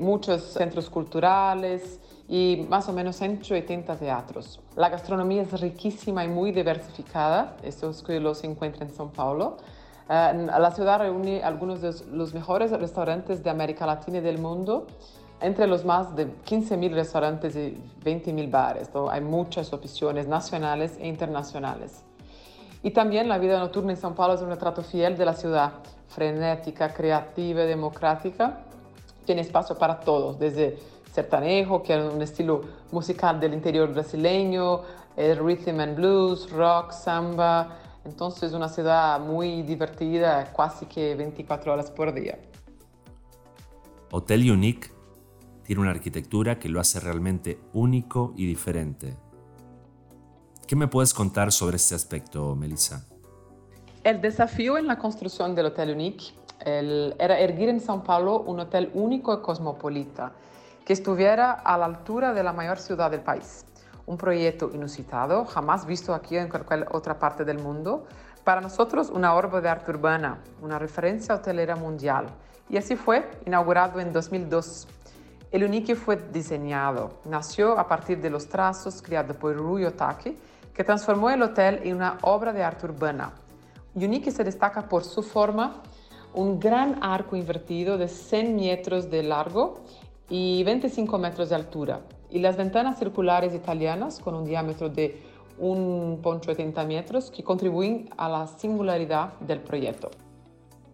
muchos 0.00 0.42
centros 0.42 0.90
culturales 0.90 2.00
y 2.28 2.66
más 2.68 2.88
o 2.88 2.92
menos 2.92 3.16
180 3.16 3.96
teatros. 3.96 4.60
La 4.76 4.88
gastronomía 4.88 5.42
es 5.42 5.60
riquísima 5.60 6.24
y 6.24 6.28
muy 6.28 6.52
diversificada, 6.52 7.56
esto 7.62 7.90
es 7.90 8.02
que 8.02 8.18
lo 8.18 8.34
se 8.34 8.46
encuentra 8.46 8.84
en 8.84 8.92
São 8.92 9.10
Paulo. 9.10 9.58
Uh, 10.08 10.46
la 10.58 10.70
ciudad 10.72 10.98
reúne 10.98 11.42
algunos 11.42 11.80
de 11.80 11.94
los 12.12 12.34
mejores 12.34 12.72
restaurantes 12.72 13.44
de 13.44 13.50
América 13.50 13.86
Latina 13.86 14.18
y 14.18 14.20
del 14.20 14.38
mundo, 14.38 14.86
entre 15.40 15.66
los 15.66 15.84
más 15.84 16.14
de 16.16 16.26
15.000 16.26 16.92
restaurantes 16.92 17.54
y 17.56 17.78
20.000 18.04 18.50
bares. 18.50 18.90
Hay 19.10 19.20
muchas 19.20 19.72
opciones 19.72 20.26
nacionales 20.26 20.98
e 21.00 21.06
internacionales. 21.06 22.04
Y 22.82 22.90
también 22.92 23.28
la 23.28 23.38
vida 23.38 23.58
nocturna 23.58 23.92
en 23.92 23.98
São 23.98 24.14
Paulo 24.14 24.34
es 24.34 24.40
un 24.40 24.48
retrato 24.48 24.82
fiel 24.82 25.16
de 25.16 25.24
la 25.24 25.34
ciudad, 25.34 25.72
frenética, 26.08 26.92
creativa 26.92 27.64
y 27.64 27.66
democrática. 27.66 28.64
Tiene 29.30 29.42
espacio 29.42 29.78
para 29.78 30.00
todos, 30.00 30.40
desde 30.40 30.76
sertanejo, 31.12 31.84
que 31.84 31.94
es 31.94 32.12
un 32.12 32.20
estilo 32.20 32.62
musical 32.90 33.38
del 33.38 33.54
interior 33.54 33.88
brasileño, 33.94 34.80
el 35.16 35.38
rhythm 35.38 35.78
and 35.78 35.94
blues, 35.94 36.50
rock, 36.50 36.90
samba, 36.90 37.78
entonces 38.04 38.52
una 38.54 38.68
ciudad 38.68 39.20
muy 39.20 39.62
divertida, 39.62 40.52
casi 40.52 40.86
que 40.86 41.14
24 41.14 41.72
horas 41.72 41.92
por 41.92 42.12
día. 42.12 42.40
Hotel 44.10 44.50
Unique 44.50 44.90
tiene 45.62 45.80
una 45.80 45.92
arquitectura 45.92 46.58
que 46.58 46.68
lo 46.68 46.80
hace 46.80 46.98
realmente 46.98 47.60
único 47.72 48.34
y 48.36 48.46
diferente. 48.46 49.16
¿Qué 50.66 50.74
me 50.74 50.88
puedes 50.88 51.14
contar 51.14 51.52
sobre 51.52 51.76
este 51.76 51.94
aspecto, 51.94 52.56
Melissa? 52.56 53.06
El 54.02 54.20
desafío 54.20 54.76
en 54.76 54.88
la 54.88 54.98
construcción 54.98 55.54
del 55.54 55.66
Hotel 55.66 55.92
Unique 55.94 56.32
era 56.64 57.38
erguir 57.38 57.68
en 57.68 57.80
São 57.80 58.02
Paulo 58.02 58.40
un 58.40 58.60
hotel 58.60 58.90
único 58.94 59.34
y 59.34 59.40
cosmopolita 59.40 60.32
que 60.84 60.92
estuviera 60.92 61.52
a 61.52 61.78
la 61.78 61.86
altura 61.86 62.32
de 62.32 62.42
la 62.42 62.52
mayor 62.52 62.78
ciudad 62.78 63.10
del 63.10 63.20
país 63.20 63.64
un 64.10 64.16
proyecto 64.16 64.72
inusitado, 64.74 65.44
jamás 65.44 65.86
visto 65.86 66.12
aquí 66.12 66.36
en 66.36 66.48
cualquier 66.48 66.88
otra 66.90 67.16
parte 67.20 67.44
del 67.44 67.60
mundo. 67.60 68.06
Para 68.42 68.60
nosotros, 68.60 69.08
una 69.08 69.34
orbe 69.34 69.60
de 69.60 69.68
arte 69.68 69.92
urbana, 69.92 70.38
una 70.60 70.80
referencia 70.80 71.36
hotelera 71.36 71.76
mundial. 71.76 72.26
Y 72.68 72.76
así 72.76 72.96
fue, 72.96 73.30
inaugurado 73.46 74.00
en 74.00 74.12
2002. 74.12 74.88
El 75.52 75.62
Unique 75.62 75.94
fue 75.94 76.16
diseñado, 76.16 77.20
nació 77.24 77.78
a 77.78 77.86
partir 77.86 78.20
de 78.20 78.30
los 78.30 78.48
trazos 78.48 79.00
creados 79.00 79.36
por 79.36 79.54
Rui 79.54 79.84
Otaki, 79.84 80.36
que 80.74 80.82
transformó 80.82 81.30
el 81.30 81.42
hotel 81.42 81.80
en 81.84 81.94
una 81.94 82.18
obra 82.22 82.52
de 82.52 82.64
arte 82.64 82.86
urbana. 82.86 83.30
Unique 83.94 84.32
se 84.32 84.42
destaca 84.42 84.88
por 84.88 85.04
su 85.04 85.22
forma, 85.22 85.82
un 86.34 86.60
gran 86.60 87.02
arco 87.02 87.36
invertido 87.36 87.98
de 87.98 88.08
100 88.08 88.56
metros 88.56 89.10
de 89.10 89.22
largo 89.22 89.80
y 90.28 90.62
25 90.64 91.18
metros 91.18 91.48
de 91.48 91.56
altura, 91.56 92.02
y 92.30 92.38
las 92.38 92.56
ventanas 92.56 92.98
circulares 92.98 93.54
italianas 93.54 94.20
con 94.20 94.34
un 94.34 94.44
diámetro 94.44 94.88
de 94.88 95.22
1,80 95.58 96.86
metros 96.86 97.30
que 97.30 97.42
contribuyen 97.42 98.08
a 98.16 98.28
la 98.28 98.46
singularidad 98.46 99.38
del 99.40 99.60
proyecto. 99.60 100.10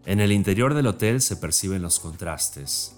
En 0.07 0.21
el 0.21 0.33
interior 0.33 0.75
del 0.75 0.87
hotel 0.87 1.21
se 1.21 1.37
perciben 1.37 1.83
los 1.83 2.01
contrastes, 2.01 2.97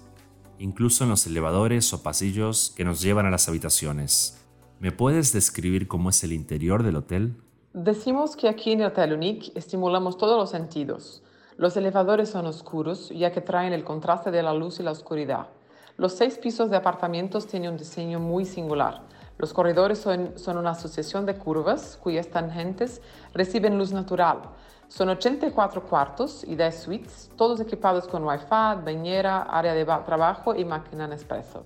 incluso 0.58 1.04
en 1.04 1.10
los 1.10 1.26
elevadores 1.26 1.92
o 1.92 2.02
pasillos 2.02 2.72
que 2.76 2.84
nos 2.84 3.00
llevan 3.00 3.26
a 3.26 3.30
las 3.30 3.48
habitaciones. 3.48 4.44
¿Me 4.78 4.92
puedes 4.92 5.32
describir 5.32 5.88
cómo 5.88 6.10
es 6.10 6.22
el 6.22 6.32
interior 6.32 6.82
del 6.82 6.96
hotel? 6.96 7.34
Decimos 7.72 8.36
que 8.36 8.48
aquí 8.48 8.72
en 8.72 8.80
el 8.80 8.86
Hotel 8.86 9.12
Unique 9.12 9.52
estimulamos 9.54 10.16
todos 10.16 10.38
los 10.38 10.50
sentidos. 10.50 11.22
Los 11.58 11.76
elevadores 11.76 12.30
son 12.30 12.46
oscuros 12.46 13.08
ya 13.08 13.32
que 13.32 13.40
traen 13.40 13.72
el 13.72 13.82
contraste 13.82 14.30
de 14.30 14.44
la 14.44 14.54
luz 14.54 14.78
y 14.78 14.84
la 14.84 14.92
oscuridad. 14.92 15.48
Los 15.96 16.12
seis 16.12 16.38
pisos 16.38 16.70
de 16.70 16.76
apartamentos 16.76 17.48
tienen 17.48 17.72
un 17.72 17.76
diseño 17.76 18.20
muy 18.20 18.44
singular. 18.44 19.02
Los 19.38 19.52
corredores 19.52 19.98
son, 19.98 20.34
una 20.56 20.70
asociación 20.70 21.26
de 21.26 21.34
curvas 21.34 21.98
cuyas 22.00 22.28
tangentes 22.28 23.02
reciben 23.34 23.76
luz 23.76 23.90
natural. 23.90 24.42
Son 24.86 25.08
84 25.08 25.82
cuartos 25.82 26.44
y 26.44 26.54
10 26.54 26.80
suites, 26.80 27.30
todos 27.34 27.58
equipados 27.58 28.06
con 28.06 28.22
Wi-Fi, 28.22 28.84
bañera, 28.84 29.42
área 29.42 29.74
de 29.74 29.84
trabajo 29.84 30.54
y 30.54 30.64
máquina 30.64 31.08
Nespresso. 31.08 31.64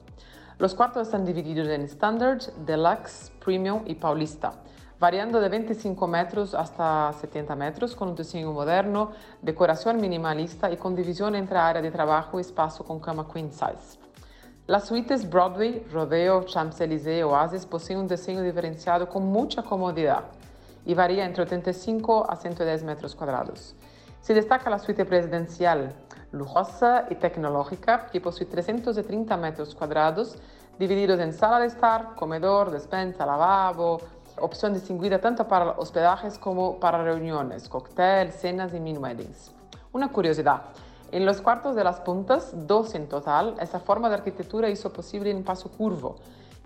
Los 0.56 0.74
cuartos 0.74 1.08
están 1.08 1.26
divididos 1.26 1.68
en 1.68 1.82
Standard, 1.82 2.40
Deluxe, 2.64 3.30
Premium 3.44 3.82
y 3.84 3.94
Paulista 3.96 4.54
variando 5.02 5.40
de 5.40 5.48
25 5.48 6.06
metros 6.06 6.54
hasta 6.54 7.12
70 7.20 7.56
metros, 7.56 7.96
con 7.96 8.10
un 8.10 8.14
diseño 8.14 8.52
moderno, 8.52 9.10
decoración 9.42 10.00
minimalista 10.00 10.70
y 10.70 10.76
con 10.76 10.94
división 10.94 11.34
entre 11.34 11.58
área 11.58 11.82
de 11.82 11.90
trabajo 11.90 12.38
y 12.38 12.42
espacio 12.42 12.84
con 12.84 13.00
cama 13.00 13.26
queen 13.26 13.50
size. 13.50 13.98
Las 14.68 14.86
suites 14.86 15.28
Broadway, 15.28 15.84
Rodeo, 15.92 16.44
Champs-Élysées 16.44 17.24
Oasis 17.24 17.66
poseen 17.66 17.98
un 17.98 18.06
diseño 18.06 18.42
diferenciado 18.42 19.08
con 19.08 19.24
mucha 19.24 19.64
comodidad 19.64 20.22
y 20.86 20.94
varía 20.94 21.24
entre 21.24 21.42
85 21.42 22.30
a 22.30 22.36
110 22.36 22.84
metros 22.84 23.16
cuadrados. 23.16 23.74
Se 24.20 24.34
destaca 24.34 24.70
la 24.70 24.78
suite 24.78 25.04
presidencial, 25.04 25.96
lujosa 26.30 27.06
y 27.10 27.16
tecnológica, 27.16 28.06
que 28.06 28.20
posee 28.20 28.46
330 28.46 29.36
metros 29.36 29.74
cuadrados, 29.74 30.38
divididos 30.78 31.18
en 31.18 31.32
sala 31.32 31.58
de 31.58 31.66
estar, 31.66 32.14
comedor, 32.14 32.70
despensa, 32.70 33.26
lavabo, 33.26 34.00
opción 34.42 34.74
distinguida 34.74 35.20
tanto 35.20 35.46
para 35.48 35.70
hospedajes 35.70 36.38
como 36.38 36.78
para 36.78 37.02
reuniones, 37.02 37.68
cócteles, 37.68 38.34
cenas 38.34 38.74
y 38.74 38.80
mini 38.80 38.98
weddings. 38.98 39.52
Una 39.92 40.10
curiosidad, 40.10 40.62
en 41.12 41.26
los 41.26 41.40
cuartos 41.40 41.76
de 41.76 41.84
las 41.84 42.00
puntas, 42.00 42.52
dos 42.66 42.94
en 42.94 43.08
total, 43.08 43.56
esta 43.60 43.78
forma 43.80 44.08
de 44.08 44.16
arquitectura 44.16 44.70
hizo 44.70 44.92
posible 44.92 45.34
un 45.34 45.44
paso 45.44 45.70
curvo 45.70 46.16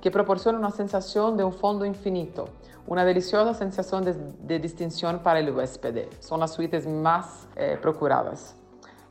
que 0.00 0.10
proporciona 0.10 0.58
una 0.58 0.70
sensación 0.70 1.36
de 1.36 1.42
un 1.42 1.52
fondo 1.52 1.84
infinito, 1.84 2.48
una 2.86 3.04
deliciosa 3.04 3.54
sensación 3.54 4.04
de, 4.04 4.58
distinción 4.60 5.18
para 5.18 5.40
el 5.40 5.50
huésped. 5.50 6.08
Son 6.20 6.38
las 6.38 6.52
suites 6.52 6.86
más 6.86 7.48
eh, 7.56 7.76
procuradas. 7.82 8.54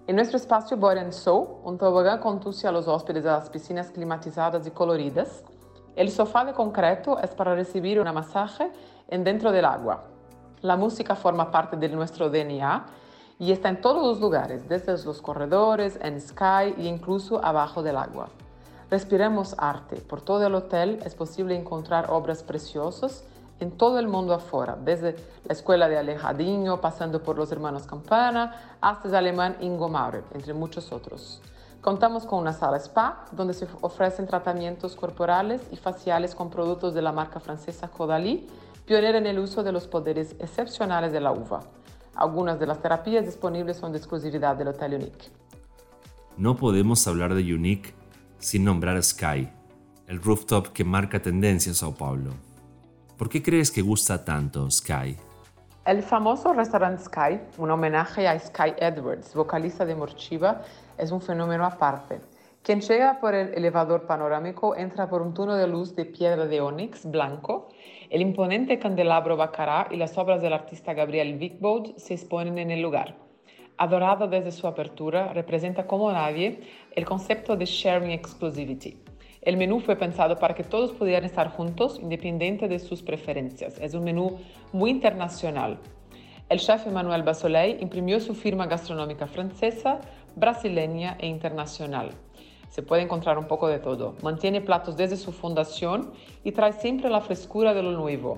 En 0.08 0.16
nuestro 0.16 0.38
espacio 0.38 0.78
Boy 0.78 0.98
Soul, 1.12 1.48
un 1.64 1.78
tobogán 1.78 2.20
conduce 2.20 2.68
a 2.68 2.72
los 2.72 2.88
hóspedes 2.88 3.26
a 3.26 3.40
las 3.40 3.50
piscinas 3.50 3.90
climatizadas 3.90 4.66
y 4.66 4.72
coloridas, 4.72 5.44
el 5.96 6.12
sofá 6.12 6.46
de 6.46 6.54
concreto 6.54 7.20
es 7.20 7.32
para 7.32 7.56
recibir 7.56 8.00
una 8.00 8.12
masaje 8.12 8.72
en 9.08 9.24
dentro 9.24 9.52
del 9.52 9.66
agua. 9.66 10.06
La 10.62 10.76
música 10.76 11.16
forma 11.16 11.52
parte 11.52 11.78
de 11.78 11.90
nuestro 11.90 12.30
DNA 12.30 12.86
y 13.40 13.52
está 13.52 13.70
en 13.70 13.82
todos 13.82 14.06
los 14.06 14.20
lugares, 14.20 14.68
desde 14.68 14.92
los 15.04 15.22
corredores, 15.22 16.00
en 16.02 16.20
Sky 16.20 16.74
e 16.78 16.84
incluso 16.86 17.44
abajo 17.44 17.84
del 17.84 17.98
agua. 17.98 18.30
Respiremos 18.90 19.56
arte. 19.58 19.98
Por 19.98 20.22
todo 20.22 20.46
el 20.48 20.56
hotel 20.56 21.00
es 21.06 21.16
posible 21.16 21.56
encontrar 21.56 22.12
obras 22.12 22.44
preciosas 22.44 23.24
en 23.60 23.72
todo 23.72 24.00
el 24.00 24.08
mundo 24.08 24.34
afuera, 24.34 24.78
desde 24.80 25.16
la 25.46 25.54
escuela 25.54 25.88
de 25.88 25.98
Alejandro, 25.98 26.82
pasando 26.82 27.24
por 27.24 27.38
los 27.38 27.52
hermanos 27.52 27.88
Campana, 27.88 28.78
hasta 28.82 29.08
el 29.08 29.16
alemán 29.16 29.58
Ingo 29.62 29.88
Maurer, 29.88 30.24
entre 30.34 30.54
muchos 30.54 30.92
otros. 30.92 31.42
Contamos 31.86 32.26
con 32.26 32.40
una 32.40 32.52
sala 32.52 32.78
spa 32.78 33.28
donde 33.32 33.54
se 33.54 33.68
ofrecen 33.82 34.26
tratamientos 34.26 34.96
corporales 34.96 35.62
y 35.72 35.76
faciales 35.76 36.34
con 36.34 36.50
productos 36.50 36.96
de 36.96 37.04
la 37.04 37.12
marca 37.12 37.40
francesa 37.40 37.92
Caudalie, 37.96 38.48
pionera 38.88 39.20
en 39.20 39.28
el 39.28 39.38
uso 39.38 39.62
de 39.62 39.72
los 39.72 39.86
poderes 39.86 40.36
excepcionales 40.40 41.12
de 41.12 41.22
la 41.22 41.32
uva. 41.32 41.60
Algunas 42.16 42.60
de 42.60 42.66
las 42.66 42.82
terapias 42.82 43.28
disponibles 43.28 43.78
son 43.78 43.92
de 43.92 44.00
exclusividad 44.00 44.56
del 44.56 44.70
Hotel 44.70 44.96
Unique. 44.96 45.30
No 46.38 46.56
podemos 46.56 47.06
hablar 47.06 47.36
de 47.36 47.54
Unique 47.54 47.94
sin 48.40 48.64
nombrar 48.64 49.04
Sky, 49.04 49.48
el 50.08 50.24
rooftop 50.24 50.70
que 50.70 50.84
marca 50.84 51.22
tendencia 51.22 51.70
en 51.70 51.76
Sao 51.76 51.94
Paulo. 51.94 52.32
¿Por 53.16 53.30
qué 53.30 53.44
crees 53.44 53.70
que 53.70 53.84
gusta 53.84 54.26
tanto 54.26 54.72
Sky? 54.72 55.18
El 55.86 56.02
famoso 56.02 56.52
restaurante 56.52 57.04
Sky, 57.04 57.40
un 57.60 57.70
homenaje 57.70 58.28
a 58.28 58.40
Sky 58.40 58.74
Edwards, 58.80 59.36
vocalista 59.36 59.86
de 59.86 59.94
Morchiva, 59.94 60.64
es 60.98 61.12
un 61.12 61.22
fenómeno 61.22 61.64
aparte. 61.64 62.22
Quien 62.64 62.82
llega 62.82 63.20
por 63.20 63.36
el 63.36 63.54
elevador 63.54 64.08
panorámico 64.08 64.76
entra 64.76 65.08
por 65.08 65.22
un 65.22 65.36
túnel 65.36 65.60
de 65.60 65.68
luz 65.68 65.96
de 65.96 66.06
piedra 66.06 66.48
de 66.48 66.60
ónix 66.60 67.06
blanco. 67.06 67.70
El 68.10 68.22
imponente 68.22 68.80
candelabro 68.80 69.38
Bacará 69.38 69.88
y 69.92 69.98
las 69.98 70.18
obras 70.18 70.42
del 70.42 70.54
artista 70.54 70.96
Gabriel 70.96 71.38
Wickbold 71.40 71.96
se 71.98 72.16
exponen 72.16 72.58
en 72.58 72.72
el 72.72 72.82
lugar. 72.82 73.14
Adorado 73.78 74.28
desde 74.28 74.52
su 74.52 74.66
apertura, 74.66 75.34
representa 75.34 75.86
como 75.86 76.12
nadie 76.12 76.62
el 76.96 77.06
concepto 77.06 77.56
de 77.56 77.66
sharing 77.66 78.10
exclusivity. 78.10 79.05
El 79.46 79.58
menú 79.58 79.80
fue 79.80 79.96
pensado 79.96 80.40
para 80.40 80.56
que 80.56 80.64
todos 80.64 80.92
pudieran 80.92 81.24
estar 81.24 81.52
juntos, 81.52 82.00
independiente 82.02 82.68
de 82.68 82.80
sus 82.80 83.04
preferencias. 83.04 83.78
Es 83.80 83.94
un 83.94 84.04
menú 84.04 84.40
muy 84.74 84.90
internacional. 84.90 85.78
El 86.50 86.60
chef 86.60 86.88
Emmanuel 86.88 87.22
Basolet 87.22 87.80
imprimió 87.80 88.20
su 88.20 88.34
firma 88.34 88.66
gastronómica 88.66 89.28
francesa, 89.28 90.02
brasileña 90.36 91.16
e 91.20 91.28
internacional. 91.28 92.10
Se 92.70 92.82
puede 92.82 93.04
encontrar 93.04 93.38
un 93.38 93.46
poco 93.46 93.68
de 93.68 93.78
todo. 93.78 94.16
Mantiene 94.24 94.62
platos 94.62 94.98
desde 94.98 95.16
su 95.16 95.32
fundación 95.32 96.12
y 96.44 96.52
trae 96.52 96.74
siempre 96.74 97.12
la 97.12 97.22
frescura 97.22 97.76
de 97.76 97.84
lo 97.84 97.92
nuevo. 97.92 98.38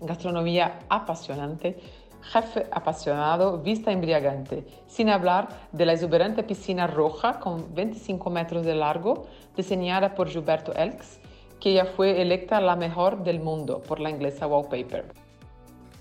Gastronomía 0.00 0.78
apasionante 0.88 1.76
jefe 2.22 2.66
apasionado, 2.70 3.58
vista 3.58 3.90
embriagante, 3.92 4.64
sin 4.86 5.08
hablar 5.08 5.48
de 5.72 5.86
la 5.86 5.92
exuberante 5.92 6.42
piscina 6.42 6.86
roja 6.86 7.40
con 7.40 7.74
25 7.74 8.30
metros 8.30 8.64
de 8.64 8.74
largo, 8.74 9.26
diseñada 9.56 10.14
por 10.14 10.28
Gilberto 10.28 10.72
Elks, 10.74 11.18
que 11.60 11.74
ya 11.74 11.84
fue 11.84 12.22
electa 12.22 12.60
la 12.60 12.76
mejor 12.76 13.22
del 13.24 13.40
mundo 13.40 13.82
por 13.82 14.00
la 14.00 14.10
inglesa 14.10 14.46
Wallpaper. 14.46 15.12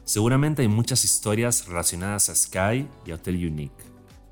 Seguramente 0.03 0.61
hay 0.61 0.67
muchas 0.67 1.05
historias 1.05 1.67
relacionadas 1.67 2.29
a 2.29 2.35
Sky 2.35 2.87
y 3.05 3.11
a 3.11 3.15
Hotel 3.15 3.35
Unique. 3.35 3.83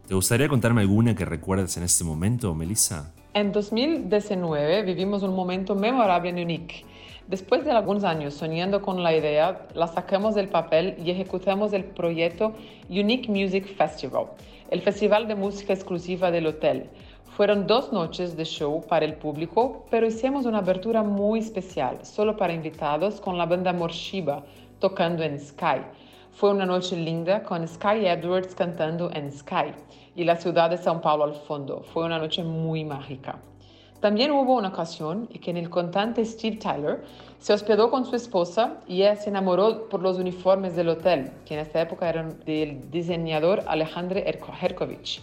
¿Te 0.08 0.16
gustaría 0.16 0.50
contarme 0.50 0.82
alguna 0.82 1.16
que 1.16 1.26
recuerdes 1.26 1.78
en 1.78 1.84
este 1.84 2.04
momento, 2.04 2.56
Melissa? 2.56 3.14
En 3.34 3.52
2019 3.52 4.82
vivimos 4.82 5.22
un 5.22 5.36
momento 5.36 5.76
memorable 5.76 6.30
en 6.30 6.40
Unique 6.40 6.84
Después 7.30 7.64
de 7.64 7.70
algunos 7.70 8.06
años 8.06 8.34
soñando 8.34 8.82
con 8.82 9.04
la 9.04 9.16
idea, 9.16 9.68
la 9.76 9.86
sacamos 9.86 10.34
del 10.34 10.50
papel 10.50 10.96
y 10.98 11.12
ejecutamos 11.12 11.74
el 11.74 11.84
proyecto 11.86 12.54
Unique 12.90 13.30
Music 13.30 13.68
Festival, 13.78 14.30
el 14.72 14.82
festival 14.82 15.28
de 15.28 15.36
música 15.36 15.72
exclusiva 15.72 16.32
del 16.32 16.48
hotel. 16.48 16.90
Fueron 17.38 17.68
dos 17.68 17.94
noches 17.94 18.36
de 18.36 18.46
show 18.46 18.84
para 18.90 19.06
el 19.06 19.14
público, 19.14 19.86
pero 19.92 20.08
hicimos 20.08 20.48
una 20.48 20.58
abertura 20.58 21.04
muy 21.04 21.42
especial, 21.42 22.04
solo 22.04 22.36
para 22.36 22.52
invitados, 22.52 23.22
con 23.22 23.38
la 23.38 23.46
banda 23.46 23.74
Morshiba 23.74 24.44
tocando 24.80 25.22
en 25.22 25.40
Sky. 25.40 25.84
Fue 26.32 26.50
una 26.50 26.66
noche 26.66 26.96
linda 26.96 27.44
con 27.44 27.68
Sky 27.68 28.08
Edwards 28.08 28.56
cantando 28.56 29.12
en 29.14 29.32
Sky 29.32 29.76
y 30.16 30.24
la 30.24 30.36
ciudad 30.36 30.72
de 30.72 30.80
São 30.80 31.00
Paulo 31.00 31.26
al 31.26 31.36
fondo. 31.36 31.84
Fue 31.94 32.06
una 32.06 32.18
noche 32.18 32.44
muy 32.44 32.84
mágica. 32.84 33.38
También 34.00 34.32
hubo 34.32 34.56
una 34.56 34.70
ocasión 34.70 35.28
en 35.34 35.42
que 35.42 35.52
el 35.52 35.70
cantante 35.70 36.24
Steve 36.24 36.56
Tyler 36.56 37.04
se 37.40 37.52
hospedó 37.52 37.92
con 37.92 38.06
su 38.06 38.16
esposa 38.16 38.78
y 38.88 39.02
ella 39.02 39.18
se 39.18 39.30
enamoró 39.30 39.90
por 39.90 40.02
los 40.02 40.18
uniformes 40.18 40.76
del 40.76 40.90
hotel, 40.90 41.32
que 41.46 41.56
en 41.56 41.60
esta 41.60 41.82
época 41.82 42.08
eran 42.08 42.40
del 42.46 42.90
diseñador 42.90 43.64
Alejandro 43.68 44.20
Herkovich. 44.20 45.22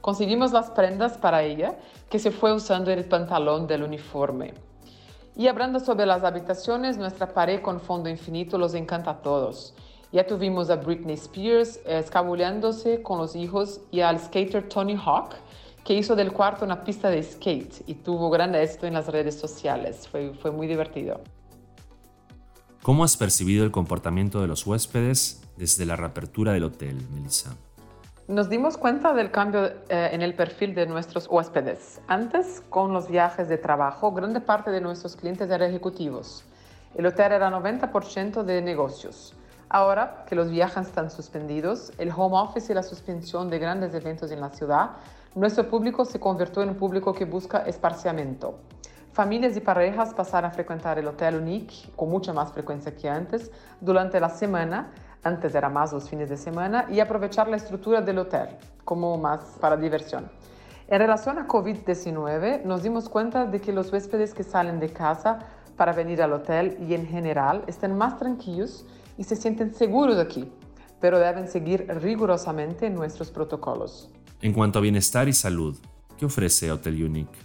Conseguimos 0.00 0.52
las 0.52 0.70
prendas 0.70 1.18
para 1.18 1.42
ella, 1.42 1.76
que 2.08 2.18
se 2.18 2.30
fue 2.30 2.54
usando 2.54 2.90
el 2.90 3.04
pantalón 3.04 3.66
del 3.66 3.82
uniforme. 3.82 4.54
Y 5.36 5.48
hablando 5.48 5.78
sobre 5.80 6.06
las 6.06 6.24
habitaciones, 6.24 6.96
nuestra 6.96 7.34
pared 7.34 7.60
con 7.60 7.80
fondo 7.80 8.08
infinito 8.08 8.56
los 8.56 8.72
encanta 8.72 9.10
a 9.10 9.20
todos. 9.20 9.74
Ya 10.12 10.26
tuvimos 10.26 10.70
a 10.70 10.76
Britney 10.76 11.14
Spears 11.14 11.80
escabullándose 11.84 13.02
con 13.02 13.18
los 13.18 13.36
hijos 13.36 13.80
y 13.90 14.00
al 14.00 14.18
skater 14.18 14.66
Tony 14.68 14.96
Hawk, 14.96 15.34
que 15.86 15.94
hizo 15.94 16.16
del 16.16 16.32
cuarto 16.32 16.64
una 16.64 16.82
pista 16.82 17.08
de 17.10 17.22
skate 17.22 17.82
y 17.86 17.94
tuvo 17.94 18.28
gran 18.28 18.56
éxito 18.56 18.88
en 18.88 18.94
las 18.94 19.06
redes 19.06 19.38
sociales. 19.38 20.08
Fue, 20.08 20.34
fue 20.34 20.50
muy 20.50 20.66
divertido. 20.66 21.20
¿Cómo 22.82 23.04
has 23.04 23.16
percibido 23.16 23.64
el 23.64 23.70
comportamiento 23.70 24.40
de 24.40 24.48
los 24.48 24.66
huéspedes 24.66 25.42
desde 25.56 25.86
la 25.86 25.94
reapertura 25.94 26.52
del 26.52 26.64
hotel, 26.64 26.98
Melissa? 27.14 27.54
Nos 28.26 28.50
dimos 28.50 28.76
cuenta 28.76 29.14
del 29.14 29.30
cambio 29.30 29.66
eh, 29.88 30.10
en 30.10 30.22
el 30.22 30.34
perfil 30.34 30.74
de 30.74 30.86
nuestros 30.86 31.28
huéspedes. 31.28 32.00
Antes, 32.08 32.64
con 32.68 32.92
los 32.92 33.08
viajes 33.08 33.48
de 33.48 33.56
trabajo, 33.56 34.10
grande 34.10 34.40
parte 34.40 34.72
de 34.72 34.80
nuestros 34.80 35.14
clientes 35.14 35.48
eran 35.48 35.70
ejecutivos. 35.70 36.44
El 36.96 37.06
hotel 37.06 37.30
era 37.30 37.48
90% 37.48 38.42
de 38.42 38.60
negocios. 38.60 39.36
Ahora 39.68 40.24
que 40.28 40.34
los 40.34 40.50
viajes 40.50 40.88
están 40.88 41.12
suspendidos, 41.12 41.92
el 41.98 42.10
home 42.10 42.36
office 42.38 42.72
y 42.72 42.74
la 42.74 42.82
suspensión 42.82 43.50
de 43.50 43.60
grandes 43.60 43.94
eventos 43.94 44.32
en 44.32 44.40
la 44.40 44.50
ciudad 44.50 44.90
nuestro 45.36 45.68
público 45.68 46.06
se 46.06 46.18
convirtió 46.18 46.62
en 46.62 46.70
un 46.70 46.76
público 46.76 47.12
que 47.12 47.26
busca 47.26 47.58
esparciamiento. 47.58 48.58
Familias 49.12 49.54
y 49.54 49.60
parejas 49.60 50.14
pasaron 50.14 50.50
a 50.50 50.54
frecuentar 50.54 50.98
el 50.98 51.06
Hotel 51.06 51.36
Unique 51.36 51.74
con 51.94 52.08
mucha 52.08 52.32
más 52.32 52.52
frecuencia 52.52 52.96
que 52.96 53.06
antes 53.06 53.50
durante 53.78 54.18
la 54.18 54.30
semana, 54.30 54.92
antes 55.22 55.54
era 55.54 55.68
más 55.68 55.92
los 55.92 56.08
fines 56.08 56.30
de 56.30 56.38
semana, 56.38 56.86
y 56.88 57.00
aprovechar 57.00 57.48
la 57.48 57.56
estructura 57.56 58.00
del 58.00 58.18
hotel 58.18 58.48
como 58.82 59.18
más 59.18 59.58
para 59.60 59.76
diversión. 59.76 60.30
En 60.88 61.00
relación 61.00 61.38
a 61.38 61.46
COVID-19, 61.46 62.62
nos 62.64 62.82
dimos 62.82 63.10
cuenta 63.10 63.44
de 63.44 63.60
que 63.60 63.74
los 63.74 63.92
huéspedes 63.92 64.32
que 64.32 64.42
salen 64.42 64.80
de 64.80 64.88
casa 64.90 65.40
para 65.76 65.92
venir 65.92 66.22
al 66.22 66.32
hotel 66.32 66.78
y 66.80 66.94
en 66.94 67.06
general 67.06 67.62
están 67.66 67.98
más 67.98 68.16
tranquilos 68.16 68.86
y 69.18 69.24
se 69.24 69.36
sienten 69.36 69.74
seguros 69.74 70.18
aquí, 70.18 70.50
pero 70.98 71.18
deben 71.18 71.46
seguir 71.46 71.86
rigurosamente 72.00 72.88
nuestros 72.88 73.30
protocolos. 73.30 74.10
En 74.46 74.52
cuanto 74.52 74.78
a 74.78 74.82
bienestar 74.82 75.26
y 75.26 75.32
salud, 75.32 75.76
¿qué 76.16 76.24
ofrece 76.24 76.70
Hotel 76.70 77.02
Unique? 77.02 77.36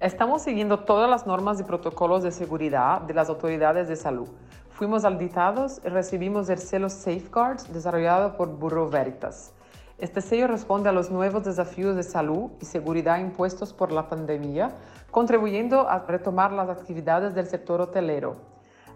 Estamos 0.00 0.42
siguiendo 0.42 0.80
todas 0.80 1.08
las 1.08 1.26
normas 1.26 1.58
y 1.60 1.62
protocolos 1.62 2.22
de 2.22 2.30
seguridad 2.30 3.00
de 3.00 3.14
las 3.14 3.30
autoridades 3.30 3.88
de 3.88 3.96
salud. 3.96 4.28
Fuimos 4.68 5.06
auditados 5.06 5.80
y 5.82 5.88
recibimos 5.88 6.50
el 6.50 6.58
sello 6.58 6.90
Safeguards 6.90 7.72
desarrollado 7.72 8.36
por 8.36 8.50
Bureau 8.50 8.90
Veritas. 8.90 9.54
Este 9.96 10.20
sello 10.20 10.46
responde 10.46 10.90
a 10.90 10.92
los 10.92 11.10
nuevos 11.10 11.42
desafíos 11.42 11.96
de 11.96 12.02
salud 12.02 12.50
y 12.60 12.66
seguridad 12.66 13.18
impuestos 13.18 13.72
por 13.72 13.90
la 13.90 14.06
pandemia, 14.10 14.72
contribuyendo 15.10 15.88
a 15.88 16.00
retomar 16.00 16.52
las 16.52 16.68
actividades 16.68 17.34
del 17.34 17.46
sector 17.46 17.80
hotelero. 17.80 18.36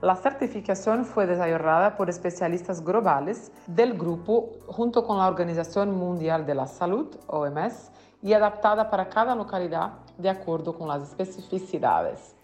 La 0.02 0.16
certificación 0.16 1.04
fue 1.04 1.26
desarrollada 1.26 1.94
por 1.98 2.08
especialistas 2.08 2.82
globales 2.82 3.52
del 3.66 3.98
grupo 3.98 4.48
junto 4.66 5.04
con 5.04 5.18
la 5.18 5.28
Organización 5.28 5.94
Mundial 5.94 6.46
de 6.46 6.54
la 6.54 6.66
Salud, 6.66 7.08
OMS, 7.26 7.90
y 8.22 8.32
adaptada 8.32 8.88
para 8.88 9.10
cada 9.10 9.34
localidad 9.34 9.92
de 10.16 10.30
acuerdo 10.30 10.72
con 10.72 10.88
las 10.88 11.02
especificidades. 11.02 12.34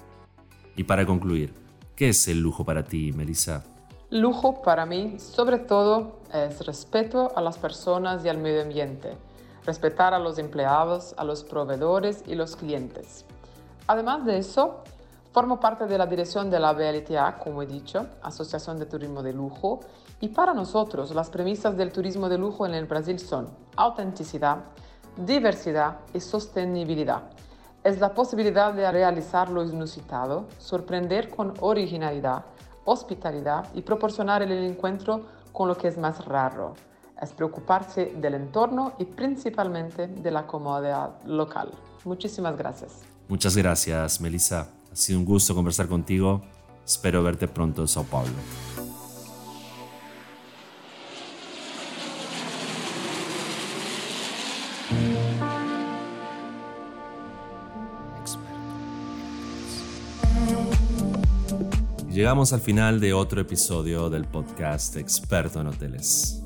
Y 0.76 0.84
para 0.84 1.06
concluir, 1.06 1.54
¿qué 1.94 2.10
es 2.10 2.28
el 2.28 2.40
lujo 2.40 2.62
para 2.62 2.84
ti, 2.84 3.12
Melissa? 3.12 3.64
Lujo 4.10 4.60
para 4.60 4.84
mí, 4.84 5.18
sobre 5.18 5.58
todo, 5.58 6.20
es 6.34 6.64
respeto 6.66 7.32
a 7.36 7.40
las 7.40 7.56
personas 7.56 8.22
y 8.22 8.28
al 8.28 8.36
medio 8.36 8.60
ambiente, 8.60 9.16
respetar 9.64 10.12
a 10.12 10.18
los 10.18 10.38
empleados, 10.38 11.14
a 11.16 11.24
los 11.24 11.42
proveedores 11.42 12.22
y 12.26 12.34
los 12.34 12.54
clientes. 12.54 13.24
Además 13.86 14.26
de 14.26 14.36
eso, 14.36 14.82
formo 15.36 15.60
parte 15.60 15.84
de 15.84 15.98
la 15.98 16.06
dirección 16.06 16.48
de 16.48 16.58
la 16.58 16.72
BLTA, 16.72 17.36
como 17.36 17.60
he 17.60 17.66
dicho, 17.66 18.06
Asociación 18.22 18.78
de 18.78 18.86
Turismo 18.86 19.22
de 19.22 19.34
Lujo, 19.34 19.80
y 20.18 20.28
para 20.28 20.54
nosotros 20.54 21.14
las 21.14 21.28
premisas 21.28 21.76
del 21.76 21.92
turismo 21.92 22.30
de 22.30 22.38
lujo 22.38 22.64
en 22.64 22.72
el 22.72 22.86
Brasil 22.86 23.18
son 23.18 23.50
autenticidad, 23.76 24.64
diversidad 25.14 25.98
y 26.14 26.20
sostenibilidad. 26.20 27.24
Es 27.84 28.00
la 28.00 28.14
posibilidad 28.14 28.72
de 28.72 28.90
realizar 28.90 29.50
lo 29.50 29.62
inusitado, 29.62 30.46
sorprender 30.56 31.28
con 31.28 31.52
originalidad, 31.60 32.46
hospitalidad 32.86 33.66
y 33.74 33.82
proporcionar 33.82 34.40
el 34.40 34.52
encuentro 34.52 35.26
con 35.52 35.68
lo 35.68 35.76
que 35.76 35.88
es 35.88 35.98
más 35.98 36.24
raro. 36.24 36.72
Es 37.20 37.34
preocuparse 37.34 38.14
del 38.16 38.36
entorno 38.36 38.94
y 38.98 39.04
principalmente 39.04 40.06
de 40.06 40.30
la 40.30 40.46
comodidad 40.46 41.22
local. 41.26 41.72
Muchísimas 42.06 42.56
gracias. 42.56 43.02
Muchas 43.28 43.54
gracias, 43.54 44.18
Melissa. 44.18 44.68
Ha 44.96 44.98
sido 44.98 45.18
un 45.18 45.26
gusto 45.26 45.54
conversar 45.54 45.88
contigo. 45.88 46.40
Espero 46.82 47.22
verte 47.22 47.46
pronto 47.48 47.82
en 47.82 47.88
Sao 47.88 48.04
Paulo. 48.04 48.32
Llegamos 62.10 62.54
al 62.54 62.62
final 62.62 62.98
de 62.98 63.12
otro 63.12 63.42
episodio 63.42 64.08
del 64.08 64.24
podcast 64.24 64.96
Experto 64.96 65.60
en 65.60 65.66
Hoteles. 65.66 66.42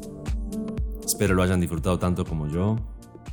Espero 1.04 1.36
lo 1.36 1.44
hayan 1.44 1.60
disfrutado 1.60 2.00
tanto 2.00 2.24
como 2.24 2.48
yo 2.48 2.78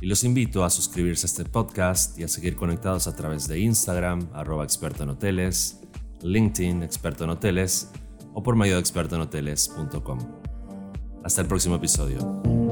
y 0.00 0.06
los 0.06 0.24
invito 0.24 0.64
a 0.64 0.70
suscribirse 0.70 1.26
a 1.26 1.28
este 1.28 1.44
podcast 1.44 2.18
y 2.18 2.24
a 2.24 2.28
seguir 2.28 2.56
conectados 2.56 3.06
a 3.06 3.16
través 3.16 3.48
de 3.48 3.58
Instagram, 3.58 4.28
arroba 4.32 4.64
experto 4.64 5.02
en 5.02 5.10
hoteles, 5.10 5.80
LinkedIn, 6.22 6.82
experto 6.82 7.24
en 7.24 7.30
hoteles 7.30 7.90
o 8.34 8.42
por 8.42 8.56
medio 8.56 8.74
de 8.74 8.80
expertoenhoteles.com. 8.80 10.18
Hasta 11.24 11.40
el 11.40 11.46
próximo 11.46 11.76
episodio. 11.76 12.67